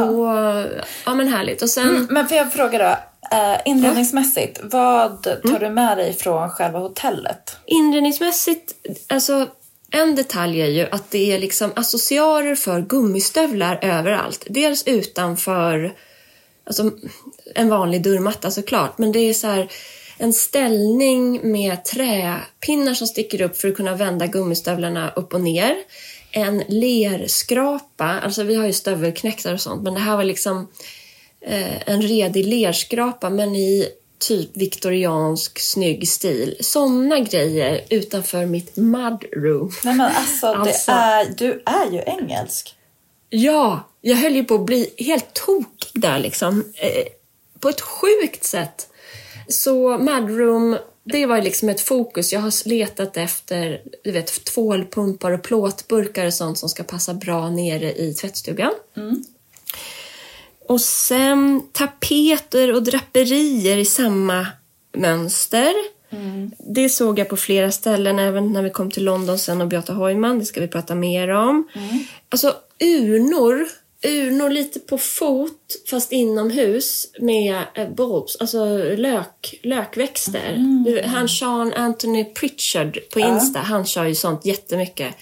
ja, 1.05 1.15
men 1.15 1.27
härligt. 1.27 1.61
Och 1.61 1.69
sen, 1.69 2.07
Men 2.09 2.27
får 2.27 2.37
jag 2.37 2.53
fråga 2.53 2.77
då, 2.77 2.97
eh, 3.37 3.57
inredningsmässigt, 3.65 4.59
vad 4.63 5.23
tar 5.23 5.59
du 5.59 5.69
med 5.69 5.97
dig 5.97 6.13
från 6.13 6.49
själva 6.49 6.79
hotellet? 6.79 7.57
Inredningsmässigt, 7.65 8.73
alltså 9.07 9.47
en 9.91 10.15
detalj 10.15 10.61
är 10.61 10.67
ju 10.67 10.87
att 10.91 11.11
det 11.11 11.31
är 11.31 11.39
liksom 11.39 11.71
accessoarer 11.75 12.55
för 12.55 12.81
gummistövlar 12.81 13.79
överallt. 13.81 14.47
Dels 14.49 14.87
utanför 14.87 15.93
alltså, 16.63 16.91
en 17.55 17.69
vanlig 17.69 18.03
dörrmatta 18.03 18.51
såklart, 18.51 18.97
men 18.97 19.11
det 19.11 19.19
är 19.19 19.33
så 19.33 19.47
här 19.47 19.71
en 20.17 20.33
ställning 20.33 21.51
med 21.51 21.85
träpinnar 21.85 22.93
som 22.93 23.07
sticker 23.07 23.41
upp 23.41 23.57
för 23.57 23.67
att 23.67 23.75
kunna 23.75 23.95
vända 23.95 24.27
gummistövlarna 24.27 25.11
upp 25.15 25.33
och 25.33 25.41
ner. 25.41 25.75
En 26.31 26.63
lerskrapa, 26.67 28.05
alltså 28.05 28.43
vi 28.43 28.55
har 28.55 28.65
ju 28.65 28.73
stövelknäcktar 28.73 29.53
och 29.53 29.61
sånt, 29.61 29.83
men 29.83 29.93
det 29.93 29.99
här 29.99 30.17
var 30.17 30.23
liksom 30.23 30.67
eh, 31.41 31.89
en 31.89 32.01
redig 32.01 32.45
lerskrapa 32.45 33.29
men 33.29 33.55
i 33.55 33.87
typ 34.19 34.57
viktoriansk 34.57 35.59
snygg 35.59 36.09
stil. 36.09 36.55
Såna 36.59 37.19
grejer 37.19 37.81
utanför 37.89 38.45
mitt 38.45 38.75
mudroom. 38.75 39.71
Nej 39.83 39.95
men 39.95 40.11
alltså, 40.15 40.47
Alltså. 40.47 40.91
Det 40.91 40.97
är, 40.97 41.33
du 41.37 41.63
är 41.65 41.91
ju 41.91 42.03
engelsk. 42.05 42.75
Ja, 43.29 43.89
jag 44.01 44.15
höll 44.15 44.35
ju 44.35 44.43
på 44.43 44.55
att 44.55 44.65
bli 44.65 44.93
helt 44.97 45.33
tokig 45.33 46.01
där 46.01 46.19
liksom. 46.19 46.73
Eh, 46.75 47.03
på 47.59 47.69
ett 47.69 47.81
sjukt 47.81 48.43
sätt. 48.43 48.87
Så 49.47 49.97
Madroom, 49.97 50.77
det 51.03 51.25
var 51.25 51.41
liksom 51.41 51.69
ett 51.69 51.81
fokus. 51.81 52.33
Jag 52.33 52.39
har 52.39 52.67
letat 52.67 53.17
efter 53.17 53.81
du 54.03 54.11
vet, 54.11 54.45
tvålpumpar 54.45 55.31
och 55.31 55.43
plåtburkar 55.43 56.25
och 56.25 56.33
sånt 56.33 56.57
som 56.57 56.69
ska 56.69 56.83
passa 56.83 57.13
bra 57.13 57.49
nere 57.49 57.93
i 57.93 58.13
tvättstugan. 58.13 58.71
Och 60.69 60.81
sen 60.81 61.61
tapeter 61.71 62.75
och 62.75 62.83
draperier 62.83 63.77
i 63.77 63.85
samma 63.85 64.47
mönster. 64.97 65.73
Det 66.73 66.89
såg 66.89 67.19
jag 67.19 67.29
på 67.29 67.37
flera 67.37 67.71
ställen, 67.71 68.19
även 68.19 68.53
när 68.53 68.63
vi 68.63 68.69
kom 68.69 68.91
till 68.91 69.03
London 69.03 69.39
sen 69.39 69.61
och 69.61 69.67
Beata 69.67 69.93
Heumann. 69.93 70.39
Det 70.39 70.45
ska 70.45 70.61
vi 70.61 70.67
prata 70.67 70.95
mer 70.95 71.29
om. 71.29 71.67
Alltså 72.29 72.55
urnor, 72.79 73.67
urnor 74.03 74.49
lite 74.49 74.79
på 74.79 74.97
fot 74.97 75.75
fast 75.89 76.11
inomhus 76.11 77.07
med 77.19 77.63
eh, 77.75 77.89
bulbs, 77.89 78.37
alltså 78.39 78.65
lök, 78.97 79.59
lökväxter. 79.63 80.55
Du, 80.85 81.01
han 81.01 81.29
Sean 81.29 81.73
Anthony 81.73 82.25
Pritchard 82.25 82.99
på 83.13 83.19
Insta, 83.19 83.59
han 83.59 83.85
kör 83.85 84.05
ju 84.05 84.15
sånt 84.15 84.45
jättemycket. 84.45 85.15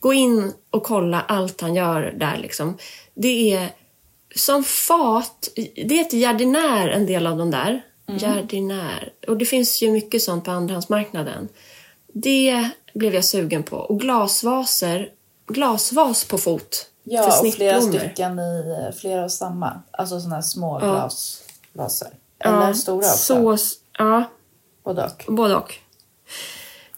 Gå 0.00 0.12
in 0.12 0.52
och 0.70 0.82
kolla 0.82 1.20
allt 1.20 1.60
han 1.60 1.74
gör 1.74 2.14
där 2.16 2.38
liksom. 2.42 2.78
Det 3.14 3.52
är 3.54 3.70
som 4.36 4.64
fat, 4.64 5.48
det 5.86 5.94
heter 5.94 6.16
jardinär 6.16 6.88
en 6.88 7.06
del 7.06 7.26
av 7.26 7.36
de 7.38 7.50
där. 7.50 7.82
Jardinär. 8.20 9.12
Och 9.28 9.36
det 9.36 9.44
finns 9.44 9.82
ju 9.82 9.90
mycket 9.92 10.22
sånt 10.22 10.44
på 10.44 10.50
andrahandsmarknaden. 10.50 11.48
Det 12.12 12.70
blev 12.94 13.14
jag 13.14 13.24
sugen 13.24 13.62
på. 13.62 13.76
Och 13.76 14.00
glasvaser, 14.00 15.10
glasvas 15.46 16.24
på 16.24 16.38
fot. 16.38 16.86
för 17.04 17.10
Ja, 17.12 17.40
och 17.40 17.54
flera 17.54 17.80
stycken 17.80 18.38
i 18.38 18.76
eh, 18.88 18.94
flera 19.00 19.24
och 19.24 19.32
samma. 19.32 19.82
Alltså 19.90 20.20
sådana 20.20 20.34
här 20.34 20.42
små 20.42 20.80
Ja. 20.82 20.86
glasvaser. 20.92 22.08
Eller 22.38 22.72
stora 22.72 22.96
också. 22.96 23.56
Så, 23.58 23.76
ja, 23.98 24.24
Både 24.84 25.04
och. 25.04 25.34
både 25.34 25.54
och. 25.56 25.74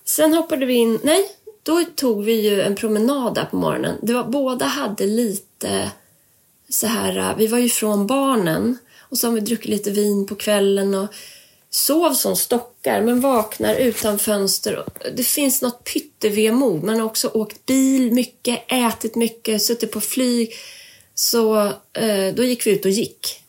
Sen 0.04 0.34
hoppade 0.34 0.66
vi 0.66 0.74
in, 0.74 1.00
nej, 1.02 1.20
då 1.62 1.84
tog 1.96 2.24
vi 2.24 2.40
ju 2.48 2.62
en 2.62 2.74
promenad 2.76 3.34
där 3.34 3.44
på 3.44 3.56
morgonen. 3.56 3.96
Det 4.02 4.14
var, 4.14 4.24
båda 4.24 4.64
hade 4.66 5.06
lite 5.06 5.90
så 6.68 6.86
här, 6.86 7.34
vi 7.36 7.46
var 7.46 7.58
ju 7.58 7.68
från 7.68 8.06
barnen 8.06 8.78
och 8.98 9.18
så 9.18 9.26
har 9.26 9.34
vi 9.34 9.40
druckit 9.40 9.70
lite 9.70 9.90
vin 9.90 10.26
på 10.26 10.34
kvällen 10.34 10.94
och 10.94 11.14
sov 11.70 12.12
som 12.12 12.36
stockar 12.36 13.02
men 13.02 13.20
vaknar 13.20 13.74
utan 13.74 14.18
fönster. 14.18 14.84
Det 15.16 15.22
finns 15.22 15.62
något 15.62 15.84
pytte-vemod. 15.84 16.82
Man 16.82 16.98
har 16.98 17.06
också 17.06 17.28
åkt 17.28 17.66
bil 17.66 18.12
mycket, 18.12 18.72
ätit 18.72 19.14
mycket, 19.14 19.62
suttit 19.62 19.92
på 19.92 20.00
flyg. 20.00 20.52
Så 21.14 21.66
eh, 21.92 22.34
då 22.34 22.44
gick 22.44 22.66
vi 22.66 22.70
ut 22.70 22.84
och 22.84 22.90
gick. 22.90 23.44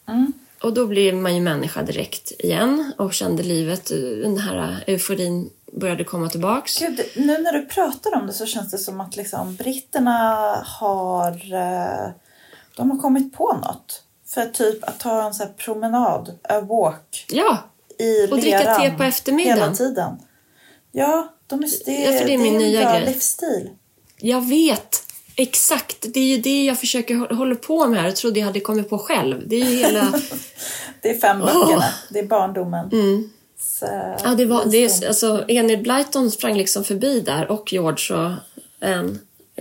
Och 0.61 0.73
då 0.73 0.85
blev 0.85 1.15
man 1.15 1.35
ju 1.35 1.41
människa 1.41 1.81
direkt 1.81 2.31
igen 2.39 2.93
och 2.97 3.13
kände 3.13 3.43
livet, 3.43 3.85
den 4.21 4.37
här 4.37 4.83
euforin 4.87 5.49
började 5.71 6.03
komma 6.03 6.29
tillbaks. 6.29 6.79
Gud, 6.79 7.01
nu 7.15 7.37
när 7.37 7.53
du 7.53 7.65
pratar 7.65 8.15
om 8.15 8.27
det 8.27 8.33
så 8.33 8.45
känns 8.45 8.71
det 8.71 8.77
som 8.77 9.01
att 9.01 9.15
liksom 9.15 9.55
britterna 9.55 10.17
har, 10.65 11.31
de 12.79 12.91
har 12.91 12.97
kommit 12.97 13.33
på 13.33 13.53
något. 13.53 14.03
För 14.27 14.45
typ 14.45 14.83
att 14.83 14.99
ta 14.99 15.23
en 15.27 15.33
här 15.33 15.47
promenad, 15.57 16.39
a 16.43 16.61
walk, 16.61 17.25
Ja, 17.29 17.57
i 17.99 18.27
Och 18.31 18.39
dricka 18.39 18.75
te 18.75 18.89
på 18.91 19.03
eftermiddagen. 19.03 19.59
Hela 19.63 19.75
tiden. 19.75 20.17
Ja, 20.91 21.33
de 21.47 21.63
är, 21.63 21.69
det, 21.85 21.91
Ja, 21.91 22.19
för 22.19 22.25
det 22.27 22.33
är 22.33 22.37
min 22.37 22.53
en 22.53 22.59
nya 22.61 22.81
bra 22.81 22.91
grej. 22.99 23.05
livsstil. 23.13 23.69
jag 24.17 24.47
vet. 24.49 25.03
Exakt. 25.35 26.05
Det 26.13 26.19
är 26.19 26.35
ju 26.35 26.37
det 26.37 26.65
jag 26.65 26.79
försöker 26.79 27.15
hå- 27.15 27.33
hålla 27.33 27.55
på 27.55 27.87
med 27.87 28.01
här 28.01 28.07
och 28.09 28.15
trodde 28.15 28.39
jag 28.39 28.47
hade 28.47 28.59
kommit 28.59 28.89
på 28.89 28.97
själv. 28.97 29.43
Det 29.47 29.55
är 29.55 29.65
ju 29.65 29.75
hela... 29.75 30.13
Det 31.01 31.09
är 31.09 31.19
fem 31.19 31.39
böckerna. 31.39 31.85
Det 32.09 32.19
är 32.19 32.27
barndomen. 32.27 32.89
Mm. 32.91 33.29
Så, 33.59 33.85
Ja, 34.23 34.29
det 34.37 34.45
var, 34.45 34.65
det 34.65 34.77
är, 34.77 35.07
alltså, 35.07 35.45
Enid 35.47 35.81
Blyton 35.83 36.31
sprang 36.31 36.57
liksom 36.57 36.83
förbi 36.83 37.19
där 37.19 37.51
och 37.51 37.73
George 37.73 38.15
och 38.15 38.31
eh, 38.87 39.03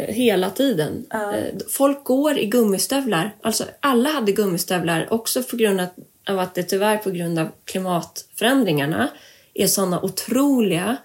hela 0.08 0.50
tiden. 0.50 1.06
Eh, 1.14 1.58
Folk 1.70 2.04
går 2.04 2.38
i 2.38 2.46
gummistövlar. 2.46 3.36
Alltså 3.42 3.64
alla 3.80 4.08
hade 4.08 4.32
gummistövlar 4.32 5.12
också 5.12 5.42
på 5.42 5.56
grund 5.56 5.80
av, 5.80 5.86
av 6.28 6.38
att 6.38 6.54
det 6.54 6.62
tyvärr 6.62 6.96
på 6.96 7.10
grund 7.10 7.38
av 7.38 7.48
klimatförändringarna 7.64 9.08
är 9.54 9.66
sådana 9.66 10.02
otroliga 10.02 10.96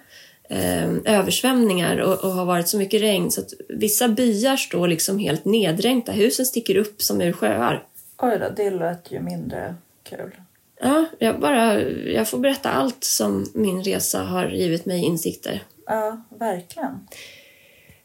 eh, 0.50 0.90
översvämningar 1.06 1.98
och, 1.98 2.24
och 2.24 2.32
har 2.32 2.46
varit 2.46 2.68
så 2.68 2.78
mycket 2.78 3.02
regn 3.02 3.32
så 3.32 3.42
att 3.42 3.54
vissa 3.70 4.08
byar 4.08 4.58
står 4.58 4.88
liksom 4.88 5.20
helt 5.20 5.46
neddränkta. 5.46 6.12
Husen 6.12 6.46
sticker 6.46 6.78
upp 6.78 7.02
som 7.02 7.22
ur 7.22 7.32
sjöar. 7.32 7.84
Oj 8.18 8.38
då, 8.40 8.50
det 8.56 8.70
lät 8.70 9.12
ju 9.12 9.20
mindre 9.20 9.76
kul. 10.04 10.32
Ja, 10.82 11.06
jag, 11.20 11.40
bara, 11.40 11.82
jag 11.92 12.30
får 12.30 12.38
berätta 12.38 12.70
allt 12.70 13.04
som 13.04 13.46
min 13.54 13.84
resa 13.84 14.24
har 14.24 14.50
givit 14.50 14.86
mig 14.86 15.04
insikter. 15.04 15.64
Ja, 15.86 16.22
verkligen. 16.30 17.08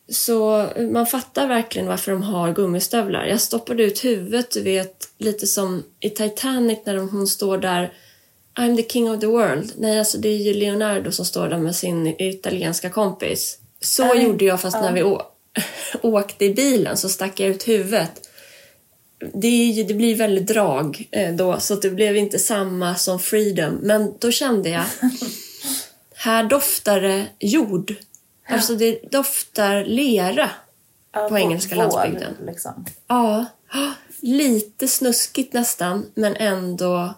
Så 0.08 0.68
man 0.90 1.06
fattar 1.06 1.46
verkligen 1.46 1.88
varför 1.88 2.12
de 2.12 2.22
har 2.22 2.52
gummistövlar. 2.52 3.26
Jag 3.26 3.40
stoppade 3.40 3.82
ut 3.82 4.04
huvudet, 4.04 4.50
du 4.50 4.62
vet, 4.62 5.08
lite 5.18 5.46
som 5.46 5.82
i 6.00 6.10
Titanic 6.10 6.78
när 6.84 6.96
hon 6.96 7.26
står 7.26 7.58
där 7.58 7.92
I'm 8.58 8.76
the 8.76 8.88
king 8.88 9.10
of 9.10 9.20
the 9.20 9.26
world. 9.26 9.72
Nej, 9.76 9.98
alltså 9.98 10.18
det 10.18 10.28
är 10.28 10.36
ju 10.36 10.54
Leonardo 10.54 11.12
som 11.12 11.24
står 11.24 11.48
där 11.48 11.58
med 11.58 11.76
sin 11.76 12.06
italienska 12.06 12.90
kompis. 12.90 13.58
Så 13.80 14.04
Nej, 14.04 14.24
gjorde 14.24 14.44
jag 14.44 14.60
fast 14.60 14.76
ja. 14.76 14.82
när 14.82 14.92
vi 14.92 15.02
åkte 16.02 16.44
i 16.44 16.54
bilen 16.54 16.96
så 16.96 17.08
stack 17.08 17.40
jag 17.40 17.48
ut 17.48 17.68
huvudet. 17.68 18.28
Det, 19.34 19.48
ju, 19.48 19.84
det 19.84 19.94
blir 19.94 20.14
väldigt 20.14 20.46
drag 20.46 21.08
eh, 21.10 21.34
då, 21.34 21.60
så 21.60 21.74
det 21.74 21.90
blev 21.90 22.16
inte 22.16 22.38
samma 22.38 22.94
som 22.94 23.18
Freedom. 23.18 23.74
Men 23.82 24.14
då 24.18 24.30
kände 24.30 24.68
jag, 24.68 24.84
här 26.14 26.44
doftar 26.44 27.00
det 27.00 27.26
jord. 27.38 27.94
Alltså 28.48 28.74
det 28.74 29.10
doftar 29.10 29.84
lera. 29.84 30.50
Ja, 31.12 31.28
På 31.28 31.38
engelska 31.38 31.74
vår, 31.74 31.82
landsbygden. 31.82 32.36
Liksom. 32.46 32.84
Ja, 33.06 33.46
lite 34.20 34.88
snuskigt 34.88 35.52
nästan, 35.52 36.06
men 36.14 36.36
ändå 36.36 37.14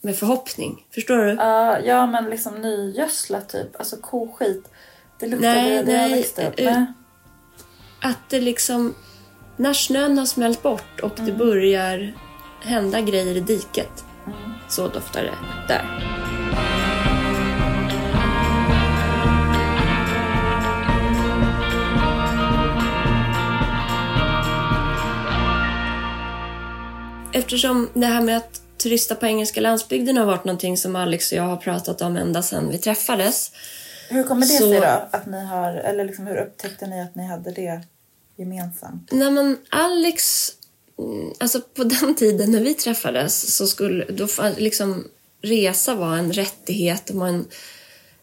med 0.00 0.16
förhoppning. 0.16 0.86
Förstår 0.94 1.16
du? 1.16 1.30
Ja, 1.30 1.78
ja, 1.78 2.06
men 2.06 2.30
liksom 2.30 2.54
nygödslat 2.54 3.48
typ. 3.48 3.76
Alltså 3.78 3.96
koskit. 3.96 4.64
Det 5.20 5.26
luktar 5.26 5.48
Nej, 5.48 5.70
det 5.70 5.82
där 5.82 5.92
jag 5.92 6.10
nej, 6.10 6.18
växte 6.20 6.48
upp 6.48 6.60
eh, 6.60 6.64
med. 6.64 6.92
Att 8.02 8.30
det 8.30 8.40
liksom... 8.40 8.94
När 9.56 9.74
snön 9.74 10.18
har 10.18 10.26
smält 10.26 10.62
bort 10.62 11.00
och 11.02 11.12
det 11.16 11.32
börjar 11.32 12.14
hända 12.62 13.00
grejer 13.00 13.36
i 13.36 13.40
diket. 13.40 14.04
Så 14.68 14.88
doftar 14.88 15.22
det 15.22 15.34
där. 15.68 16.27
Eftersom 27.38 27.88
det 27.94 28.06
här 28.06 28.20
med 28.20 28.36
att 28.36 28.62
turista 28.78 29.14
på 29.14 29.26
engelska 29.26 29.60
landsbygden 29.60 30.16
har 30.16 30.24
varit 30.24 30.44
någonting 30.44 30.76
som 30.76 30.96
Alex 30.96 31.32
och 31.32 31.38
jag 31.38 31.42
har 31.42 31.56
pratat 31.56 32.00
om 32.00 32.16
ända 32.16 32.42
sedan 32.42 32.70
vi 32.70 32.78
träffades. 32.78 33.50
Hur 34.08 34.24
kommer 34.24 34.46
det 34.46 34.52
så- 34.52 34.70
sig 34.70 34.80
då? 34.80 35.08
Att 35.10 35.26
ni 35.26 35.44
har, 35.44 35.72
eller 35.74 36.04
liksom, 36.04 36.26
hur 36.26 36.36
upptäckte 36.36 36.86
ni 36.86 37.02
att 37.02 37.14
ni 37.14 37.26
hade 37.26 37.50
det 37.50 37.80
gemensamt? 38.36 39.08
Nej 39.12 39.30
men 39.30 39.58
Alex, 39.68 40.48
mm, 40.98 41.32
alltså 41.40 41.60
på 41.60 41.84
den 41.84 42.14
tiden 42.14 42.52
när 42.52 42.60
vi 42.60 42.74
träffades 42.74 43.56
så 43.56 43.66
skulle, 43.66 44.04
då 44.04 44.26
liksom 44.56 45.04
resa 45.42 45.94
var 45.94 46.16
en 46.16 46.32
rättighet 46.32 47.10
och 47.10 47.16
man, 47.16 47.46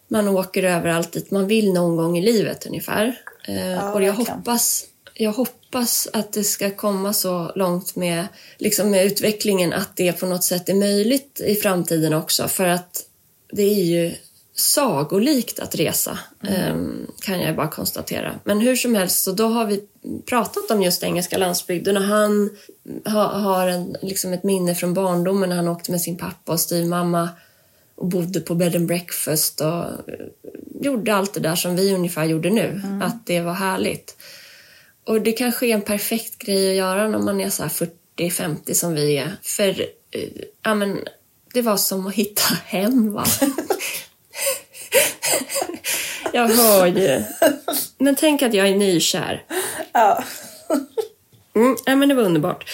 man 0.08 0.28
åker 0.28 0.64
överallt 0.64 1.12
dit 1.12 1.32
man 1.32 1.48
vill 1.48 1.74
någon 1.74 1.96
gång 1.96 2.18
i 2.18 2.22
livet 2.22 2.66
ungefär. 2.66 3.22
Eh, 3.48 3.92
och 3.92 4.04
jag 4.04 4.14
verkligen. 4.14 4.16
hoppas, 4.38 4.86
jag 5.18 5.32
hoppas 5.32 6.08
att 6.14 6.34
det 6.34 6.44
ska 6.44 6.72
komma 6.72 7.14
så 7.14 7.52
långt 7.56 7.96
med, 7.96 8.28
liksom 8.58 8.92
med 8.92 9.06
utvecklingen 9.06 9.74
att 9.74 9.96
det 9.96 10.20
på 10.20 10.26
något 10.26 10.44
sätt 10.44 10.70
är 10.70 10.74
möjligt 10.74 11.42
i 11.46 11.56
framtiden 11.56 12.14
också 12.14 12.48
för 12.48 12.68
att 12.68 13.06
det 13.52 13.64
är 13.64 13.84
ju 13.84 14.16
sagolikt 14.56 15.60
att 15.60 15.76
resa, 15.76 16.20
ehm, 16.48 17.08
kan 17.22 17.40
jag 17.40 17.56
bara 17.56 17.68
konstatera. 17.68 18.40
Men 18.44 18.60
hur 18.60 18.76
som 18.76 18.96
helst, 18.96 19.24
så 19.24 19.32
då 19.32 19.48
har 19.48 19.66
vi 19.66 19.84
pratat 20.26 20.72
om 20.72 20.82
just 20.82 21.04
engelska 21.04 21.38
landsbygden 21.38 21.98
och 21.98 22.04
han 22.04 22.50
ha, 23.06 23.28
har 23.28 23.68
en, 23.68 23.96
liksom 24.02 24.34
ett 24.34 24.44
minne 24.44 24.76
från 24.76 24.94
barndomen 24.94 25.50
när 25.50 25.56
han 25.56 25.68
åkte 25.68 25.92
med 25.92 26.02
sin 26.02 26.18
pappa 26.18 26.52
och 26.52 26.60
styvmamma 26.60 27.30
och 27.96 28.08
bodde 28.08 28.40
på 28.40 28.56
bed 28.56 28.76
and 28.76 28.88
breakfast 28.88 29.62
och 29.62 29.84
eh, 29.84 30.26
gjorde 30.82 31.16
allt 31.16 31.34
det 31.34 31.40
där 31.40 31.56
som 31.56 31.76
vi 31.76 31.94
ungefär 31.94 32.26
gjorde 32.26 32.50
nu. 32.50 32.82
Att 33.04 33.26
det 33.26 33.42
var 33.42 33.54
härligt. 33.54 34.18
Och 35.06 35.22
det 35.22 35.32
kanske 35.32 35.68
är 35.68 35.74
en 35.74 35.82
perfekt 35.82 36.38
grej 36.38 36.70
att 36.70 36.76
göra 36.76 37.08
när 37.08 37.20
man 37.20 37.42
är 37.42 37.50
så 37.50 37.64
här 37.64 37.90
40-50 38.18 38.74
som 38.74 38.94
vi 38.94 39.18
är. 39.18 39.32
För 39.42 39.82
eh, 40.12 40.30
ja, 40.64 40.76
men, 40.76 41.00
det 41.54 41.62
var 41.62 41.78
som 41.78 42.08
att 42.08 42.14
hitta 42.14 42.54
hem 42.66 43.14
va. 43.14 43.26
jag 46.34 46.48
hör 46.48 46.86
ju. 46.86 47.24
Men 47.98 48.16
tänk 48.16 48.42
att 48.42 48.54
jag 48.54 48.68
är 48.68 48.76
nykär. 48.76 49.44
Ja. 49.94 50.24
Mm, 51.56 51.78
ja, 51.86 51.96
men 51.96 52.10
det 52.10 52.16
var 52.16 52.24
underbart. 52.24 52.70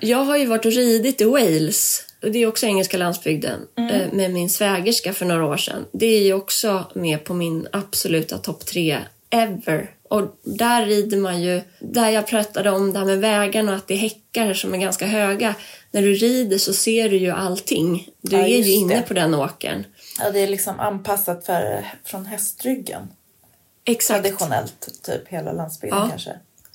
Jag 0.00 0.24
har 0.24 0.36
ju 0.36 0.46
varit 0.46 0.66
och 0.66 0.72
ridit 0.72 1.20
i 1.20 1.24
Wales, 1.24 2.04
och 2.22 2.30
det 2.30 2.38
är 2.38 2.46
också 2.46 2.66
engelska 2.66 2.96
landsbygden, 2.96 3.60
eh, 3.78 4.12
med 4.12 4.30
min 4.30 4.50
svägerska 4.50 5.12
för 5.12 5.26
några 5.26 5.46
år 5.46 5.56
sedan. 5.56 5.84
Det 5.92 6.06
är 6.06 6.22
ju 6.22 6.32
också 6.32 6.84
med 6.94 7.24
på 7.24 7.34
min 7.34 7.68
absoluta 7.72 8.38
topp 8.38 8.66
tre 8.66 8.98
ever. 9.30 9.90
Och 10.12 10.40
där 10.44 10.86
rider 10.86 11.16
man 11.16 11.42
ju, 11.42 11.60
där 11.80 12.10
jag 12.10 12.26
pratade 12.26 12.70
om 12.70 12.92
det 12.92 12.98
här 12.98 13.06
med 13.06 13.18
vägarna 13.20 13.72
och 13.72 13.78
att 13.78 13.88
det 13.88 13.94
är 13.94 13.98
häckar 13.98 14.54
som 14.54 14.74
är 14.74 14.78
ganska 14.78 15.06
höga. 15.06 15.54
När 15.90 16.02
du 16.02 16.14
rider 16.14 16.58
så 16.58 16.72
ser 16.72 17.08
du 17.08 17.16
ju 17.16 17.30
allting. 17.30 18.08
Du 18.20 18.36
Ja, 18.36 18.42
är 18.42 18.58
ju 18.62 18.72
inne 18.72 18.94
det. 18.96 19.02
på 19.02 19.14
den 19.14 19.34
åkern. 19.34 19.84
ja, 20.20 20.30
det 20.30 20.40
är 20.40 20.48
liksom 20.48 20.80
anpassat 20.80 21.46
för, 21.46 21.86
från 22.04 22.26
hästryggen. 22.26 23.08
Exakt. 23.84 24.22
Traditionellt, 24.22 24.88
typ 25.02 25.28
hela 25.28 25.52
landsbygden 25.52 25.98
Ja. 25.98 26.08
kanske. 26.08 26.30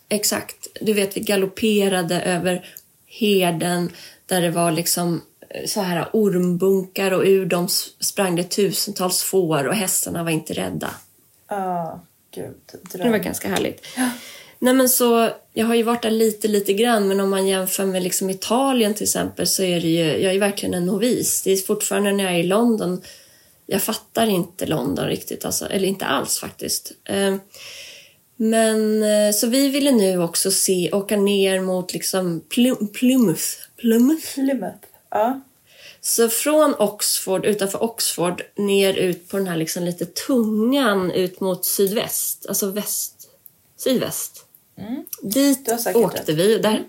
Exakt. 0.09 0.67
Du 0.81 0.93
vet, 0.93 1.17
vi 1.17 1.21
galopperade 1.21 2.21
över 2.21 2.65
herden 3.07 3.91
där 4.25 4.41
det 4.41 4.49
var 4.49 4.71
liksom 4.71 5.21
eh, 5.49 5.65
så 5.65 5.81
här 5.81 6.09
ormbunkar 6.13 7.11
och 7.11 7.23
ur 7.25 7.45
dem 7.45 7.67
sprang 7.99 8.35
det 8.35 8.43
tusentals 8.43 9.23
får 9.23 9.67
och 9.67 9.75
hästarna 9.75 10.23
var 10.23 10.31
inte 10.31 10.53
rädda. 10.53 10.89
Ja, 11.49 12.01
gud. 12.41 12.55
Det 12.91 12.97
var 12.97 13.05
Dröm. 13.09 13.21
ganska 13.21 13.47
härligt. 13.47 13.85
Nej, 14.59 14.73
men 14.73 14.89
så, 14.89 15.29
jag 15.53 15.65
har 15.65 15.75
ju 15.75 15.83
varit 15.83 16.01
där 16.03 16.11
lite, 16.11 16.47
lite 16.47 16.73
grann, 16.73 17.07
men 17.07 17.19
om 17.19 17.29
man 17.29 17.47
jämför 17.47 17.85
med 17.85 18.03
liksom 18.03 18.29
Italien 18.29 18.93
till 18.93 19.03
exempel 19.03 19.47
så 19.47 19.63
är 19.63 19.81
det 19.81 19.87
ju, 19.87 20.17
jag 20.23 20.35
är 20.35 20.39
verkligen 20.39 20.73
en 20.73 20.85
novis. 20.85 21.41
Det 21.41 21.51
är 21.51 21.57
fortfarande 21.57 22.11
när 22.11 22.23
jag 22.23 22.33
är 22.33 22.39
i 22.39 22.43
London, 22.43 23.01
jag 23.65 23.81
fattar 23.81 24.27
inte 24.27 24.65
London 24.65 25.05
riktigt, 25.07 25.45
alltså, 25.45 25.65
eller 25.65 25.87
inte 25.87 26.05
alls 26.05 26.39
faktiskt. 26.39 26.91
Eh, 27.05 27.35
Men 28.35 29.03
eh, 29.03 29.31
så 29.33 29.47
vi 29.47 29.69
ville 29.69 29.91
nu 29.91 30.21
också 30.23 30.51
se, 30.51 30.89
åka 30.93 31.17
ner 31.17 31.59
mot 31.61 31.93
liksom 31.93 32.41
Plym- 32.55 32.87
Plymouth. 32.93 33.43
Plymouth? 33.77 34.33
Plymouth. 34.33 34.77
Ja. 35.09 35.41
Så 36.01 36.29
från 36.29 36.75
Oxford, 36.79 37.45
utanför 37.45 37.83
Oxford, 37.83 38.41
ner 38.55 38.93
ut 38.93 39.29
på 39.29 39.37
den 39.37 39.47
här 39.47 39.57
liksom 39.57 39.83
lite 39.83 40.05
tungan 40.05 41.11
ut 41.11 41.39
mot 41.39 41.65
sydväst, 41.65 42.45
alltså 42.47 42.71
väst, 42.71 43.29
sydväst. 43.77 44.43
Dit 45.21 45.71
har 45.71 45.77
säkert 45.77 46.03
åkte 46.03 46.31
rätt. 46.31 46.39
vi. 46.39 46.57
Där, 46.57 46.83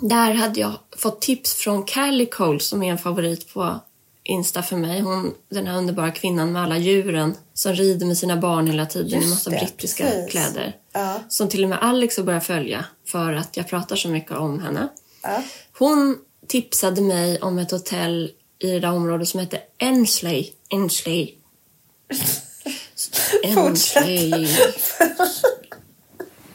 där 0.00 0.32
hade 0.32 0.60
jag 0.60 0.72
fått 0.96 1.20
tips 1.20 1.54
från 1.54 1.84
Callie 1.84 2.26
Cole 2.26 2.60
som 2.60 2.82
är 2.82 2.90
en 2.90 2.98
favorit 2.98 3.54
på 3.54 3.80
Insta 4.28 4.62
för 4.62 4.76
mig. 4.76 5.00
Hon, 5.00 5.34
den 5.48 5.66
här 5.66 5.78
underbara 5.78 6.10
kvinnan 6.10 6.52
med 6.52 6.62
alla 6.62 6.78
djuren 6.78 7.34
som 7.54 7.72
rider 7.72 8.06
med 8.06 8.18
sina 8.18 8.36
barn 8.36 8.66
hela 8.66 8.86
tiden 8.86 9.12
i 9.12 9.14
Just 9.14 9.28
massa 9.28 9.50
det, 9.50 9.56
brittiska 9.56 10.04
precis. 10.04 10.30
kläder. 10.30 10.76
Ja. 10.92 11.20
Som 11.28 11.48
till 11.48 11.62
och 11.64 11.70
med 11.70 11.78
Alex 11.82 12.16
har 12.16 12.24
börjat 12.24 12.46
följa 12.46 12.84
för 13.06 13.32
att 13.32 13.56
jag 13.56 13.68
pratar 13.68 13.96
så 13.96 14.08
mycket 14.08 14.32
om 14.32 14.60
henne. 14.60 14.88
Ja. 15.22 15.42
Hon 15.78 16.18
tipsade 16.48 17.00
mig 17.00 17.40
om 17.40 17.58
ett 17.58 17.70
hotell 17.70 18.30
i 18.58 18.70
det 18.70 18.80
där 18.80 18.92
området 18.92 19.28
som 19.28 19.40
heter 19.40 19.60
Ensley. 19.78 20.50
Ensley. 20.68 21.34
Ensley. 23.42 24.48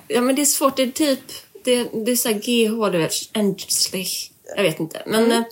Ja, 0.07 0.21
men 0.21 0.35
det 0.35 0.41
är 0.41 0.45
svårt. 0.45 0.77
Det 0.77 0.83
är 0.83 0.91
typ... 0.91 1.19
Det, 1.63 1.83
det 2.05 2.11
är 2.11 2.15
så 2.15 2.29
här 2.29 2.35
GH, 2.35 2.91
du 2.91 2.97
vet. 2.97 3.13
Ensley. 3.33 4.05
Jag 4.55 4.63
vet 4.63 4.79
inte. 4.79 5.03
Men 5.05 5.31
eh, 5.31 5.43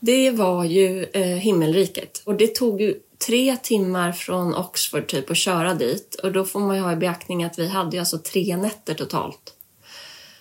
det 0.00 0.30
var 0.30 0.64
ju 0.64 1.04
eh, 1.04 1.22
himmelriket. 1.22 2.22
Och 2.24 2.34
det 2.34 2.54
tog 2.54 2.80
ju 2.80 3.00
tre 3.26 3.56
timmar 3.62 4.12
från 4.12 4.54
Oxford 4.54 5.06
typ 5.06 5.30
att 5.30 5.36
köra 5.36 5.74
dit. 5.74 6.14
Och 6.14 6.32
då 6.32 6.44
får 6.44 6.60
man 6.60 6.76
ju 6.76 6.82
ha 6.82 6.92
i 6.92 6.96
beaktning 6.96 7.44
att 7.44 7.58
vi 7.58 7.68
hade 7.68 7.96
ju 7.96 8.00
alltså 8.00 8.18
tre 8.18 8.56
nätter 8.56 8.94
totalt. 8.94 9.54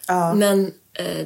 Ja. 0.08 0.34
Men 0.34 0.72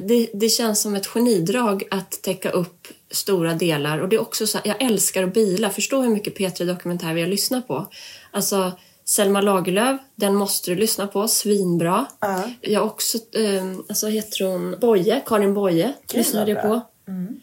det, 0.06 0.28
det 0.34 0.48
känns 0.48 0.80
som 0.80 0.94
ett 0.94 1.06
genidrag 1.06 1.82
att 1.90 2.22
täcka 2.22 2.50
upp 2.50 2.88
stora 3.10 3.54
delar. 3.54 3.98
Och 3.98 4.08
det 4.08 4.16
är 4.16 4.20
också 4.20 4.46
så 4.46 4.58
jag 4.64 4.82
älskar 4.82 5.22
att 5.22 5.34
bila. 5.34 5.70
Förstå 5.70 6.02
hur 6.02 6.10
mycket 6.10 6.36
P3 6.36 6.64
Dokumentär 6.64 7.14
vi 7.14 7.20
har 7.20 7.28
lyssnat 7.28 7.68
på. 7.68 7.86
Alltså 8.30 8.72
Selma 9.04 9.40
Lagerlöf, 9.40 10.00
den 10.14 10.34
måste 10.34 10.70
du 10.70 10.74
lyssna 10.74 11.06
på, 11.06 11.28
svinbra. 11.28 12.06
Ja. 12.20 12.42
Jag 12.60 12.86
också, 12.86 13.18
eh, 13.18 13.64
alltså 13.88 14.06
heter 14.06 14.44
hon 14.44 14.76
Boye, 14.80 15.22
Karin 15.26 15.54
Boye, 15.54 15.92
lyssnade 16.12 16.50
jag 16.50 16.62
på. 16.62 16.80
Mm. 17.08 17.40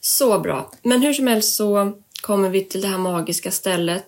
Så 0.00 0.38
bra. 0.38 0.70
Men 0.82 1.02
hur 1.02 1.12
som 1.12 1.26
helst 1.26 1.54
så 1.54 1.92
kommer 2.20 2.48
vi 2.48 2.64
till 2.64 2.80
det 2.80 2.88
här 2.88 2.98
magiska 2.98 3.50
stället. 3.50 4.06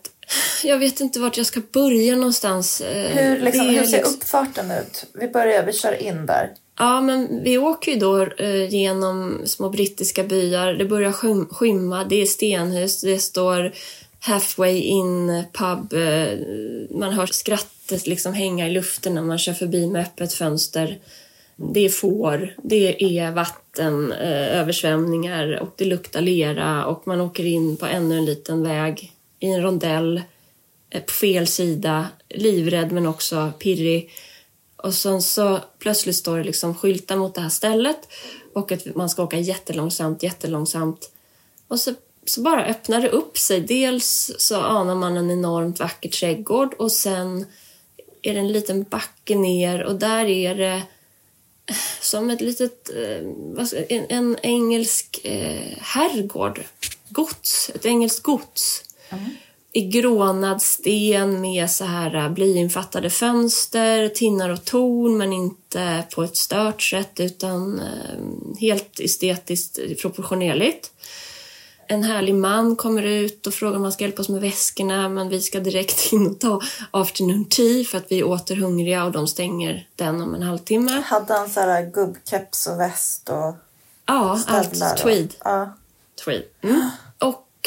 Jag 0.65 0.79
vet 0.79 1.01
inte 1.01 1.21
vart 1.21 1.37
jag 1.37 1.47
ska 1.47 1.61
börja 1.73 2.17
någonstans. 2.17 2.81
Eh, 2.81 3.17
Hur, 3.17 3.41
liksom, 3.41 3.67
hur 3.67 3.85
ser 3.85 3.97
liksom- 3.97 4.15
uppfarten 4.15 4.71
ut? 4.71 5.07
Vi 5.13 5.29
börjar, 5.29 5.67
vi 5.67 5.73
kör 5.73 6.03
in 6.03 6.27
där. 6.27 6.51
Ja, 6.79 7.01
men 7.01 7.43
vi 7.43 7.59
åker 7.59 7.93
ju 7.93 7.99
då 7.99 8.23
eh, 8.23 8.69
genom 8.75 9.41
små 9.45 9.69
brittiska 9.69 10.25
byar. 10.25 10.73
Det 10.73 10.85
börjar 10.85 11.13
skym- 11.13 11.49
skymma, 11.51 12.05
det 12.05 12.23
är 12.23 12.27
stenhus, 12.27 13.01
det 13.01 13.19
står 13.19 13.73
halfway 14.21 14.81
in 14.81 15.45
pub. 15.53 15.93
Eh, 15.93 16.39
man 16.91 17.13
hör 17.13 17.27
skrattet 17.27 18.07
liksom 18.07 18.33
hänga 18.33 18.67
i 18.69 18.71
luften 18.71 19.15
när 19.15 19.23
man 19.23 19.39
kör 19.39 19.53
förbi 19.53 19.87
med 19.87 20.03
öppet 20.03 20.33
fönster. 20.33 20.99
Det 21.57 21.81
är 21.81 21.89
får, 21.89 22.55
det 22.63 22.77
är 22.89 23.13
e, 23.13 23.31
vatten, 23.31 24.13
eh, 24.13 24.59
översvämningar 24.61 25.59
och 25.63 25.75
det 25.77 25.85
luktar 25.85 26.21
lera 26.21 26.87
och 26.87 27.07
man 27.07 27.21
åker 27.21 27.45
in 27.45 27.77
på 27.77 27.87
ännu 27.87 28.19
en 28.19 28.25
liten 28.25 28.63
väg 28.63 29.13
i 29.41 29.47
en 29.47 29.63
rondell 29.63 30.23
eh, 30.91 31.03
på 31.03 31.13
fel 31.13 31.47
sida, 31.47 32.07
livrädd 32.29 32.93
men 32.93 33.07
också 33.07 33.53
pirrig. 33.59 34.11
Och 34.87 34.95
sen 34.95 35.23
så 35.23 35.61
plötsligt 35.79 36.17
står 36.17 36.39
det 36.39 36.45
liksom 36.45 36.75
skyltar 36.75 37.17
mot 37.17 37.35
det 37.35 37.41
här 37.41 37.49
stället 37.49 38.09
och 38.55 38.73
att 38.73 38.95
man 38.95 39.09
ska 39.09 39.23
åka 39.23 39.39
jättelångsamt, 39.39 40.23
jättelångsamt. 40.23 41.11
Och 41.69 41.81
så, 41.81 41.95
så 42.25 42.41
bara 42.41 42.67
öppnar 42.67 43.01
det 43.01 43.09
upp 43.09 43.39
sig. 43.39 43.61
Dels 43.61 44.33
så 44.39 44.61
anar 44.61 44.95
man 44.95 45.17
en 45.17 45.31
enormt 45.31 45.81
vacker 45.81 46.09
trädgård 46.09 46.75
och 46.75 46.93
sen 46.93 47.47
är 48.23 48.35
det 48.35 48.41
en 48.41 48.53
liten 48.53 48.83
backe 48.83 49.35
ner 49.35 49.83
och 49.83 49.95
där 49.97 50.25
är 50.25 50.55
det 50.55 50.83
eh, 51.67 51.77
som 52.01 52.31
ett 52.31 52.41
litet, 52.41 52.91
eh, 52.91 53.77
en, 53.89 54.07
en 54.09 54.37
engelsk 54.43 55.21
eh, 55.25 55.79
herrgård. 55.79 56.65
Gods, 57.09 57.71
ett 57.75 57.87
engelskt 57.87 58.23
gods. 58.23 58.85
Mm. 59.09 59.25
I 59.77 59.81
grånad 59.81 60.63
sten 60.63 61.41
med 61.41 61.71
så 61.71 61.85
här 61.85 62.15
eh, 62.15 62.29
blyinfattade 62.29 63.11
fönster, 63.11 64.09
tinnar 64.09 64.51
och 64.51 64.65
torn 64.65 65.19
men 65.19 65.33
inte 65.33 66.05
på 66.15 66.23
ett 66.23 66.37
stört 66.37 66.83
sätt 66.83 67.21
utan 67.21 67.81
eh, 67.81 68.59
helt 68.61 69.01
estetiskt 69.01 69.79
proportionerligt. 70.03 70.91
En 71.87 72.03
härlig 72.03 72.35
man 72.35 72.77
kommer 72.77 73.03
ut 73.03 73.47
och 73.47 73.55
frågar 73.55 73.77
om 73.77 73.83
han 73.83 73.93
ska 73.93 74.05
hjälpa 74.05 74.23
oss 74.23 74.29
med 74.29 74.41
väskorna 74.41 75.09
men 75.09 75.29
vi 75.29 75.41
ska 75.41 75.61
direkt 75.61 76.01
in 76.13 76.27
och 76.27 76.41
ta 76.41 76.61
afternoon 76.91 77.45
tea 77.45 77.85
för 77.85 77.99
att 77.99 78.07
vi 78.09 78.19
är 78.19 78.25
återhungriga 78.25 79.05
och 79.05 79.13
de 79.13 79.27
stänger 79.27 79.89
den 79.97 80.23
om 80.23 80.35
en 80.35 80.43
halvtimme. 80.43 81.03
Hade 81.05 81.35
han 81.35 81.51
så 81.51 81.61
här 81.61 81.91
gubbkeps 81.91 82.67
och 82.67 82.81
väst 82.81 83.29
och 83.29 83.55
Ja, 84.07 84.41
allt 84.47 84.99
tweed. 85.03 85.35
Ja. 85.45 85.75
tweed. 86.25 86.43
Mm. 86.63 86.91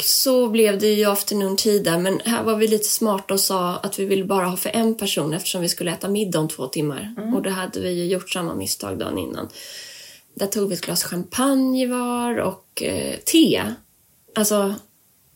Så 0.02 0.48
blev 0.48 0.78
det 0.78 0.86
ju 0.86 1.04
afternoon 1.04 1.56
tea 1.56 1.82
där, 1.82 1.98
men 1.98 2.20
här 2.24 2.42
var 2.42 2.56
vi 2.56 2.68
lite 2.68 2.88
smarta 2.88 3.34
och 3.34 3.40
sa 3.40 3.76
att 3.76 3.98
vi 3.98 4.04
ville 4.04 4.24
bara 4.24 4.46
ha 4.46 4.56
för 4.56 4.70
en 4.70 4.94
person 4.94 5.34
eftersom 5.34 5.60
vi 5.60 5.68
skulle 5.68 5.92
äta 5.92 6.08
middag 6.08 6.38
om 6.38 6.48
två 6.48 6.66
timmar. 6.66 7.14
Och 7.34 7.42
det 7.42 7.50
hade 7.50 7.80
vi 7.80 7.90
ju 7.90 8.04
gjort 8.04 8.30
samma 8.30 8.54
misstag 8.54 8.98
dagen 8.98 9.18
innan. 9.18 9.48
Där 10.34 10.46
tog 10.46 10.68
vi 10.68 10.74
ett 10.74 10.80
glas 10.80 11.04
champagne 11.04 11.86
var 11.86 12.36
och 12.36 12.82
eh, 12.82 13.18
te. 13.18 13.62
Alltså, 14.34 14.74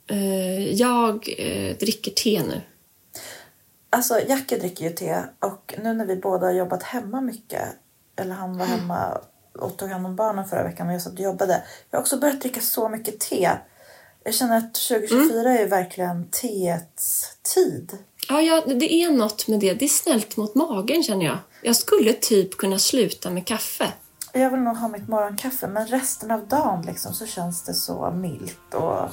eh, 0.07 0.73
jag 0.73 1.35
eh, 1.39 1.77
dricker 1.77 2.11
te 2.11 2.43
nu. 2.43 2.61
Alltså, 3.91 4.21
Jacke 4.29 4.59
dricker 4.59 4.85
ju 4.85 4.91
te 4.91 5.23
och 5.41 5.75
nu 5.83 5.95
när 5.95 6.07
vi 6.07 6.17
båda 6.17 6.47
har 6.47 6.53
jobbat 6.53 6.83
hemma 6.83 7.21
mycket, 7.21 7.63
eller 8.17 8.35
han 8.35 8.59
var 8.59 8.67
hemma 8.67 9.19
och 9.59 9.77
tog 9.77 9.91
hand 9.91 10.07
om 10.07 10.17
barnen 10.17 10.45
förra 10.45 10.63
veckan 10.63 10.89
och 10.89 10.95
jag 10.95 11.03
satt 11.03 11.13
och 11.13 11.21
jobbade. 11.21 11.63
Jag 11.91 11.99
har 11.99 12.03
också 12.03 12.19
börjat 12.19 12.41
dricka 12.41 12.61
så 12.61 12.89
mycket 12.89 13.21
te. 13.21 13.51
Jag 14.25 14.35
känner 14.35 14.59
att 14.59 14.75
2024 14.75 15.51
är 15.51 15.59
ju 15.59 15.67
verkligen 15.67 16.29
teets 16.31 17.27
tid. 17.55 17.99
Ja, 18.29 18.41
ja, 18.41 18.63
det 18.67 18.93
är 18.93 19.11
något 19.11 19.49
med 19.49 19.61
det. 19.61 19.75
Det 19.75 19.85
är 19.85 19.89
snällt 19.89 20.37
mot 20.37 20.55
magen 20.55 21.03
känner 21.03 21.25
jag. 21.27 21.39
Jag 21.63 21.77
skulle 21.77 22.13
typ 22.13 22.57
kunna 22.57 22.79
sluta 22.79 23.31
med 23.31 23.47
kaffe. 23.47 23.93
Jag 24.33 24.51
vill 24.51 24.61
nog 24.61 24.77
ha 24.77 24.89
mitt 24.89 25.09
morgonkaffe 25.09 25.69
men 25.69 25.87
resten 25.87 26.31
av 26.31 26.49
dagen 26.49 26.83
liksom 26.87 27.15
så 27.15 27.27
känns 27.27 27.63
det 27.65 27.75
så 27.75 28.11
milt 28.11 28.75
och 28.75 29.09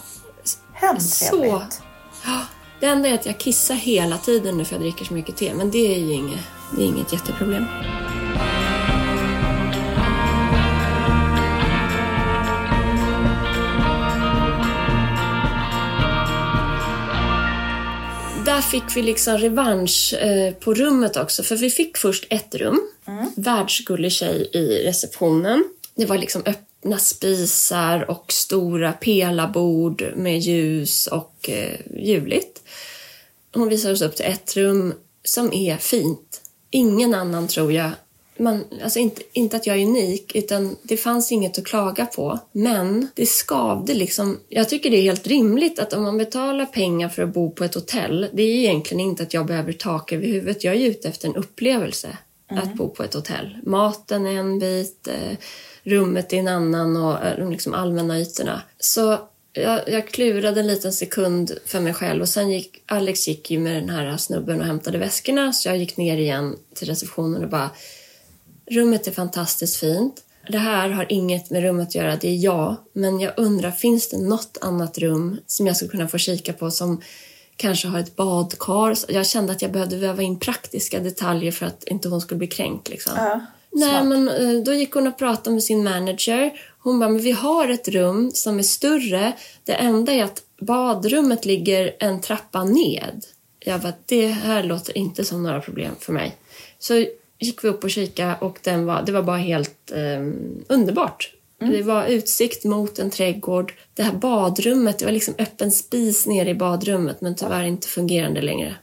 hemtrevligt. 0.73 1.81
Ja, 2.25 2.41
Det 2.79 2.85
enda 2.85 3.09
är 3.09 3.13
att 3.13 3.25
jag 3.25 3.37
kissar 3.37 3.75
hela 3.75 4.17
tiden 4.17 4.57
nu 4.57 4.65
för 4.65 4.75
jag 4.75 4.81
dricker 4.81 5.05
så 5.05 5.13
mycket 5.13 5.37
te. 5.37 5.53
Men 5.53 5.71
det 5.71 5.95
är 5.95 5.99
ju 5.99 6.13
inget, 6.13 6.39
det 6.75 6.81
är 6.83 6.85
inget 6.85 7.13
jätteproblem. 7.13 7.65
Där 18.61 18.67
fick 18.67 18.97
vi 18.97 19.01
liksom 19.01 19.37
revansch 19.37 20.13
eh, 20.13 20.53
på 20.53 20.73
rummet 20.73 21.17
också. 21.17 21.43
För 21.43 21.55
vi 21.55 21.69
fick 21.69 21.97
först 21.97 22.25
ett 22.29 22.55
rum. 22.55 22.81
Världsgullig 23.35 24.11
tjej 24.11 24.49
i 24.53 24.83
receptionen. 24.87 25.63
Det 25.95 26.05
var 26.05 26.17
liksom 26.17 26.41
öppna 26.45 26.97
spisar 26.97 28.09
och 28.11 28.31
stora 28.31 28.91
pelarbord 28.91 30.13
med 30.15 30.39
ljus 30.39 31.07
och 31.07 31.49
eh, 31.49 31.79
ljuvligt. 31.97 32.61
Hon 33.53 33.69
visar 33.69 33.91
oss 33.91 34.01
upp 34.01 34.15
till 34.15 34.25
ett 34.25 34.57
rum 34.57 34.93
som 35.23 35.53
är 35.53 35.77
fint. 35.77 36.41
Ingen 36.69 37.13
annan 37.15 37.47
tror 37.47 37.73
jag 37.73 37.91
man, 38.41 38.65
alltså 38.83 38.99
inte, 38.99 39.21
inte 39.33 39.57
att 39.57 39.67
jag 39.67 39.77
är 39.77 39.85
unik, 39.85 40.35
utan 40.35 40.77
det 40.83 40.97
fanns 40.97 41.31
inget 41.31 41.57
att 41.57 41.65
klaga 41.65 42.05
på. 42.05 42.39
Men 42.51 43.07
det 43.15 43.25
skavde 43.25 43.93
liksom. 43.93 44.39
Jag 44.49 44.69
tycker 44.69 44.89
det 44.89 44.97
är 44.97 45.01
helt 45.01 45.27
rimligt 45.27 45.79
att 45.79 45.93
om 45.93 46.03
man 46.03 46.17
betalar 46.17 46.65
pengar 46.65 47.09
för 47.09 47.23
att 47.23 47.33
bo 47.33 47.51
på 47.51 47.63
ett 47.63 47.75
hotell, 47.75 48.27
det 48.33 48.43
är 48.43 48.55
egentligen 48.55 48.99
inte 48.99 49.23
att 49.23 49.33
jag 49.33 49.45
behöver 49.45 49.73
tak 49.73 50.11
över 50.11 50.27
huvudet. 50.27 50.63
Jag 50.63 50.75
är 50.75 50.79
ute 50.79 51.07
efter 51.07 51.27
en 51.27 51.35
upplevelse 51.35 52.17
att 52.49 52.73
bo 52.73 52.89
på 52.89 53.03
ett 53.03 53.13
hotell. 53.13 53.57
Maten 53.63 54.25
är 54.25 54.39
en 54.39 54.59
bit, 54.59 55.07
eh, 55.07 55.37
rummet 55.83 56.33
är 56.33 56.37
en 56.37 56.47
annan 56.47 56.97
och 56.97 57.25
eh, 57.25 57.37
de 57.37 57.51
liksom 57.51 57.73
allmänna 57.73 58.19
ytorna. 58.19 58.61
Så 58.79 59.17
jag, 59.53 59.89
jag 59.89 60.07
klurade 60.07 60.59
en 60.59 60.67
liten 60.67 60.93
sekund 60.93 61.51
för 61.65 61.79
mig 61.79 61.93
själv 61.93 62.21
och 62.21 62.29
sen 62.29 62.51
gick 62.51 62.83
Alex 62.85 63.27
gick 63.27 63.51
ju 63.51 63.59
med 63.59 63.75
den 63.75 63.89
här 63.89 64.17
snubben 64.17 64.59
och 64.59 64.65
hämtade 64.65 64.97
väskorna 64.97 65.53
så 65.53 65.69
jag 65.69 65.77
gick 65.77 65.97
ner 65.97 66.17
igen 66.17 66.55
till 66.75 66.87
receptionen 66.87 67.43
och 67.43 67.49
bara 67.49 67.69
Rummet 68.71 69.07
är 69.07 69.11
fantastiskt 69.11 69.77
fint. 69.77 70.23
Det 70.49 70.57
här 70.57 70.89
har 70.89 71.05
inget 71.09 71.49
med 71.49 71.63
rummet 71.63 71.87
att 71.87 71.95
göra, 71.95 72.15
det 72.15 72.27
är 72.27 72.35
jag. 72.35 72.75
Men 72.93 73.19
jag 73.19 73.33
undrar, 73.37 73.71
finns 73.71 74.09
det 74.09 74.17
något 74.17 74.57
annat 74.61 74.97
rum 74.97 75.39
som 75.47 75.67
jag 75.67 75.75
skulle 75.75 75.91
kunna 75.91 76.07
få 76.07 76.17
kika 76.17 76.53
på 76.53 76.71
som 76.71 77.01
kanske 77.55 77.87
har 77.87 77.99
ett 77.99 78.15
badkar? 78.15 78.97
Jag 79.07 79.27
kände 79.27 79.51
att 79.51 79.61
jag 79.61 79.71
behövde 79.71 79.97
väva 79.97 80.21
in 80.21 80.39
praktiska 80.39 80.99
detaljer 80.99 81.51
för 81.51 81.65
att 81.65 81.83
inte 81.83 82.09
hon 82.09 82.21
skulle 82.21 82.37
bli 82.37 82.47
kränkt. 82.47 82.89
Liksom. 82.89 83.13
Ja, 83.15 83.45
Nej, 83.71 84.03
men 84.03 84.29
eh, 84.29 84.63
då 84.63 84.73
gick 84.73 84.93
hon 84.93 85.07
och 85.07 85.17
pratade 85.17 85.53
med 85.53 85.63
sin 85.63 85.83
manager. 85.83 86.51
Hon 86.79 86.99
bara, 86.99 87.09
men 87.09 87.21
vi 87.21 87.31
har 87.31 87.69
ett 87.69 87.87
rum 87.87 88.31
som 88.33 88.59
är 88.59 88.63
större. 88.63 89.33
Det 89.63 89.73
enda 89.73 90.11
är 90.11 90.23
att 90.23 90.43
badrummet 90.61 91.45
ligger 91.45 91.95
en 91.99 92.21
trappa 92.21 92.63
ned. 92.63 93.25
Jag 93.59 93.81
bara, 93.81 93.93
det 94.05 94.27
här 94.27 94.63
låter 94.63 94.97
inte 94.97 95.25
som 95.25 95.43
några 95.43 95.61
problem 95.61 95.95
för 95.99 96.13
mig. 96.13 96.37
Så 96.79 97.05
gick 97.41 97.63
vi 97.63 97.67
upp 97.67 97.83
och 97.83 97.91
kika 97.91 98.35
och 98.35 98.59
den 98.63 98.85
var, 98.85 99.01
det 99.05 99.11
var 99.11 99.23
bara 99.23 99.37
helt 99.37 99.91
eh, 99.91 100.21
underbart. 100.67 101.33
Det 101.59 101.81
var 101.81 102.05
utsikt 102.05 102.63
mot 102.63 102.99
en 102.99 103.09
trädgård. 103.09 103.73
Det 103.93 104.03
här 104.03 104.13
badrummet, 104.13 104.99
det 104.99 105.05
var 105.05 105.11
liksom 105.11 105.33
öppen 105.37 105.71
spis 105.71 106.25
nere 106.27 106.49
i 106.49 106.53
badrummet 106.55 107.21
men 107.21 107.35
tyvärr 107.35 107.63
inte 107.63 107.87
fungerande 107.87 108.41
längre. 108.41 108.75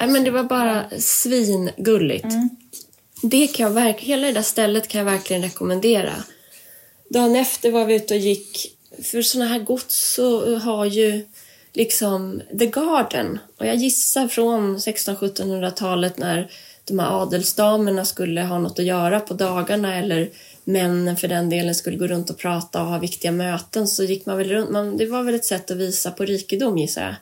Nej, 0.00 0.08
men 0.10 0.24
det 0.24 0.30
var 0.30 0.44
bara 0.44 0.84
svingulligt. 0.98 2.26
Det 3.22 3.46
kan 3.46 3.66
jag 3.66 3.72
verk- 3.72 4.00
hela 4.00 4.26
det 4.26 4.32
där 4.32 4.42
stället 4.42 4.88
kan 4.88 4.98
jag 4.98 5.04
verkligen 5.12 5.42
rekommendera. 5.42 6.12
Dagen 7.08 7.36
efter 7.36 7.70
var 7.70 7.84
vi 7.84 7.94
ute 7.94 8.14
och 8.14 8.20
gick. 8.20 8.76
För 9.02 9.22
såna 9.22 9.44
här 9.44 9.58
gods 9.58 10.14
så 10.14 10.58
har 10.58 10.84
ju 10.86 11.26
liksom 11.72 12.42
The 12.58 12.66
Garden. 12.66 13.38
Och 13.58 13.66
jag 13.66 13.76
gissar 13.76 14.28
från 14.28 14.76
1600-1700-talet 14.78 16.18
när 16.18 16.50
de 16.92 16.98
här 16.98 17.22
adelsdamerna 17.22 18.04
skulle 18.04 18.42
ha 18.42 18.58
något 18.58 18.78
att 18.78 18.84
göra 18.84 19.20
på 19.20 19.34
dagarna 19.34 19.96
eller 19.98 20.30
männen 20.64 21.16
för 21.16 21.28
den 21.28 21.50
delen 21.50 21.74
skulle 21.74 21.96
gå 21.96 22.06
runt 22.06 22.30
och 22.30 22.38
prata 22.38 22.80
och 22.82 22.86
ha 22.88 22.98
viktiga 22.98 23.32
möten 23.32 23.88
så 23.88 24.04
gick 24.04 24.26
man 24.26 24.38
väl 24.38 24.48
runt. 24.48 24.70
Man, 24.70 24.96
det 24.96 25.06
var 25.06 25.22
väl 25.22 25.34
ett 25.34 25.44
sätt 25.44 25.70
att 25.70 25.76
visa 25.76 26.10
på 26.10 26.24
rikedom 26.24 26.78
gissar 26.78 27.02
jag. 27.02 27.14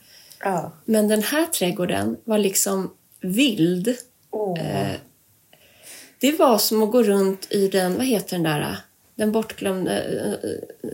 Ja. 0.53 0.73
Men 0.85 1.09
den 1.09 1.23
här 1.23 1.47
trädgården 1.47 2.17
var 2.25 2.39
liksom 2.39 2.91
vild. 3.21 3.97
Åh. 4.31 4.61
Eh, 4.61 4.97
Det 6.21 6.39
var 6.39 6.59
som 6.59 6.83
att 6.83 6.91
gå 6.91 7.03
runt 7.03 7.47
i 7.53 7.69
den, 7.69 7.97
vad 7.97 8.07
heter 8.07 8.37
den 8.37 8.43
där, 8.43 8.77
den 9.15 9.33
bortglömda 9.33 9.99
äh, 10.05 10.33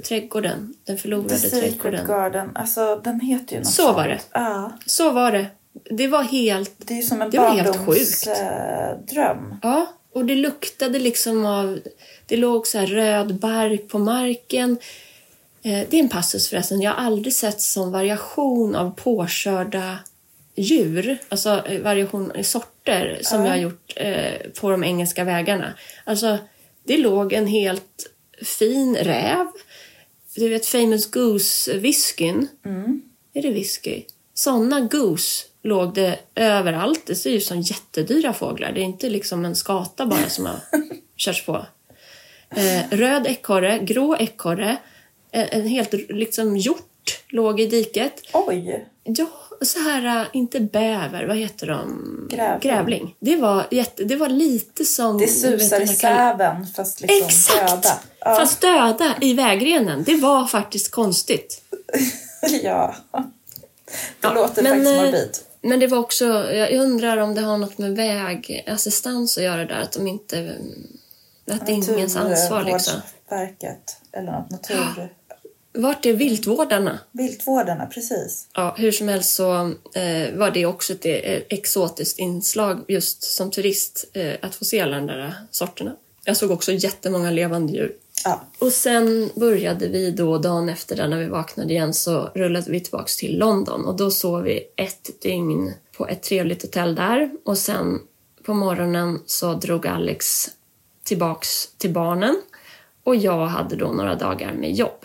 trädgården. 0.05 0.75
Den 0.85 0.97
The 0.97 1.03
förlorade 1.03 1.37
Secret 1.37 1.63
trädgården. 1.63 2.07
Garden. 2.07 2.51
Alltså, 2.55 3.01
den 3.05 3.21
heter 3.21 3.53
ju 3.53 3.59
något 3.59 3.69
Så 3.69 3.83
sånt. 3.83 3.97
var 3.97 4.09
det. 4.09 4.21
Ja. 4.33 4.73
Så 4.87 5.11
var 5.13 5.33
det. 5.33 5.47
Det 5.91 6.07
var 6.07 6.23
helt... 6.23 6.73
Det 6.79 6.99
är 6.99 7.03
som 7.03 7.23
en 7.23 7.31
barndomsdröm. 7.31 9.57
Ja, 9.63 9.87
och 10.13 10.25
det 10.25 10.35
luktade 10.35 10.99
liksom 10.99 11.47
av... 11.47 11.79
Det 12.27 12.37
låg 12.37 12.67
så 12.67 12.81
röd 12.81 13.35
bark 13.35 13.89
på 13.89 13.99
marken. 13.99 14.79
Eh, 15.63 15.87
det 15.91 15.97
är 15.97 16.01
en 16.01 16.09
passus 16.09 16.49
förresten. 16.49 16.81
Jag 16.81 16.93
har 16.93 17.05
aldrig 17.05 17.35
sett 17.35 17.61
som 17.61 17.93
variation 17.93 18.75
av 18.75 18.91
påkörda 18.91 19.99
djur, 20.55 21.19
alltså 21.29 21.63
eh, 21.67 21.81
variation 21.81 22.37
i 22.37 22.45
sorter 22.45 23.19
som 23.23 23.45
jag 23.45 23.51
har 23.51 23.57
gjort 23.57 23.93
eh, 23.97 24.51
på 24.61 24.71
de 24.71 24.85
engelska 24.85 25.25
vägarna. 25.25 25.75
Alltså, 26.05 26.39
det 26.85 26.97
låg 26.97 27.33
en 27.33 27.47
helt 27.47 28.07
fin 28.43 28.97
räv. 28.97 29.47
Du 30.35 30.49
vet 30.49 30.67
Famous 30.67 31.11
Goose-whiskyn. 31.11 32.47
Är 33.35 33.43
det 33.43 33.51
whisky? 33.51 34.03
Såna 34.35 34.81
goose 34.81 35.47
låg 35.67 35.95
det 35.95 36.19
överallt. 36.35 37.07
Det 37.07 37.15
ser 37.15 37.31
ju 37.31 37.37
ut 37.37 37.45
som 37.45 37.61
jättedyra 37.61 38.33
fåglar. 38.33 38.73
Det 38.73 38.81
är 38.81 38.85
inte 38.85 39.09
liksom 39.09 39.45
en 39.45 39.57
skata 39.57 40.07
bara 40.07 40.29
som 40.29 40.47
har 40.47 40.57
körts 41.17 41.47
på. 41.47 41.67
Eh, 42.51 42.91
röd 42.91 43.27
ekorre, 43.27 43.79
grå 43.79 44.17
ekorre, 44.17 44.77
en, 45.31 45.47
en 45.51 45.67
helt 45.67 45.93
liksom 45.93 46.57
hjort 46.57 47.23
låg 47.29 47.61
i 47.61 47.67
diket. 47.67 48.23
Oj! 48.33 48.87
Ja, 49.05 49.27
så 49.63 49.79
här, 49.79 50.21
äh, 50.21 50.27
inte 50.33 50.61
bäver, 50.61 51.25
vad 51.27 51.37
heter 51.37 51.67
de? 51.67 52.59
Grävling. 52.63 53.15
Det 53.21 53.37
var, 53.37 53.67
jätte, 53.71 54.05
det 54.05 54.17
var 54.17 54.29
lite 54.29 54.85
som... 54.85 55.19
Det 55.19 55.29
susar 55.29 55.81
i 55.81 55.87
säven 55.89 56.67
fast 56.67 57.01
liksom 57.01 57.27
Exakt! 57.27 57.69
döda. 57.69 57.99
Ja. 58.21 58.37
Fast 58.37 58.61
döda 58.61 59.15
i 59.21 59.35
vägrenen. 59.35 60.03
Det 60.05 60.17
var 60.17 60.47
faktiskt 60.47 60.91
konstigt. 60.91 61.63
ja. 62.63 62.95
Det 63.13 63.23
Ja, 64.21 64.35
låter 64.35 64.63
men, 64.63 64.73
faktiskt 64.73 64.97
eh, 64.97 65.05
morbid. 65.05 65.39
Men 65.67 65.81
det 65.81 65.87
var 65.87 65.99
också, 65.99 66.25
jag 66.55 66.73
undrar 66.73 67.17
om 67.17 67.35
det 67.35 67.41
har 67.41 67.59
något 67.59 67.79
med 67.79 67.97
vägassistans 67.97 69.39
att 69.39 69.45
göra 69.45 69.65
där, 69.65 69.81
att 69.81 69.93
de 69.93 70.07
inte... 70.07 70.57
Att 71.51 71.67
det 71.67 71.73
är 71.73 71.93
ingens 71.95 72.17
ansvar 72.17 72.65
liksom. 72.65 72.95
Naturvårdsverket 72.95 73.97
eller 74.13 74.33
något. 74.33 74.51
Natur... 74.51 75.09
Vart 75.73 76.07
är 76.07 76.13
viltvårdarna? 76.13 76.99
Viltvårdarna, 77.13 77.87
precis. 77.87 78.49
Ja, 78.55 78.75
hur 78.79 78.93
som 78.93 79.09
helst 79.09 79.35
så 79.35 79.55
eh, 79.95 80.35
var 80.35 80.51
det 80.51 80.67
också 80.67 80.93
ett 80.93 81.07
eh, 81.07 81.43
exotiskt 81.59 82.19
inslag 82.19 82.85
just 82.89 83.23
som 83.23 83.51
turist 83.51 84.05
eh, 84.13 84.35
att 84.43 84.55
få 84.55 84.65
se 84.65 84.81
alla 84.81 84.97
de 84.97 85.07
där 85.07 85.35
sorterna. 85.51 85.97
Jag 86.25 86.37
såg 86.37 86.51
också 86.51 86.73
jättemånga 86.73 87.31
levande 87.31 87.73
djur. 87.73 87.93
Ja. 88.27 88.41
Och 88.59 88.73
sen 88.73 89.31
började 89.35 89.89
vi 89.89 90.11
då 90.11 90.39
dagen 90.39 90.69
efter 90.69 90.97
där 90.97 91.09
när 91.09 91.19
vi 91.19 91.29
vaknade 91.29 91.73
igen 91.73 91.95
så 91.95 92.31
rullade 92.35 92.71
vi 92.71 92.81
tillbaks 92.81 93.17
till 93.17 93.39
London 93.39 93.85
och 93.85 93.97
då 93.97 94.11
sov 94.11 94.43
vi 94.43 94.63
ett 94.77 95.23
dygn 95.23 95.73
på 95.97 96.09
ett 96.09 96.23
trevligt 96.23 96.63
hotell 96.63 96.95
där 96.95 97.31
och 97.45 97.59
sen 97.59 97.99
på 98.43 98.55
morgonen 98.55 99.23
så 99.27 99.55
drog 99.55 99.87
Alex 99.87 100.51
tillbaks 101.05 101.69
till 101.79 101.93
barnen 101.93 102.43
och 103.05 103.17
jag 103.17 103.47
hade 103.47 103.77
då 103.77 103.93
några 103.93 104.15
dagar 104.15 104.53
med 104.53 104.73
jobb. 104.73 105.05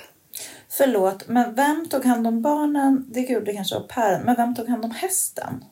Förlåt, 0.70 1.28
men 1.28 1.56
vem 1.56 1.90
tog 1.90 2.06
hand 2.06 2.28
om 2.28 2.42
barnen? 2.42 3.06
Det 3.10 3.40
det 3.40 3.54
kanske 3.54 3.76
var 3.76 3.88
Per. 3.88 4.24
Men 4.24 4.36
vem 4.36 4.56
tog 4.56 4.68
hand 4.68 4.86
om 4.86 4.92
hästen? 4.92 5.64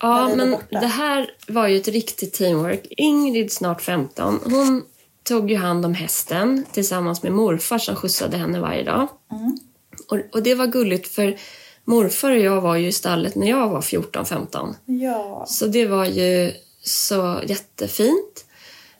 Ja, 0.00 0.30
men 0.36 0.56
det 0.70 0.86
här 0.86 1.30
var 1.48 1.68
ju 1.68 1.76
ett 1.76 1.88
riktigt 1.88 2.34
teamwork. 2.34 2.86
Ingrid, 2.90 3.52
snart 3.52 3.82
15, 3.82 4.40
hon 4.44 4.84
tog 5.28 5.50
ju 5.50 5.56
hand 5.56 5.84
om 5.84 5.94
hästen 5.94 6.64
tillsammans 6.72 7.22
med 7.22 7.32
morfar 7.32 7.78
som 7.78 7.96
skjutsade 7.96 8.36
henne 8.36 8.60
varje 8.60 8.82
dag. 8.82 9.08
Och, 10.08 10.18
och 10.32 10.42
det 10.42 10.54
var 10.54 10.66
gulligt 10.66 11.08
för 11.08 11.38
morfar 11.84 12.30
och 12.30 12.38
jag 12.38 12.60
var 12.60 12.76
ju 12.76 12.88
i 12.88 12.92
stallet 12.92 13.34
när 13.34 13.48
jag 13.48 13.68
var 13.68 13.80
14-15. 13.80 14.74
Ja. 14.84 15.44
Så 15.48 15.66
det 15.66 15.86
var 15.86 16.04
ju 16.04 16.52
så 16.82 17.40
jättefint. 17.46 18.44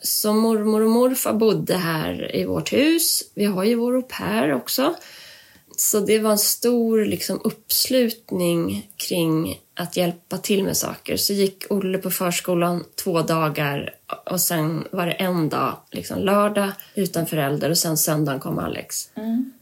Så 0.02 0.32
mormor 0.32 0.82
och 0.82 0.90
morfar 0.90 1.32
bodde 1.32 1.76
här 1.76 2.36
i 2.36 2.44
vårt 2.44 2.72
hus. 2.72 3.22
Vi 3.34 3.44
har 3.44 3.64
ju 3.64 3.74
vår 3.74 3.96
au 3.96 4.02
pair 4.02 4.54
också. 4.54 4.94
Så 5.76 6.00
det 6.00 6.18
var 6.18 6.30
en 6.30 6.38
stor 6.38 7.04
liksom, 7.04 7.40
uppslutning 7.44 8.90
kring 8.96 9.60
att 9.78 9.96
hjälpa 9.96 10.38
till 10.38 10.64
med 10.64 10.76
saker. 10.76 11.16
Så 11.16 11.32
gick 11.32 11.64
Olle 11.70 11.98
på 11.98 12.10
förskolan 12.10 12.84
två 12.94 13.22
dagar 13.22 13.94
och 14.30 14.40
sen 14.40 14.84
var 14.90 15.06
det 15.06 15.12
en 15.12 15.48
dag, 15.48 15.76
liksom 15.90 16.18
lördag, 16.18 16.70
utan 16.94 17.26
förälder 17.26 17.70
och 17.70 17.78
sen 17.78 17.96
söndagen 17.96 18.40
kom 18.40 18.58
Alex. 18.58 19.08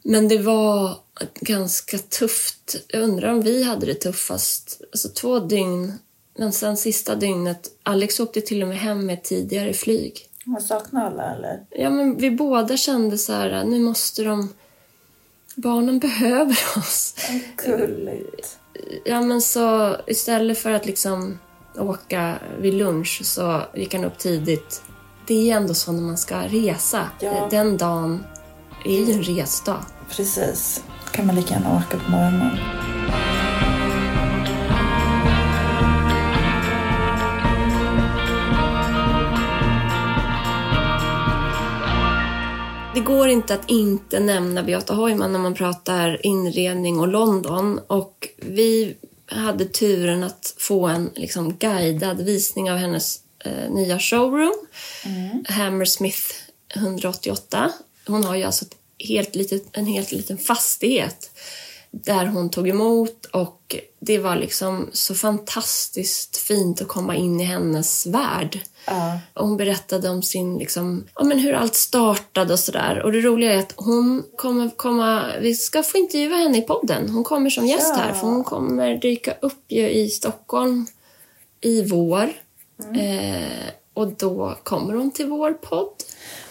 Men 0.03 0.29
det 0.29 0.39
var 0.39 0.97
ganska 1.41 1.99
tufft. 1.99 2.77
Jag 2.89 3.03
undrar 3.03 3.33
om 3.33 3.43
vi 3.43 3.63
hade 3.63 3.87
det 3.87 3.95
tuffast. 3.95 4.81
Alltså 4.93 5.09
två 5.09 5.39
dygn, 5.39 5.93
men 6.39 6.53
sen 6.53 6.77
sista 6.77 7.15
dygnet, 7.15 7.71
Alex 7.83 8.21
åkte 8.21 8.41
till 8.41 8.63
och 8.63 8.69
med 8.69 8.79
hem 8.79 9.07
med 9.07 9.23
tidigare 9.23 9.73
flyg. 9.73 10.29
Man 10.45 10.61
saknar 10.61 11.07
alla 11.07 11.35
eller? 11.37 11.67
Ja, 11.71 11.91
men 11.91 12.17
vi 12.17 12.31
båda 12.31 12.77
kände 12.77 13.19
så 13.19 13.33
här, 13.33 13.65
nu 13.65 13.81
måste 13.81 14.23
de... 14.23 14.55
Barnen 15.59 15.99
behöver 15.99 16.59
oss. 16.77 17.15
Gulligt. 17.67 18.59
Ja, 19.05 19.21
men 19.21 19.41
så 19.43 19.97
istället 20.07 20.59
för 20.59 20.71
att 20.71 20.87
liksom 20.87 21.39
åka 21.79 22.35
vid 22.59 22.75
lunch 22.75 23.21
så 23.25 23.63
gick 23.75 23.95
han 23.95 24.05
upp 24.05 24.19
tidigt. 24.19 24.83
Det 25.27 25.51
är 25.51 25.57
ändå 25.57 25.75
så 25.75 25.93
när 25.93 26.03
man 26.03 26.19
ska 26.19 26.37
resa. 26.37 27.11
Ja. 27.21 27.49
Den 27.51 27.77
dagen 27.77 28.25
är 28.85 29.05
ju 29.05 29.13
en 29.13 29.23
resdag. 29.23 29.85
Precis. 30.11 30.85
kan 31.11 31.27
man 31.27 31.37
lika 31.37 31.55
gärna 31.55 31.77
åka 31.77 31.99
på 31.99 32.11
morgonen. 32.11 32.59
Det 42.97 43.03
går 43.03 43.29
inte 43.29 43.55
att 43.55 43.71
inte 43.71 44.21
nämna 44.21 44.63
Beata 44.63 44.95
Heumann 44.95 45.33
när 45.33 45.39
man 45.39 45.55
pratar 45.55 46.27
inredning 46.27 47.01
och 47.01 47.09
London. 47.09 47.81
Och 47.87 48.29
vi 48.37 48.97
hade 49.27 49.65
turen 49.65 50.25
att 50.25 50.55
få 50.59 50.87
en 50.87 51.11
liksom, 51.15 51.57
guidad 51.57 52.21
visning 52.21 52.71
av 52.71 52.77
hennes 52.77 53.21
eh, 53.45 53.71
nya 53.71 53.99
showroom. 53.99 54.67
Hammersmith 55.49 56.21
188. 56.75 57.73
Hon 58.07 58.25
har 58.25 58.37
ju 58.37 58.43
alltså 58.43 58.65
helt 58.99 59.35
litet, 59.35 59.63
en 59.73 59.87
helt 59.87 60.13
liten 60.13 60.39
fastighet 60.39 61.31
där 62.05 62.27
hon 62.27 62.51
tog 62.51 62.69
emot 62.69 63.27
och 63.27 63.77
det 64.01 64.19
var 64.19 64.37
liksom 64.37 64.89
så 64.93 65.15
fantastiskt 65.15 66.37
fint 66.37 66.81
att 66.81 66.89
komma 66.89 67.17
in 67.17 67.41
i 67.41 67.45
hennes 67.45 68.07
värld. 68.07 68.61
Och 69.35 69.49
hon 69.49 69.57
berättade 69.57 70.09
om 70.09 70.23
sin, 70.23 70.59
liksom, 70.59 71.05
ja, 71.15 71.25
men 71.25 71.39
hur 71.39 71.53
allt 71.53 71.75
startade 71.75 72.53
och 72.53 72.59
sådär. 72.59 73.03
Och 73.03 73.13
det 73.13 73.21
roliga 73.21 73.53
är 73.53 73.59
att 73.59 73.73
hon 73.77 74.23
kommer 74.37 74.71
komma, 74.77 75.25
vi 75.41 75.55
ska 75.55 75.83
få 75.83 75.99
intervjua 75.99 76.37
henne 76.37 76.59
i 76.59 76.63
podden. 76.63 77.09
Hon 77.11 77.25
kommer 77.25 77.51
som 77.51 77.67
gäst 77.67 77.93
Ja. 77.97 78.03
här 78.03 78.13
för 78.13 78.27
hon 78.27 78.45
kommer 78.45 78.97
dyka 78.97 79.35
upp 79.41 79.65
ju 79.69 79.91
i 79.91 80.09
Stockholm 80.11 80.87
i 81.61 81.83
vår. 81.83 82.33
Eh, 82.95 83.69
och 83.97 84.09
då 84.09 84.55
kommer 84.63 84.95
hon 84.95 85.11
till 85.11 85.27
vår 85.27 85.53
podd. 85.53 85.93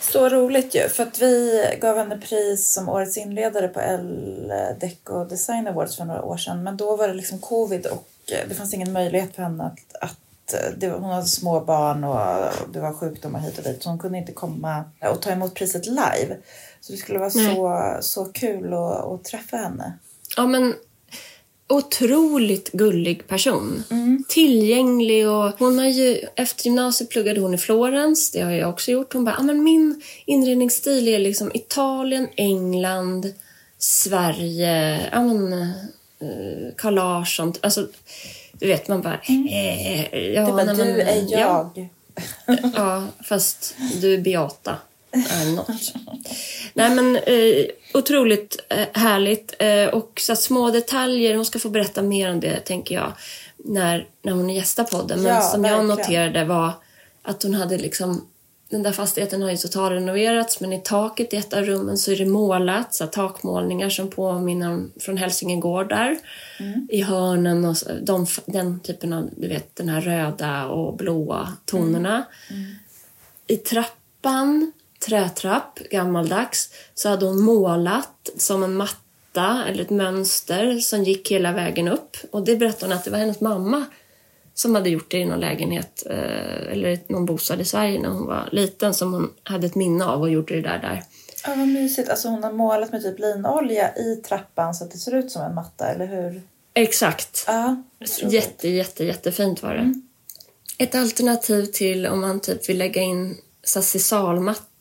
Så 0.02 0.30
roligt 0.30 0.76
ju, 0.76 0.90
för 0.90 1.04
att 1.04 1.22
vi 1.22 1.64
gav 1.82 1.98
henne 1.98 2.18
pris 2.18 2.70
som 2.74 2.90
årets 2.90 3.18
inledare 3.18 3.68
på 3.68 3.80
L-Deco 3.80 5.26
Design 5.26 5.68
Awards 5.68 5.98
för 5.98 6.06
några 6.06 6.24
år 6.24 6.38
sedan. 6.38 6.64
Men 6.64 6.78
då 6.78 6.96
var 6.96 7.08
det 7.08 7.14
liksom 7.14 7.40
covid 7.40 7.86
och 7.86 8.08
eh, 8.32 8.50
det 8.50 8.56
fanns 8.56 8.74
ingen 8.74 8.92
möjlighet 8.94 9.36
för 9.36 9.44
henne 9.44 9.64
att, 9.64 10.04
att 10.04 10.54
eh, 10.54 10.70
det, 10.78 10.88
var- 10.90 11.00
hon 11.00 11.10
hade 11.10 11.26
små 11.26 11.60
barn 11.60 12.04
och 12.04 12.52
det 12.74 12.80
var 12.80 12.94
sjukdomar 12.94 13.40
hit 13.40 13.58
och 13.58 13.64
dit. 13.64 13.84
Så 13.84 13.90
hon 13.90 14.00
kunde 14.00 14.18
inte 14.18 14.32
komma 14.32 14.84
och 15.12 15.22
ta 15.22 15.30
emot 15.32 15.54
priset 15.54 15.86
live. 15.86 16.38
Så 16.82 16.92
det 16.92 16.98
skulle 16.98 17.20
vara 17.20 17.32
Nej. 17.36 17.56
så, 17.56 17.98
så 18.02 18.26
kul 18.26 18.74
att, 18.74 19.06
att 19.06 19.24
träffa 19.24 19.58
henne. 19.58 19.94
Ja, 20.38 20.46
men 20.48 20.74
otroligt 21.68 22.72
gullig 22.72 23.28
person. 23.28 23.84
Tillgänglig 24.28 25.30
och 25.30 25.52
hon 25.60 25.80
har 25.80 25.86
ju, 25.86 26.20
efter 26.36 26.66
gymnasiet 26.66 27.10
pluggade 27.10 27.40
hon 27.40 27.54
i 27.54 27.58
Florens, 27.58 28.32
det 28.32 28.42
har 28.42 28.52
jag 28.52 28.70
också 28.70 28.92
gjort. 28.92 29.14
Hon 29.14 29.26
bara, 29.26 29.38
ah, 29.40 29.44
men 29.44 29.64
min 29.64 30.02
inredningsstil 30.26 31.08
är 31.08 31.20
liksom 31.20 31.52
Italien, 31.54 32.28
England, 32.36 33.34
Sverige, 33.78 35.10
ja 35.12 35.24
men 35.24 35.54
eh, 35.54 36.76
Carl 36.78 36.94
Larsson, 36.94 37.54
alltså 37.62 37.88
du 38.52 38.68
vet 38.68 38.88
man 38.88 39.02
bara, 39.02 39.20
eh, 39.28 40.34
ja, 40.34 40.46
Det 40.46 40.52
bara, 40.52 40.64
nej, 40.64 40.76
du 40.76 40.84
men, 40.84 41.00
är 41.00 41.26
ja. 41.30 41.72
jag. 41.76 41.90
Ja, 42.76 43.08
fast 43.24 43.76
du 44.02 44.14
är 44.14 44.18
Beata. 44.18 44.78
Not. 45.56 45.68
Nej, 46.74 46.90
men 46.96 47.16
eh, 47.16 47.66
otroligt 47.94 48.60
eh, 48.70 48.86
härligt. 48.94 49.54
Eh, 49.60 49.88
och 49.88 50.20
så 50.20 50.36
små 50.36 50.72
detaljer, 50.72 51.36
hon 51.36 51.46
ska 51.46 51.60
få 51.60 51.70
berätta 51.70 52.02
mer 52.02 52.32
om 52.32 52.40
det, 52.40 52.60
tänker 52.60 52.96
jag, 52.96 53.14
när, 53.58 54.08
när 54.22 54.32
hon 54.34 54.50
gästar 54.50 54.84
podden. 54.84 55.22
Men 55.22 55.34
Ja, 55.36 55.42
som 55.42 55.64
jag 55.66 55.72
verkligen. 55.78 55.88
noterade 55.98 56.46
var 56.46 56.72
att 57.22 57.44
hon 57.44 57.54
hade 57.54 57.78
liksom 57.78 58.28
den 58.70 58.84
där 58.84 58.92
fastigheten 58.92 59.42
har 59.42 59.52
ju 59.52 59.58
totalrenoverats 59.58 60.60
men 60.62 60.74
i 60.74 60.82
taket 60.84 61.34
i 61.34 61.38
ett 61.38 61.54
av 61.54 61.64
rummen 61.64 61.98
så 61.98 62.12
är 62.12 62.16
det 62.16 62.26
målat, 62.26 62.94
så 62.96 63.08
takmålningar 63.08 63.90
som 63.90 64.10
påminner 64.10 64.70
om 64.70 64.92
från 65.00 65.18
Hälsingegård 65.18 65.90
där. 65.90 66.18
I 66.90 67.02
hörnen 67.02 67.66
och 67.66 67.78
så- 67.78 67.90
de, 68.02 68.28
den 68.46 68.80
typen 68.80 69.14
av, 69.14 69.30
du 69.38 69.48
vet, 69.48 69.76
den 69.76 69.90
här 69.90 70.02
röda 70.02 70.66
och 70.68 70.98
blåa 70.98 71.54
tonerna. 71.66 72.24
I 73.48 73.58
trappan, 73.58 74.72
trätrapp, 75.06 75.80
gammaldags, 75.92 76.70
så 76.96 77.10
hade 77.10 77.26
hon 77.26 77.42
målat 77.42 78.30
som 78.38 78.64
en 78.64 78.76
matta 78.76 79.66
eller 79.68 79.84
ett 79.84 79.90
mönster 79.90 80.80
som 80.80 81.04
gick 81.04 81.32
hela 81.32 81.52
vägen 81.52 81.88
upp. 81.88 82.18
Och 82.32 82.46
det 82.46 82.56
berättade 82.56 82.86
hon 82.86 82.98
att 82.98 83.04
det 83.04 83.12
var 83.12 83.18
hennes 83.18 83.42
mamma 83.42 83.86
som 84.54 84.76
hade 84.76 84.90
gjort 84.90 85.12
det 85.12 85.18
i 85.18 85.26
någon 85.26 85.40
lägenhet 85.40 86.04
eh, 86.10 86.72
eller 86.72 87.00
någon 87.08 87.26
bostad 87.26 87.62
i 87.62 87.66
Sverige 87.66 88.00
när 88.00 88.10
hon 88.10 88.28
var 88.28 88.50
liten 88.52 88.94
som 88.94 89.14
hon 89.14 89.32
hade 89.44 89.68
ett 89.68 89.76
minne 89.76 90.06
av 90.06 90.22
och 90.22 90.30
gjorde 90.30 90.56
det 90.56 90.62
där 90.62 90.80
där. 90.80 91.04
Ja, 91.48 91.56
vad 91.56 91.68
mysigt. 91.68 92.10
Alltså 92.10 92.28
hon 92.28 92.44
har 92.44 92.52
målat 92.52 92.92
med 92.92 93.02
typ 93.02 93.20
linolja 93.20 93.96
i 93.96 94.16
trappan 94.16 94.76
så 94.76 94.84
att 94.84 94.92
det 94.92 94.98
ser 94.98 95.16
ut 95.16 95.32
som 95.32 95.42
en 95.42 95.56
matta, 95.56 95.88
eller 95.88 96.06
hur? 96.06 96.42
Exakt. 96.74 97.44
Ja. 97.48 97.84
Jätte, 98.30 98.70
jätte, 98.70 99.06
jättefint 99.06 99.64
var 99.64 99.74
det. 99.74 99.94
Ett 100.78 100.96
alternativ 100.96 101.66
till 101.66 102.08
om 102.08 102.22
man 102.22 102.40
typ 102.40 102.70
vill 102.70 102.78
lägga 102.78 103.02
in 103.02 103.38
så 103.64 103.82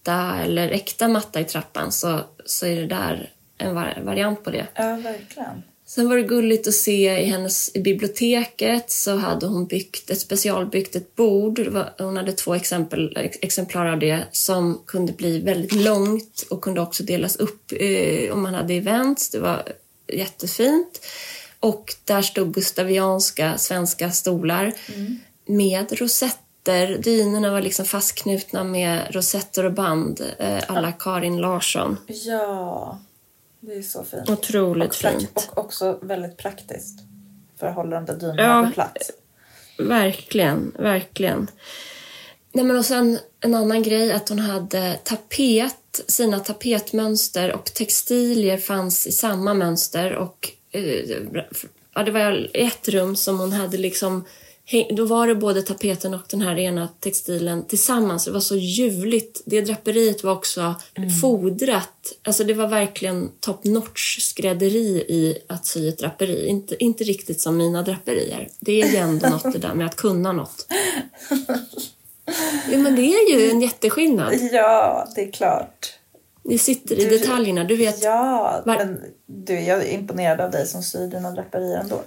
sisalmatta 0.05 0.43
eller 0.45 0.69
äkta 0.71 1.09
matta 1.09 1.41
i 1.41 1.45
trappan 1.45 1.93
så, 1.93 2.21
så 2.45 2.67
är 2.67 2.81
det 2.81 2.87
där 2.87 3.31
en 3.59 3.75
var- 3.75 4.03
variant 4.05 4.45
på 4.45 4.51
det. 4.51 4.67
Ja, 4.75 4.97
verkligen. 4.97 5.63
Sen 5.87 6.09
var 6.09 6.17
det 6.17 6.23
gulligt 6.23 6.69
att 6.69 6.75
se 6.75 7.21
i 7.21 7.25
hennes 7.25 7.71
i 7.77 7.81
biblioteket 7.81 8.91
så 8.91 9.17
hade 9.17 9.47
hon 9.47 9.67
byggt 9.67 10.11
ett 10.11 10.21
specialbyggt 10.21 10.97
ett 10.97 11.17
bord. 11.17 11.59
Var, 11.59 11.95
hon 11.99 12.17
hade 12.17 12.33
två 12.33 12.55
exempel, 12.55 13.17
ex- 13.17 13.39
exemplar 13.43 13.87
av 13.87 13.99
det 13.99 14.23
som 14.33 14.83
kunde 14.87 15.13
bli 15.13 15.41
väldigt 15.41 15.73
långt 15.73 16.47
och 16.51 16.61
kunde 16.63 16.81
också 16.81 17.03
delas 17.03 17.37
upp 17.37 17.73
eh, 17.81 18.33
om 18.33 18.43
man 18.43 18.55
hade 18.55 18.75
events. 18.75 19.31
Det 19.31 19.39
var 19.39 19.63
jättefint. 20.13 21.07
Och 21.61 21.95
där 22.05 22.23
stod 22.23 22.55
gustavianska 22.55 23.59
svenska 23.59 24.11
stolar 24.11 24.73
med 25.47 26.01
rosetter. 26.65 26.99
Dynorna 27.03 27.51
var 27.51 27.63
liksom 27.63 27.85
fastknutna 27.85 28.65
med 28.65 29.15
rosetter 29.15 29.65
och 29.65 29.73
band. 29.73 30.21
Eh, 30.39 30.63
alla 30.69 30.93
Karin 30.93 31.37
Larsson. 31.37 31.97
Ja, 32.07 32.99
det 33.61 33.75
är 33.75 33.83
så 33.83 34.05
fint. 34.05 34.31
Otroligt 34.31 34.89
och, 34.89 34.95
fint. 34.95 35.49
och 35.53 35.59
också 35.59 35.99
väldigt 36.03 36.37
praktiskt 36.37 36.99
för 37.61 37.67
att 37.67 37.75
hålla 37.75 37.97
de 38.01 38.05
där 38.07 38.15
dynorna 38.17 38.43
Ja. 38.43 38.67
på 38.67 38.73
plats. 38.75 39.11
Verkligen, 39.79 40.73
verkligen. 40.79 41.51
Nej, 42.53 42.65
men 42.65 42.77
och 42.79 42.85
sen 42.85 43.19
en 43.41 43.55
annan 43.55 43.83
grej 43.83 44.13
att 44.13 44.29
hon 44.29 44.39
hade 44.39 44.99
tapet, 45.05 46.01
sina 46.09 46.41
tapetmönster 46.41 47.53
och 47.53 47.65
textilier 47.65 48.59
fanns 48.59 49.07
i 49.07 49.13
samma 49.13 49.55
mönster 49.55 50.15
och 50.15 50.51
eh, 50.71 50.83
ja, 51.95 52.03
det 52.03 52.11
var 52.11 52.51
ett 52.55 52.89
rum 52.89 53.17
som 53.17 53.39
hon 53.39 53.53
hade 53.53 53.77
liksom 53.79 54.25
då 54.97 55.05
var 55.07 55.27
det 55.27 55.35
både 55.35 55.63
tapeten 55.63 56.15
och 56.15 56.21
den 56.31 56.41
här 56.43 56.59
ena 56.59 56.89
textilen 57.01 57.67
tillsammans. 57.67 58.25
Det 58.25 58.31
var 58.31 58.41
så 58.41 58.57
ljuvligt. 58.57 59.43
Det 59.47 59.61
draperiet 59.61 60.25
var 60.25 60.33
också 60.33 60.75
fodrat. 61.23 62.13
Alltså 62.23 62.45
det 62.45 62.55
var 62.55 62.67
verkligen 62.67 63.31
top 63.41 63.65
notch 63.65 64.19
skrädderi 64.21 65.05
i 65.09 65.39
att 65.47 65.67
sy 65.67 65.89
ett 65.89 65.99
draperi. 65.99 66.47
Inte, 66.47 66.85
inte 66.85 67.05
riktigt 67.05 67.41
som 67.41 67.57
mina 67.57 67.83
draperier. 67.83 68.49
Det 68.61 68.83
är 68.83 68.89
ju 68.89 68.97
ändå 68.97 69.29
något 69.29 69.43
det 69.53 69.59
där 69.59 69.75
med 69.75 69.87
att 69.87 69.97
kunna 69.97 70.33
något. 70.33 70.67
Ja, 72.71 72.79
men 72.79 72.97
det 72.97 73.03
är 73.03 73.33
ju 73.39 73.51
en 73.51 73.61
jätteskillnad. 73.61 74.35
Ja, 74.53 75.09
det 75.15 75.21
är 75.23 75.33
klart. 75.33 75.93
Det 76.43 76.59
sitter 76.59 76.99
i 76.99 77.05
Du- 77.05 77.19
detaljerna. 77.19 77.65
Du 77.65 77.77
vet, 77.77 78.03
Ja, 78.05 78.63
Var- 78.67 78.77
men 78.77 79.01
du, 79.27 79.61
jag 79.61 79.83
är 79.83 79.93
imponerad 79.95 80.41
av 80.41 80.51
dig 80.51 80.67
som 80.67 80.83
syr 80.83 81.07
dina 81.07 81.31
draperier 81.31 81.79
ändå. 81.81 82.03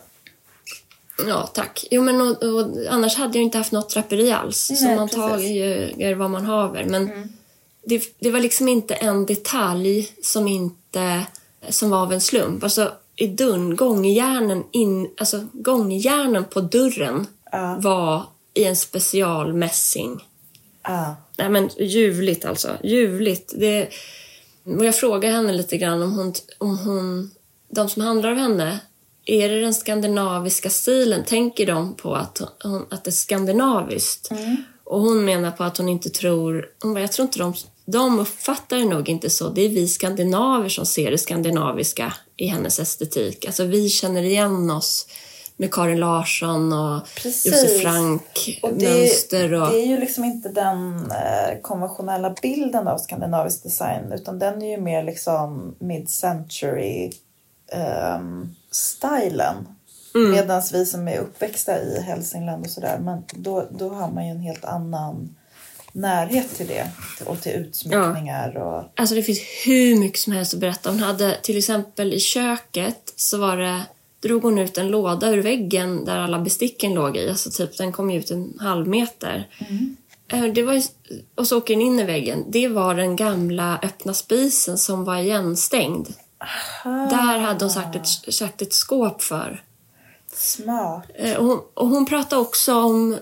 Ja, 1.28 1.47
tack. 1.47 1.86
Jo, 1.91 2.01
men 2.01 2.22
och, 2.22 2.43
och, 2.43 2.68
annars 2.89 3.15
hade 3.15 3.38
jag 3.38 3.43
inte 3.43 3.57
haft 3.57 3.72
något 3.72 3.89
draperi 3.89 4.32
alls. 4.32 4.72
så 4.80 4.86
Nej, 4.86 4.95
man 4.95 5.07
precis. 5.07 5.24
Mm. 5.24 5.30
tar 5.30 5.39
ju 5.39 5.93
gör 5.97 6.13
vad 6.13 6.30
man 6.30 6.45
haver. 6.45 6.86
Men 6.86 7.34
det, 7.86 8.20
det 8.20 8.32
var 8.32 8.39
liksom 8.39 8.68
inte 8.68 8.93
en 8.93 9.26
detalj 9.26 10.11
som 10.22 10.47
inte 10.47 11.26
som 11.70 11.89
var 11.89 12.01
av 12.01 12.13
en 12.13 12.22
slump. 12.22 12.63
Alltså 12.63 12.91
i 13.15 13.28
dörren, 13.28 13.76
gångjärnen, 13.76 14.63
in, 14.72 15.09
alltså, 15.18 15.45
gångjärnen 15.53 16.45
på 16.45 16.61
dörren 16.61 17.28
Ja. 17.51 17.78
var 17.82 18.24
i 18.53 18.63
en 18.63 18.76
specialmässing. 18.76 20.26
Ja. 20.84 21.15
Nej 21.38 21.49
men 21.49 21.70
ljuvligt 21.80 22.45
alltså. 22.45 22.78
Ljuvligt. 22.84 23.53
Det, 23.57 23.89
och 24.63 24.86
jag 24.86 24.95
frågade 24.95 25.34
henne 25.34 25.53
lite 25.53 25.78
grann 25.78 26.01
om 26.01 26.11
hon, 26.11 26.34
om 26.57 26.78
hon... 26.78 27.32
De 27.70 27.89
som 27.89 28.01
handlar 28.01 28.32
av 28.32 28.38
henne, 28.38 28.80
är 29.28 29.50
det 29.50 29.62
den 29.62 29.74
skandinaviska 29.74 30.70
stilen? 30.70 31.24
Tänker 31.24 31.66
de 31.66 31.96
på 31.96 32.16
att, 32.16 32.42
hon, 32.64 32.86
att 32.90 33.04
det 33.04 33.10
är 33.10 33.12
skandinaviskt? 33.12 34.30
Och 34.84 35.02
hon 35.02 35.26
menar 35.26 35.52
på 35.52 35.64
att 35.64 35.78
hon 35.78 35.90
inte 35.90 36.10
tror... 36.10 36.66
Hon 36.82 36.94
bara, 36.94 37.02
jag 37.02 37.12
tror 37.12 37.26
inte 37.26 37.40
de... 37.40 37.54
De 37.86 38.20
uppfattar 38.20 38.78
det 38.78 38.86
nog 38.86 39.10
inte 39.10 39.30
så. 39.30 39.50
Det 39.50 39.62
är 39.62 39.70
vi 39.70 39.88
skandinaver 39.88 40.70
som 40.70 40.86
ser 40.86 41.12
det 41.12 41.18
skandinaviska 41.18 42.14
i 42.38 42.48
hennes 42.48 42.80
estetik. 42.80 43.46
Alltså 43.46 43.64
vi 43.64 43.90
känner 43.90 44.24
igen 44.24 44.72
oss 44.72 45.08
med 45.58 45.74
Karin 45.74 46.00
Larsson 46.00 46.74
och 46.74 47.08
Precis. 47.16 47.46
Josef 47.46 47.82
Frank 47.82 48.60
Och 48.64 48.74
det, 48.74 48.90
mönster. 48.90 49.54
Och, 49.54 49.72
det 49.72 49.82
är 49.82 49.86
ju 49.88 49.98
liksom 49.98 50.24
inte 50.24 50.50
den 50.50 50.96
eh, 51.12 51.62
konventionella 51.62 52.36
bilden 52.42 52.88
av 52.88 52.98
skandinavisk 52.98 53.64
design 53.64 54.12
utan 54.12 54.40
den 54.40 54.62
är 54.62 54.72
ju 54.72 54.82
mer 54.82 55.04
liksom 55.04 55.76
mid-century 55.80 57.12
ehm, 57.72 58.56
stilen. 58.72 59.68
Mm. 60.15 60.32
Medan 60.32 60.61
vi 60.74 60.86
som 60.86 61.07
är 61.07 61.18
uppväxta 61.20 61.82
i 61.82 62.01
Hälsingland 62.01 62.65
och 62.65 62.72
sådär, 62.72 62.99
men 62.99 63.24
då, 63.34 63.68
då 63.72 63.89
har 63.89 64.11
man 64.11 64.26
ju 64.26 64.32
en 64.32 64.39
helt 64.39 64.65
annan 64.65 65.36
närhet 65.91 66.55
till 66.55 66.68
det 66.68 66.91
och 67.26 67.41
till 67.41 67.51
utsmyckningar 67.51 68.57
och 68.57 68.84
Alltså 68.95 69.15
det 69.15 69.24
finns 69.24 69.39
hur 69.65 69.95
mycket 69.99 70.20
som 70.20 70.34
helst 70.34 70.53
att 70.53 70.59
berätta. 70.59 70.89
Hon 70.89 70.99
hade 70.99 71.38
till 71.41 71.57
exempel 71.57 72.13
i 72.13 72.20
köket 72.20 73.13
så 73.15 73.38
var 73.38 73.57
det, 73.57 73.82
drog 74.20 74.43
hon 74.43 74.57
ut 74.59 74.78
en 74.78 74.88
låda 74.88 75.30
ur 75.30 75.41
väggen 75.41 76.05
där 76.05 76.18
alla 76.18 76.39
besticken 76.39 76.93
låg 76.93 77.18
i. 77.18 77.30
Alltså 77.30 77.49
typ 77.51 77.78
den 77.78 77.91
kom 77.91 78.11
ju 78.11 78.20
ut 78.20 78.32
en 78.32 78.53
halv 78.59 78.88
meter. 78.88 79.47
Eh, 80.32 80.43
Det 80.43 80.63
var 80.63 80.74
ju, 80.74 80.82
och 81.36 81.47
så 81.47 81.57
åker 81.57 81.74
den 81.74 81.82
in 81.82 81.99
i 81.99 82.03
väggen. 82.03 82.45
Det 82.47 82.68
var 82.68 82.95
den 82.95 83.15
gamla 83.15 83.80
öppna 83.84 84.13
spisen 84.13 84.78
som 84.78 85.03
var 85.03 85.18
igenstängd. 85.18 86.07
Där 86.84 87.40
hade 87.40 87.66
hon 87.66 87.72
sagt 87.72 87.96
ett, 87.96 88.34
sagt 88.34 88.62
ett 88.62 88.74
skåp 88.74 89.22
för. 89.22 89.64
smart. 90.34 91.04
Eh, 91.16 91.36
Och 91.36 91.46
hon, 91.46 91.62
och 91.74 91.88
hon 91.88 92.06
pratade 92.06 92.42
också 92.42 92.76
om 92.76 93.18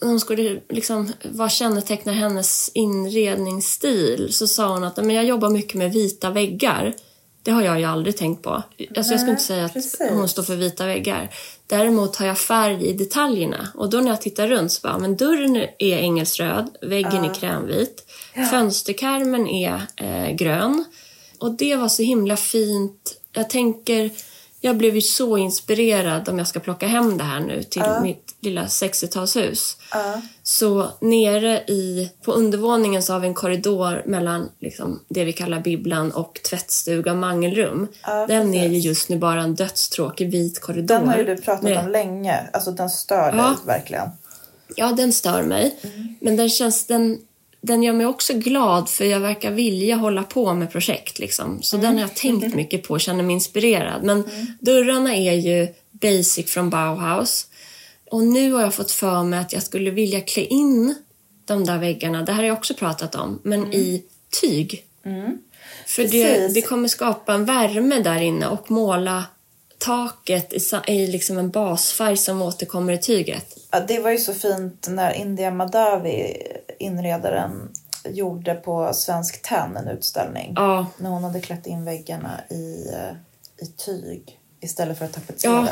hon 0.00 0.20
skulle 0.20 0.60
liksom, 0.68 1.12
vad 1.22 1.52
kännetecknar 1.52 2.12
hennes 2.12 2.70
inredningsstil? 2.74 4.28
Så 4.32 4.46
sa 4.46 4.72
hon 4.72 4.84
att 4.84 4.96
men 4.96 5.10
jag 5.16 5.24
jobbar 5.24 5.50
mycket 5.50 5.74
med 5.74 5.92
vita 5.92 6.30
väggar. 6.30 6.94
Det 7.42 7.50
har 7.50 7.62
jag 7.62 7.78
ju 7.78 7.84
aldrig 7.84 8.16
tänkt 8.16 8.42
på. 8.42 8.50
Alltså 8.96 9.12
jag 9.12 9.20
skulle 9.20 9.30
inte 9.30 9.42
säga 9.42 9.64
att 9.64 9.72
precis. 9.72 10.10
hon 10.10 10.28
står 10.28 10.42
för 10.42 10.56
vita 10.56 10.86
väggar. 10.86 11.30
Däremot 11.66 12.16
har 12.16 12.26
jag 12.26 12.38
färg 12.38 12.86
i 12.86 12.92
detaljerna. 12.92 13.68
Och 13.74 13.90
då 13.90 13.98
när 13.98 14.08
jag 14.08 14.20
tittar 14.20 14.48
runt 14.48 14.72
så 14.72 14.80
bara, 14.88 14.98
men 14.98 15.16
dörren 15.16 15.56
är 15.56 15.98
engelsröd, 15.98 16.70
väggen 16.82 17.24
är 17.24 17.34
krämvit, 17.34 18.04
fönsterkarmen 18.50 19.46
är 19.48 19.82
eh, 19.96 20.30
grön. 20.30 20.84
Och 21.40 21.52
det 21.52 21.76
var 21.76 21.88
så 21.88 22.02
himla 22.02 22.36
fint. 22.36 23.16
Jag 23.32 23.50
tänker, 23.50 24.10
jag 24.60 24.76
blev 24.76 24.94
ju 24.94 25.00
så 25.02 25.36
inspirerad 25.36 26.28
om 26.28 26.38
jag 26.38 26.46
ska 26.48 26.60
plocka 26.60 26.86
hem 26.86 27.18
det 27.18 27.24
här 27.24 27.40
nu 27.40 27.62
till 27.62 27.82
mitt 28.02 28.34
lilla 28.40 28.64
60-talshus. 28.64 29.76
Ja. 29.92 30.20
Så 30.42 30.90
nere 31.00 31.58
i, 31.58 32.10
på 32.24 32.32
undervåningen 32.32 33.02
så 33.02 33.12
har 33.12 33.20
vi 33.20 33.26
en 33.28 33.34
korridor 33.34 34.02
mellan 34.06 34.48
liksom, 34.60 35.00
det 35.08 35.24
vi 35.24 35.32
kallar 35.32 35.60
bibblan 35.60 36.12
och 36.12 36.40
tvättstuga 36.50 37.10
och 37.12 37.18
mangelrum. 37.18 37.88
Ja, 38.02 38.26
den 38.26 38.54
är 38.54 38.62
ju 38.62 38.68
precis. 38.68 38.84
just 38.84 39.08
nu 39.08 39.18
bara 39.18 39.42
en 39.42 39.54
dödstråkig 39.54 40.30
vit 40.30 40.60
korridor. 40.60 40.98
Den 40.98 41.08
har 41.08 41.16
ju 41.16 41.24
du 41.24 41.36
pratat 41.36 41.62
med- 41.62 41.78
om 41.78 41.88
länge. 41.88 42.48
Alltså 42.52 42.70
den 42.70 42.90
stör 42.90 43.32
dig 43.32 43.44
verkligen. 43.66 44.08
Ja, 44.76 44.92
den 44.92 45.12
stör 45.12 45.42
mig. 45.42 45.76
Men 46.20 46.36
den 46.36 46.48
känns... 46.48 46.86
Den, 46.86 47.18
den 47.60 47.82
gör 47.82 47.92
mig 47.92 48.06
också 48.06 48.34
glad 48.34 48.88
för 48.88 49.04
jag 49.04 49.20
verkar 49.20 49.50
vilja 49.50 49.96
hålla 49.96 50.22
på 50.22 50.54
med 50.54 50.72
projekt. 50.72 51.18
Liksom. 51.18 51.62
Så 51.62 51.76
den 51.76 51.94
har 51.94 52.00
jag 52.00 52.14
tänkt 52.14 52.54
mycket 52.54 52.82
på 52.82 52.94
och 52.94 53.00
känner 53.00 53.22
mig 53.22 53.34
inspirerad. 53.34 54.04
Men 54.04 54.24
dörrarna 54.60 55.14
är 55.14 55.32
ju 55.32 55.68
basic 55.90 56.50
från 56.50 56.70
Bauhaus. 56.70 57.46
Och 58.10 58.24
nu 58.24 58.52
har 58.52 58.62
jag 58.62 58.74
fått 58.74 58.90
för 58.90 59.22
mig 59.22 59.38
att 59.38 59.52
jag 59.52 59.62
skulle 59.62 59.90
vilja 59.90 60.20
klä 60.20 60.42
in 60.42 60.94
de 61.44 61.64
där 61.64 61.78
väggarna, 61.78 62.22
det 62.22 62.32
här 62.32 62.38
har 62.38 62.48
jag 62.48 62.58
också 62.58 62.74
pratat 62.74 63.14
om, 63.14 63.40
men 63.42 63.72
i 63.72 64.04
tyg. 64.40 64.84
För 65.86 66.04
det, 66.04 66.54
det 66.54 66.62
kommer 66.62 66.88
skapa 66.88 67.34
en 67.34 67.44
värme 67.44 67.98
där 67.98 68.20
inne 68.20 68.46
och 68.46 68.70
måla 68.70 69.24
taket 69.78 70.52
i, 70.52 70.92
i 70.92 71.06
liksom 71.06 71.38
en 71.38 71.50
basfärg 71.50 72.16
som 72.16 72.42
återkommer 72.42 72.92
i 72.92 72.98
tyget. 72.98 73.56
Ja, 73.70 73.80
det 73.80 73.98
var 73.98 74.10
ju 74.10 74.18
så 74.18 74.34
fint 74.34 74.86
när 74.90 75.12
India 75.12 75.50
Madavi, 75.50 76.36
inredaren, 76.80 77.68
gjorde 78.08 78.54
på 78.54 78.90
Svensk 78.94 79.42
Tenn, 79.42 79.76
en 79.76 79.88
utställning. 79.88 80.52
Ja, 80.56 80.86
När 80.96 81.10
hon 81.10 81.24
hade 81.24 81.40
klätt 81.40 81.66
in 81.66 81.84
väggarna 81.84 82.40
i, 82.50 82.86
eh, 82.94 83.16
i 83.66 83.66
tyg 83.76 84.38
istället 84.60 84.98
för 84.98 85.04
att 85.04 85.12
tapetsera. 85.12 85.52
Ja, 85.52 85.68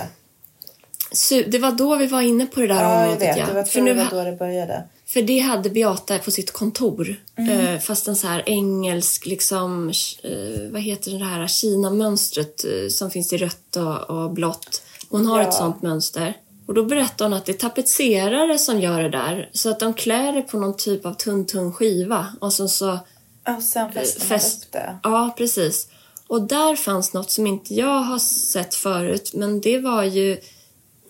su- 1.13 1.49
det 1.51 1.59
var 1.59 1.73
då 1.73 1.97
vi 1.97 2.07
var 2.07 2.21
inne 2.21 2.47
på 2.47 2.61
det 2.61 2.67
där 2.67 2.75
Ja, 2.75 2.93
jag 2.93 3.03
området. 3.03 3.23
vet. 3.29 3.37
ja. 3.37 3.47
Det 3.47 3.53
var, 3.55 3.65
För, 3.65 3.79
det 3.81 3.85
nu, 3.85 3.95
var 3.95 4.11
då 4.11 4.25
det 4.31 4.37
började. 4.37 4.83
för 5.07 5.23
det 5.23 5.39
hade 5.39 5.71
Beata 5.71 6.19
på 6.19 6.31
sitt 6.31 6.53
kontor. 6.53 7.17
Eh, 7.37 7.79
fast 7.81 8.09
en 8.09 8.17
så 8.17 8.27
här 8.27 8.43
engelsk, 8.47 9.27
liksom, 9.27 9.89
eh, 10.23 10.71
vad 10.73 10.83
heter 10.83 11.11
det 11.11 11.25
här 11.25 11.47
Kina-mönstret 11.47 12.65
som 12.91 13.11
finns 13.11 13.33
i 13.33 13.37
rött 13.37 13.77
och, 13.77 14.11
och 14.11 14.31
blått. 14.31 14.83
Hon 15.11 15.27
har 15.27 15.41
Ja. 15.43 15.49
ett 15.49 15.55
sånt 15.55 15.83
mönster. 15.83 16.35
Och 16.69 16.75
då 16.75 16.85
berättar 16.85 17.25
hon 17.25 17.33
att 17.35 17.47
det 17.47 17.53
är 17.53 17.57
tapetserare 17.59 18.59
som 18.59 18.81
gör 18.81 19.03
det 19.03 19.09
där. 19.09 19.51
Så 19.53 19.71
att 19.71 19.81
de 19.81 19.95
klär 19.95 20.33
det 20.33 20.43
på 20.43 20.59
någon 20.59 20.77
typ 20.77 21.07
av 21.07 21.15
tunn, 21.15 21.47
tunn 21.47 21.73
skiva. 21.73 22.27
Och 22.41 22.53
så, 22.53 22.69
så 22.69 22.99
Ja, 23.45 23.57
och 23.57 23.63
sen 23.63 23.93
fäste 23.93 24.19
man 24.21 24.29
fäst- 24.29 24.65
upp 24.67 24.73
det. 24.73 24.99
Ja, 25.03 25.35
precis. 25.39 25.89
Och 26.27 26.43
där 26.43 26.77
fanns 26.77 27.13
något 27.15 27.31
som 27.31 27.47
inte 27.47 27.75
jag 27.75 28.01
har 28.01 28.19
sett 28.19 28.75
förut, 28.75 29.31
men 29.35 29.61
det 29.61 29.79
var 29.79 30.05
ju 30.05 30.39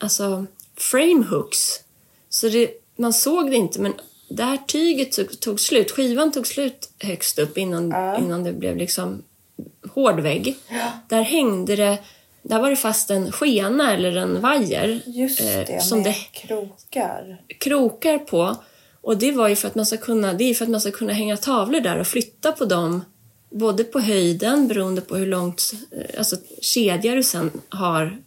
alltså 0.01 0.47
framehooks. 0.77 1.59
Så 2.29 2.49
det, 2.49 2.71
man 2.97 3.13
såg 3.13 3.51
det 3.51 3.57
inte, 3.57 3.81
men 3.81 3.93
där 4.29 4.57
tyget 4.57 5.13
tog, 5.13 5.41
tog 5.41 5.61
slut, 5.61 5.91
skivan 5.91 6.33
tog 6.33 6.47
slut 6.47 6.91
högst 7.03 7.39
upp 7.39 7.59
innan, 7.59 7.91
Ja. 7.91 8.19
innan 8.19 8.45
det 8.45 8.53
blev 8.53 8.77
liksom 8.77 9.23
hård 9.95 10.21
vägg. 10.21 10.57
Där 11.09 11.23
hängde 11.23 11.77
det, 11.77 11.99
där 12.49 12.59
var 12.61 12.71
det 12.71 12.77
fast 12.77 13.11
en 13.11 13.33
skena 13.33 13.95
eller 13.95 14.17
en 14.17 14.41
vajer 14.41 15.01
Just 15.07 15.41
eh, 15.41 15.47
det, 15.47 15.83
som 15.83 15.99
med 15.99 16.07
det 16.07 16.41
krokar. 16.41 17.43
krokar 17.59 18.19
på. 18.19 18.57
Och 19.01 19.19
det 19.19 19.33
var 19.33 19.49
ju 19.49 19.57
för 19.57 19.69
att 19.69 19.75
man 19.75 19.87
ska 19.87 19.97
kunna, 19.97 20.33
det 20.33 20.45
är 20.45 20.55
för 20.55 20.65
att 20.65 20.71
man 20.71 20.81
ska 20.81 20.91
kunna 20.91 21.13
hänga 21.13 21.37
tavlor 21.37 21.81
där 21.81 21.99
och 21.99 22.07
flytta 22.07 22.53
på 22.53 22.65
dem. 22.65 23.05
Både 23.51 23.85
på 23.85 24.01
höjden 24.01 24.69
beroende 24.69 25.01
på 25.01 25.17
hur 25.17 25.27
långt 25.27 25.73
eh, 25.91 26.19
alltså, 26.19 26.37
kedja 26.61 27.15
du 27.15 27.23
sen 27.23 27.51
har 27.69 28.19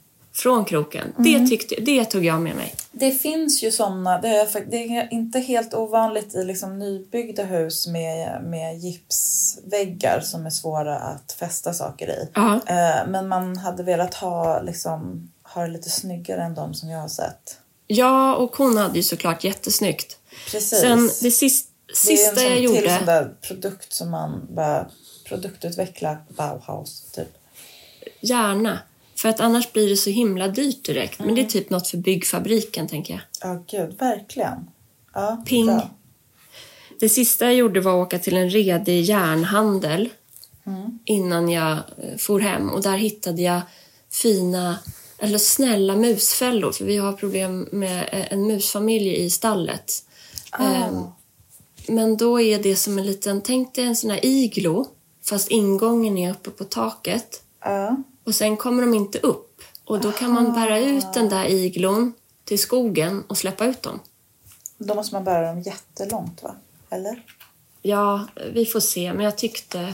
från 0.41 0.65
kroken. 0.65 1.13
Mm. 1.17 1.23
Det, 1.23 1.49
tyckte, 1.49 1.75
det 1.75 2.05
tog 2.05 2.25
jag 2.25 2.41
med 2.41 2.55
mig. 2.55 2.75
Det 2.91 3.11
finns 3.11 3.63
ju 3.63 3.71
sådana, 3.71 4.21
det 4.21 4.27
är, 4.27 4.65
det 4.71 4.77
är 4.77 5.13
inte 5.13 5.39
helt 5.39 5.73
ovanligt 5.73 6.35
i 6.35 6.43
liksom 6.45 6.79
nybyggda 6.79 7.43
hus 7.43 7.87
med, 7.87 8.43
med 8.43 8.77
gipsväggar 8.77 10.21
som 10.21 10.45
är 10.45 10.49
svåra 10.49 10.99
att 10.99 11.31
fästa 11.39 11.73
saker 11.73 12.09
i. 12.09 12.29
Ja. 12.33 12.53
Eh, 12.53 13.07
men 13.07 13.27
man 13.27 13.57
hade 13.57 13.83
velat 13.83 14.13
ha, 14.13 14.61
liksom, 14.61 15.29
ha 15.43 15.61
det 15.61 15.67
lite 15.67 15.89
snyggare 15.89 16.43
än 16.43 16.55
de 16.55 16.73
som 16.73 16.89
jag 16.89 16.99
har 16.99 17.07
sett. 17.07 17.57
ja, 17.87 18.35
och 18.35 18.55
hon 18.55 18.77
hade 18.77 18.97
ju 18.97 19.03
såklart 19.03 19.43
jättesnyggt. 19.43 20.17
Precis. 20.51 20.79
Sen 20.79 21.09
det 21.21 21.31
sist, 21.31 21.69
det 21.87 21.91
är 21.91 21.95
sista 21.95 22.29
en 22.29 22.35
sån 22.35 22.43
jag 22.43 22.55
till 22.55 22.63
gjorde... 22.63 22.97
sån 22.97 23.05
där 23.05 23.33
produkt 23.41 23.93
som 23.93 24.11
man 24.11 24.47
bara 24.49 24.87
produktutveckla 25.27 26.17
Bauhaus 26.29 27.11
typ. 27.11 27.37
Gärna. 28.21 28.79
För 29.21 29.29
att 29.29 29.39
annars 29.39 29.71
blir 29.73 29.89
det 29.89 29.97
så 29.97 30.09
himla 30.09 30.47
dyrt 30.47 30.85
direkt. 30.85 31.19
Men 31.19 31.35
det 31.35 31.41
är 31.41 31.45
typ 31.45 31.69
något 31.69 31.87
för 31.87 31.97
byggfabriken, 31.97 32.87
tänker 32.87 33.13
jag. 33.13 33.21
Ja, 33.41 33.63
gud, 33.67 33.97
verkligen. 33.99 34.69
Ja, 35.13 35.43
Ping. 35.47 35.65
bra. 35.65 35.89
Det 36.99 37.09
sista 37.09 37.45
jag 37.45 37.53
gjorde 37.55 37.81
var 37.81 38.01
att 38.01 38.07
åka 38.07 38.19
till 38.19 38.37
en 38.37 38.49
redig 38.49 39.01
järnhandel 39.01 40.09
innan 41.05 41.49
jag 41.49 41.71
eh, 41.71 42.17
for 42.17 42.39
hem. 42.39 42.69
Och 42.69 42.81
där 42.81 42.97
hittade 42.97 43.41
jag 43.41 43.61
fina, 44.11 44.79
eller 45.17 45.37
snälla 45.37 45.95
musfällor. 45.95 46.71
För 46.71 46.85
vi 46.85 46.97
har 46.97 47.13
problem 47.13 47.67
med 47.71 48.09
eh, 48.11 48.33
en 48.33 48.47
musfamilj 48.47 49.15
i 49.15 49.29
stallet. 49.29 49.93
Ehm, 50.59 51.03
Men 51.87 52.17
då 52.17 52.41
är 52.41 52.59
det 52.59 52.75
som 52.75 52.97
en 52.97 53.05
liten, 53.05 53.41
tänk 53.41 53.75
dig 53.75 53.85
en 53.85 53.95
sån 53.95 54.09
här 54.09 54.25
iglo. 54.25 54.87
Fast 55.25 55.51
ingången 55.51 56.17
är 56.17 56.31
uppe 56.31 56.49
på 56.49 56.63
taket. 56.63 57.43
Ja. 57.63 58.03
Och 58.23 58.35
sen 58.35 58.57
kommer 58.57 58.81
de 58.81 58.93
inte 58.93 59.19
upp. 59.19 59.61
Och 59.85 59.99
då 60.01 60.11
kan 60.11 60.31
man 60.31 60.53
bära 60.53 60.79
ut 60.79 61.13
den 61.13 61.29
där 61.29 61.45
iglon 61.45 62.13
till 62.45 62.59
skogen 62.59 63.23
och 63.27 63.37
släppa 63.37 63.65
ut 63.65 63.81
dem. 63.81 63.99
Då 64.77 64.95
måste 64.95 65.15
man 65.15 65.23
bära 65.23 65.47
dem 65.47 65.61
jättelångt, 65.61 66.43
va? 66.43 66.55
Eller? 66.89 67.25
Ja, 67.81 68.27
vi 68.53 68.65
får 68.65 68.79
se. 68.79 69.13
Men 69.13 69.25
jag 69.25 69.37
tyckte... 69.37 69.93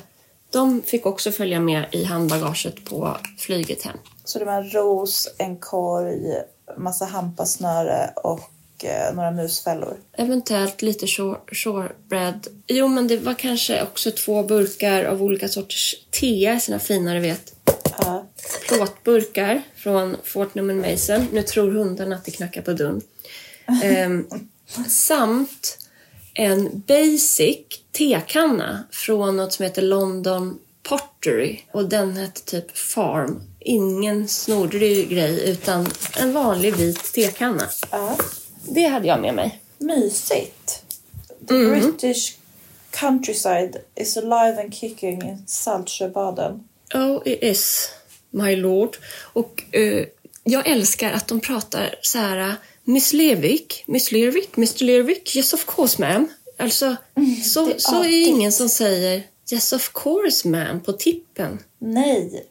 De 0.50 0.82
fick 0.82 1.06
också 1.06 1.32
följa 1.32 1.60
med 1.60 1.86
i 1.92 2.04
handbagaget 2.04 2.86
på 2.86 3.18
flyget 3.38 3.82
hem. 3.84 3.98
Så 4.24 4.40
det 4.40 4.46
var 4.46 4.54
en 4.54 4.72
ros, 4.72 5.28
en 5.38 5.58
korg, 5.58 6.34
massa 6.78 7.06
hampasnöre 7.06 8.12
och 8.16 8.50
eh, 8.84 9.16
några 9.16 9.32
musfällor. 9.32 9.98
Eventuellt 10.14 10.82
lite 10.82 11.06
shore- 11.06 11.56
shorebread. 11.56 12.48
Jo, 12.68 12.88
men 12.88 13.08
det 13.08 13.18
var 13.18 13.34
kanske 13.34 13.84
också 13.84 14.12
två 14.12 14.44
burkar 14.44 15.04
av 15.04 15.24
olika 15.24 15.48
sorters 15.48 15.96
te, 16.12 16.60
såna 16.62 16.80
finare 16.80 17.20
vet. 17.20 17.54
Ja. 18.00 18.26
Plåtburkar 18.68 19.62
från 19.76 20.18
Fort 20.24 20.56
Norman 20.56 20.82
Mason. 20.92 21.28
Nu 21.34 21.44
tror 21.44 21.72
hunden 21.72 22.14
att 22.14 22.26
det 22.26 22.32
knackar 22.32 22.62
på 22.62 22.74
dörren. 22.74 23.02
Ehm, 23.84 24.28
samt 24.88 25.78
en 26.34 26.84
basic 26.88 27.58
tekanna 27.92 28.84
från 28.92 29.38
något 29.38 29.54
som 29.54 29.64
heter 29.64 29.82
London 29.82 30.60
Pottery. 30.84 31.60
Och 31.72 31.90
den 31.90 32.18
hette 32.18 32.42
typ 32.42 32.78
Farm. 32.78 33.42
Ingen 33.60 34.28
snorig 34.28 35.10
grej, 35.10 35.50
utan 35.50 35.88
en 36.20 36.34
vanlig 36.34 36.76
vit 36.76 37.14
tekanna. 37.14 37.64
ja. 37.92 38.18
Det 38.70 38.84
hade 38.84 39.08
jag 39.08 39.22
med 39.22 39.34
mig. 39.34 39.62
Mysigt. 39.78 40.84
The 41.48 41.54
Mm. 41.56 41.80
British 41.80 42.36
countryside 42.92 43.78
is 43.96 44.18
alive 44.18 44.62
and 44.62 44.74
kicking 44.74 45.22
in 45.30 45.44
Saltsjöbaden. 45.48 46.67
Oh, 46.94 47.22
it 47.26 47.44
is, 47.44 47.90
my 48.30 48.56
lord. 48.56 48.98
Och 49.34 49.64
eh, 49.76 50.06
jag 50.44 50.68
älskar 50.68 51.12
att 51.12 51.28
de 51.28 51.40
pratar 51.40 51.96
så 52.02 52.18
här... 52.18 52.56
Miss 52.84 53.14
Lervik, 53.14 53.84
Miss 53.88 54.12
Lervik, 54.12 54.58
Mr 54.58 54.84
Lervik, 54.84 55.36
yes 55.36 55.54
of 55.54 55.66
course 55.66 56.04
ma'am. 56.04 56.28
Alltså, 56.58 56.96
så, 57.46 57.66
det 57.66 57.74
är 57.74 57.80
så 57.80 58.04
är 58.04 58.28
ingen 58.28 58.52
som 58.52 58.70
säger 58.70 59.24
yes 59.52 59.74
of 59.74 59.92
course 59.94 60.48
ma'am 60.48 60.80
på 60.80 60.94
tippen. 60.94 61.60
Nej. 61.80 62.46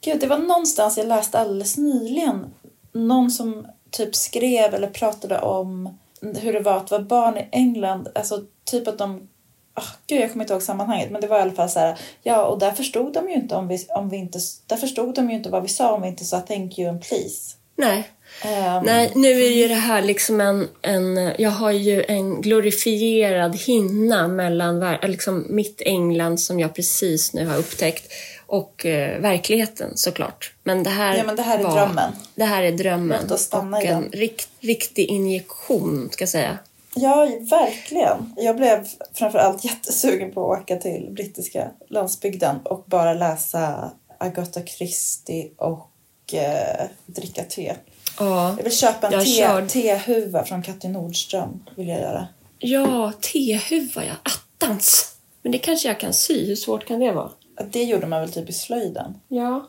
Gud, 0.00 0.20
det 0.20 0.26
var 0.26 0.38
någonstans 0.38 0.96
jag 0.96 1.06
läste 1.06 1.38
alldeles 1.38 1.76
nyligen. 1.76 2.54
Någon 2.92 3.30
som 3.30 3.66
typ 3.90 4.16
skrev 4.16 4.74
eller 4.74 4.88
pratade 4.88 5.38
om 5.38 5.98
hur 6.20 6.52
det 6.52 6.60
var 6.60 6.76
att 6.76 6.90
vara 6.90 7.02
barn 7.02 7.38
i 7.38 7.48
England. 7.52 8.08
Alltså 8.14 8.44
typ 8.64 8.88
att 8.88 8.98
de... 8.98 9.28
ah 9.76 9.88
gud, 10.06 10.20
jag 10.20 10.32
kommer 10.32 10.44
inte 10.44 10.52
ihåg 10.54 10.62
sammanhanget. 10.62 11.10
Men 11.10 11.20
det 11.20 11.26
var 11.26 11.38
i 11.38 11.42
alla 11.42 11.52
fall 11.52 11.70
så 11.70 11.78
här. 11.78 11.98
Ja, 12.22 12.44
och 12.44 12.58
där 12.58 12.70
förstod 12.72 13.12
de 13.12 13.28
ju 13.28 13.34
inte 13.34 13.54
om 13.54 13.68
vi, 13.68 13.86
om 13.88 14.08
vi 14.08 14.16
inte... 14.16 14.38
Där 14.66 14.76
förstod 14.76 15.14
de 15.14 15.30
ju 15.30 15.36
inte 15.36 15.50
vad 15.50 15.62
vi 15.62 15.68
sa 15.68 15.92
om 15.94 16.02
vi 16.02 16.08
inte 16.08 16.24
sa 16.24 16.40
thank 16.40 16.78
you 16.78 16.88
and 16.88 17.02
please. 17.02 17.56
Nej. 17.78 18.10
Ehm, 18.44 18.82
Nej, 18.84 19.12
nu 19.14 19.28
är 19.28 19.50
ju 19.50 19.68
det 19.68 19.74
här 19.74 20.02
liksom 20.02 20.40
en, 20.40 20.68
en... 20.82 21.32
Jag 21.38 21.50
har 21.50 21.70
ju 21.70 22.04
en 22.08 22.40
glorifierad 22.40 23.56
hinna 23.56 24.28
mellan 24.28 24.82
ver- 24.82 25.08
liksom 25.08 25.46
mitt 25.48 25.80
England 25.84 26.40
som 26.40 26.60
jag 26.60 26.74
precis 26.74 27.32
nu 27.32 27.46
har 27.46 27.56
upptäckt 27.56 28.12
och 28.46 28.86
eh, 28.86 29.20
verkligheten 29.20 29.96
såklart. 29.96 30.52
Men 30.62 30.82
det 30.82 30.90
här 30.90 31.16
Ja, 31.16 31.24
men 31.24 31.36
det 31.36 31.42
här 31.42 31.58
är 31.58 31.64
var, 31.64 31.74
drömmen. 31.74 32.12
Det 32.34 32.44
här 32.44 32.62
är 32.62 32.72
drömmen. 32.72 33.18
Låt 33.22 33.30
oss 33.30 33.40
stanna 33.40 33.76
och 33.76 33.84
i 33.84 33.86
en 33.86 34.08
rikt, 34.12 34.48
riktig 34.60 35.06
injektion, 35.08 36.08
ska 36.12 36.22
jag 36.22 36.28
säga. 36.28 36.58
Ja, 36.98 37.26
verkligen. 37.40 38.34
Jag 38.36 38.56
blev 38.56 38.86
framförallt 39.14 39.64
jättesugen 39.64 40.32
på 40.32 40.52
att 40.52 40.60
åka 40.62 40.76
till 40.76 41.08
brittiska 41.10 41.70
landsbygden 41.88 42.56
och 42.64 42.84
bara 42.86 43.14
läsa 43.14 43.90
Agatha 44.18 44.60
Christie 44.62 45.48
och 45.56 46.34
eh, 46.34 46.86
dricka 47.06 47.42
te. 47.44 47.74
Ja, 48.18 48.54
Jag 48.56 48.64
vill 48.64 48.76
köpa 48.76 49.06
en 49.06 49.24
te, 49.24 49.26
kör- 49.26 49.66
tehuva 49.66 50.44
från 50.44 50.62
Katja 50.62 50.90
Nordström. 50.90 51.64
Vill 51.76 51.88
jag 51.88 52.00
göra. 52.00 52.28
ja 52.58 53.12
tehuva 53.32 54.04
ja. 54.04 54.12
Attans! 54.22 55.12
Men 55.42 55.52
det 55.52 55.58
kanske 55.58 55.88
jag 55.88 56.00
kan 56.00 56.12
sy. 56.12 56.46
Hur 56.46 56.56
svårt 56.56 56.84
kan 56.84 56.98
det 57.00 57.12
vara? 57.12 57.30
Det 57.70 57.82
gjorde 57.84 58.06
man 58.06 58.20
väl 58.20 58.32
typ 58.32 58.48
i 58.48 58.52
slöjden? 58.52 59.20
Ja. 59.28 59.66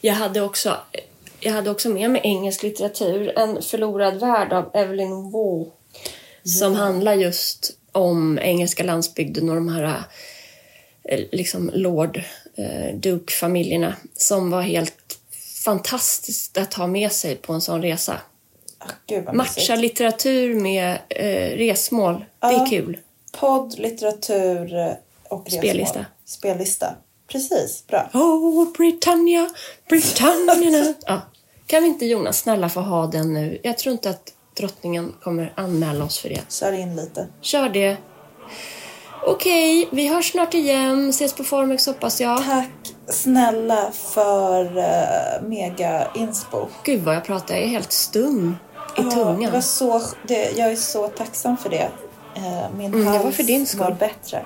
Jag 0.00 0.14
hade 0.14 0.40
också, 0.40 0.76
jag 1.40 1.52
hade 1.52 1.70
också 1.70 1.88
med 1.88 2.10
mig 2.10 2.20
engelsk 2.24 2.62
litteratur. 2.62 3.38
En 3.38 3.62
förlorad 3.62 4.20
värld 4.20 4.52
av 4.52 4.70
Evelyn 4.74 5.30
Waugh. 5.30 5.68
Som 6.58 6.74
handlar 6.74 7.14
just 7.14 7.70
om 7.92 8.38
engelska 8.38 8.82
landsbygden 8.82 9.48
och 9.48 9.54
de 9.54 9.68
här 9.68 10.02
eh, 11.04 11.20
liksom 11.32 11.70
Lord 11.74 12.22
eh, 12.56 12.94
Duke-familjerna. 12.96 13.96
Som 14.16 14.50
var 14.50 14.62
helt 14.62 15.18
fantastiskt 15.64 16.58
att 16.58 16.74
ha 16.74 16.86
med 16.86 17.12
sig 17.12 17.36
på 17.36 17.52
en 17.52 17.60
sån 17.60 17.82
resa. 17.82 18.20
Vad 19.24 19.34
Matcha 19.34 19.76
litteratur 19.76 20.54
med 20.54 20.98
eh, 21.08 21.56
resmål. 21.56 22.24
Det 22.40 22.46
är 22.46 22.52
Ja. 22.52 22.66
kul. 22.70 22.98
Podd, 23.32 23.78
litteratur 23.78 24.74
eh, 24.78 24.92
och 25.28 25.44
resmål. 25.44 25.62
Spellista. 25.62 26.06
Spellista. 26.24 26.94
Precis, 27.26 27.84
bra. 27.86 28.10
Oh, 28.12 28.72
Britannia, 28.72 29.50
Britannia. 29.88 30.94
ja. 31.06 31.20
Kan 31.66 31.82
vi 31.82 31.88
inte 31.88 32.06
Jonas 32.06 32.38
snälla 32.38 32.68
få 32.68 32.80
ha 32.80 33.06
den 33.06 33.34
nu? 33.34 33.60
Jag 33.62 33.78
tror 33.78 33.92
inte 33.92 34.10
att 34.10 34.32
drottningen 34.56 35.14
kommer 35.22 35.52
anmäla 35.56 36.04
oss 36.04 36.18
för 36.18 36.28
det. 36.28 36.40
Kör 36.52 36.72
in 36.72 36.96
lite. 36.96 37.26
Kör 37.40 37.68
det. 37.68 37.96
Okej, 39.26 39.88
vi 39.92 40.08
hörs 40.08 40.30
snart 40.30 40.54
igen. 40.54 41.10
Ses 41.10 41.32
på 41.32 41.44
Formex 41.44 41.86
hoppas 41.86 42.20
jag. 42.20 42.44
Tack 42.44 42.68
snälla 43.08 43.90
för 43.92 44.64
uh, 44.78 45.48
mega 45.48 46.06
inspo. 46.14 46.66
Gud 46.84 47.02
vad 47.02 47.14
jag 47.14 47.24
pratar, 47.24 47.54
jag 47.54 47.64
är 47.64 47.68
helt 47.68 47.92
stum 47.92 48.56
i 48.96 49.02
Ja, 49.02 49.10
tungan. 49.10 49.40
det 49.40 49.50
var 49.50 49.60
så, 49.60 50.02
det, 50.28 50.50
jag 50.56 50.72
är 50.72 50.76
så 50.76 51.08
tacksam 51.08 51.56
för 51.56 51.70
det. 51.70 51.88
Eh, 52.36 52.70
Min 52.76 52.94
Mm, 52.94 53.06
hals 53.06 53.24
var 53.24 53.30
för 53.30 53.42
din 53.42 53.66
skull. 53.66 53.80
var 53.80 53.90
bättre. 53.92 54.44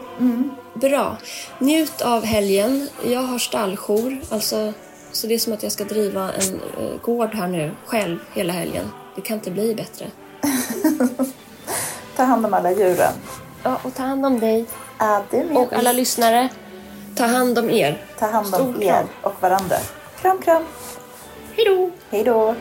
Bra. 0.74 1.16
Njut 1.58 2.02
av 2.02 2.24
helgen. 2.24 2.88
Jag 3.06 3.20
har 3.20 3.38
stalljour, 3.38 4.20
alltså, 4.30 4.72
så 5.12 5.26
det 5.26 5.34
är 5.34 5.38
som 5.38 5.52
att 5.52 5.62
jag 5.62 5.72
ska 5.72 5.84
driva 5.84 6.32
en 6.32 6.54
eh, 6.54 7.00
gård 7.02 7.34
här 7.34 7.48
nu 7.48 7.70
själv 7.86 8.18
hela 8.34 8.52
helgen. 8.52 8.90
Det 9.14 9.20
kan 9.20 9.34
inte 9.34 9.50
bli 9.50 9.74
bättre. 9.74 10.06
Ta 12.16 12.22
hand 12.22 12.46
om 12.46 12.54
alla 12.54 12.72
djuren. 12.72 13.12
Ja, 13.62 13.78
och 13.82 13.94
ta 13.94 14.02
hand 14.02 14.26
om 14.26 14.40
dig. 14.40 14.64
Ademir. 14.98 15.58
Och 15.58 15.72
alla 15.72 15.92
lyssnare, 15.92 16.48
ta 17.16 17.24
hand 17.26 17.58
om 17.58 17.70
er. 17.70 18.04
Ta 18.18 18.26
hand 18.26 18.54
om 18.54 18.72
Stor 18.72 18.82
er 18.82 18.88
kram. 18.92 19.06
och 19.22 19.42
varandra. 19.42 19.76
Kram, 20.20 20.38
kram. 20.42 20.62
Hej 21.56 21.64
då! 21.66 21.90
Hej 22.10 22.24
då. 22.24 22.54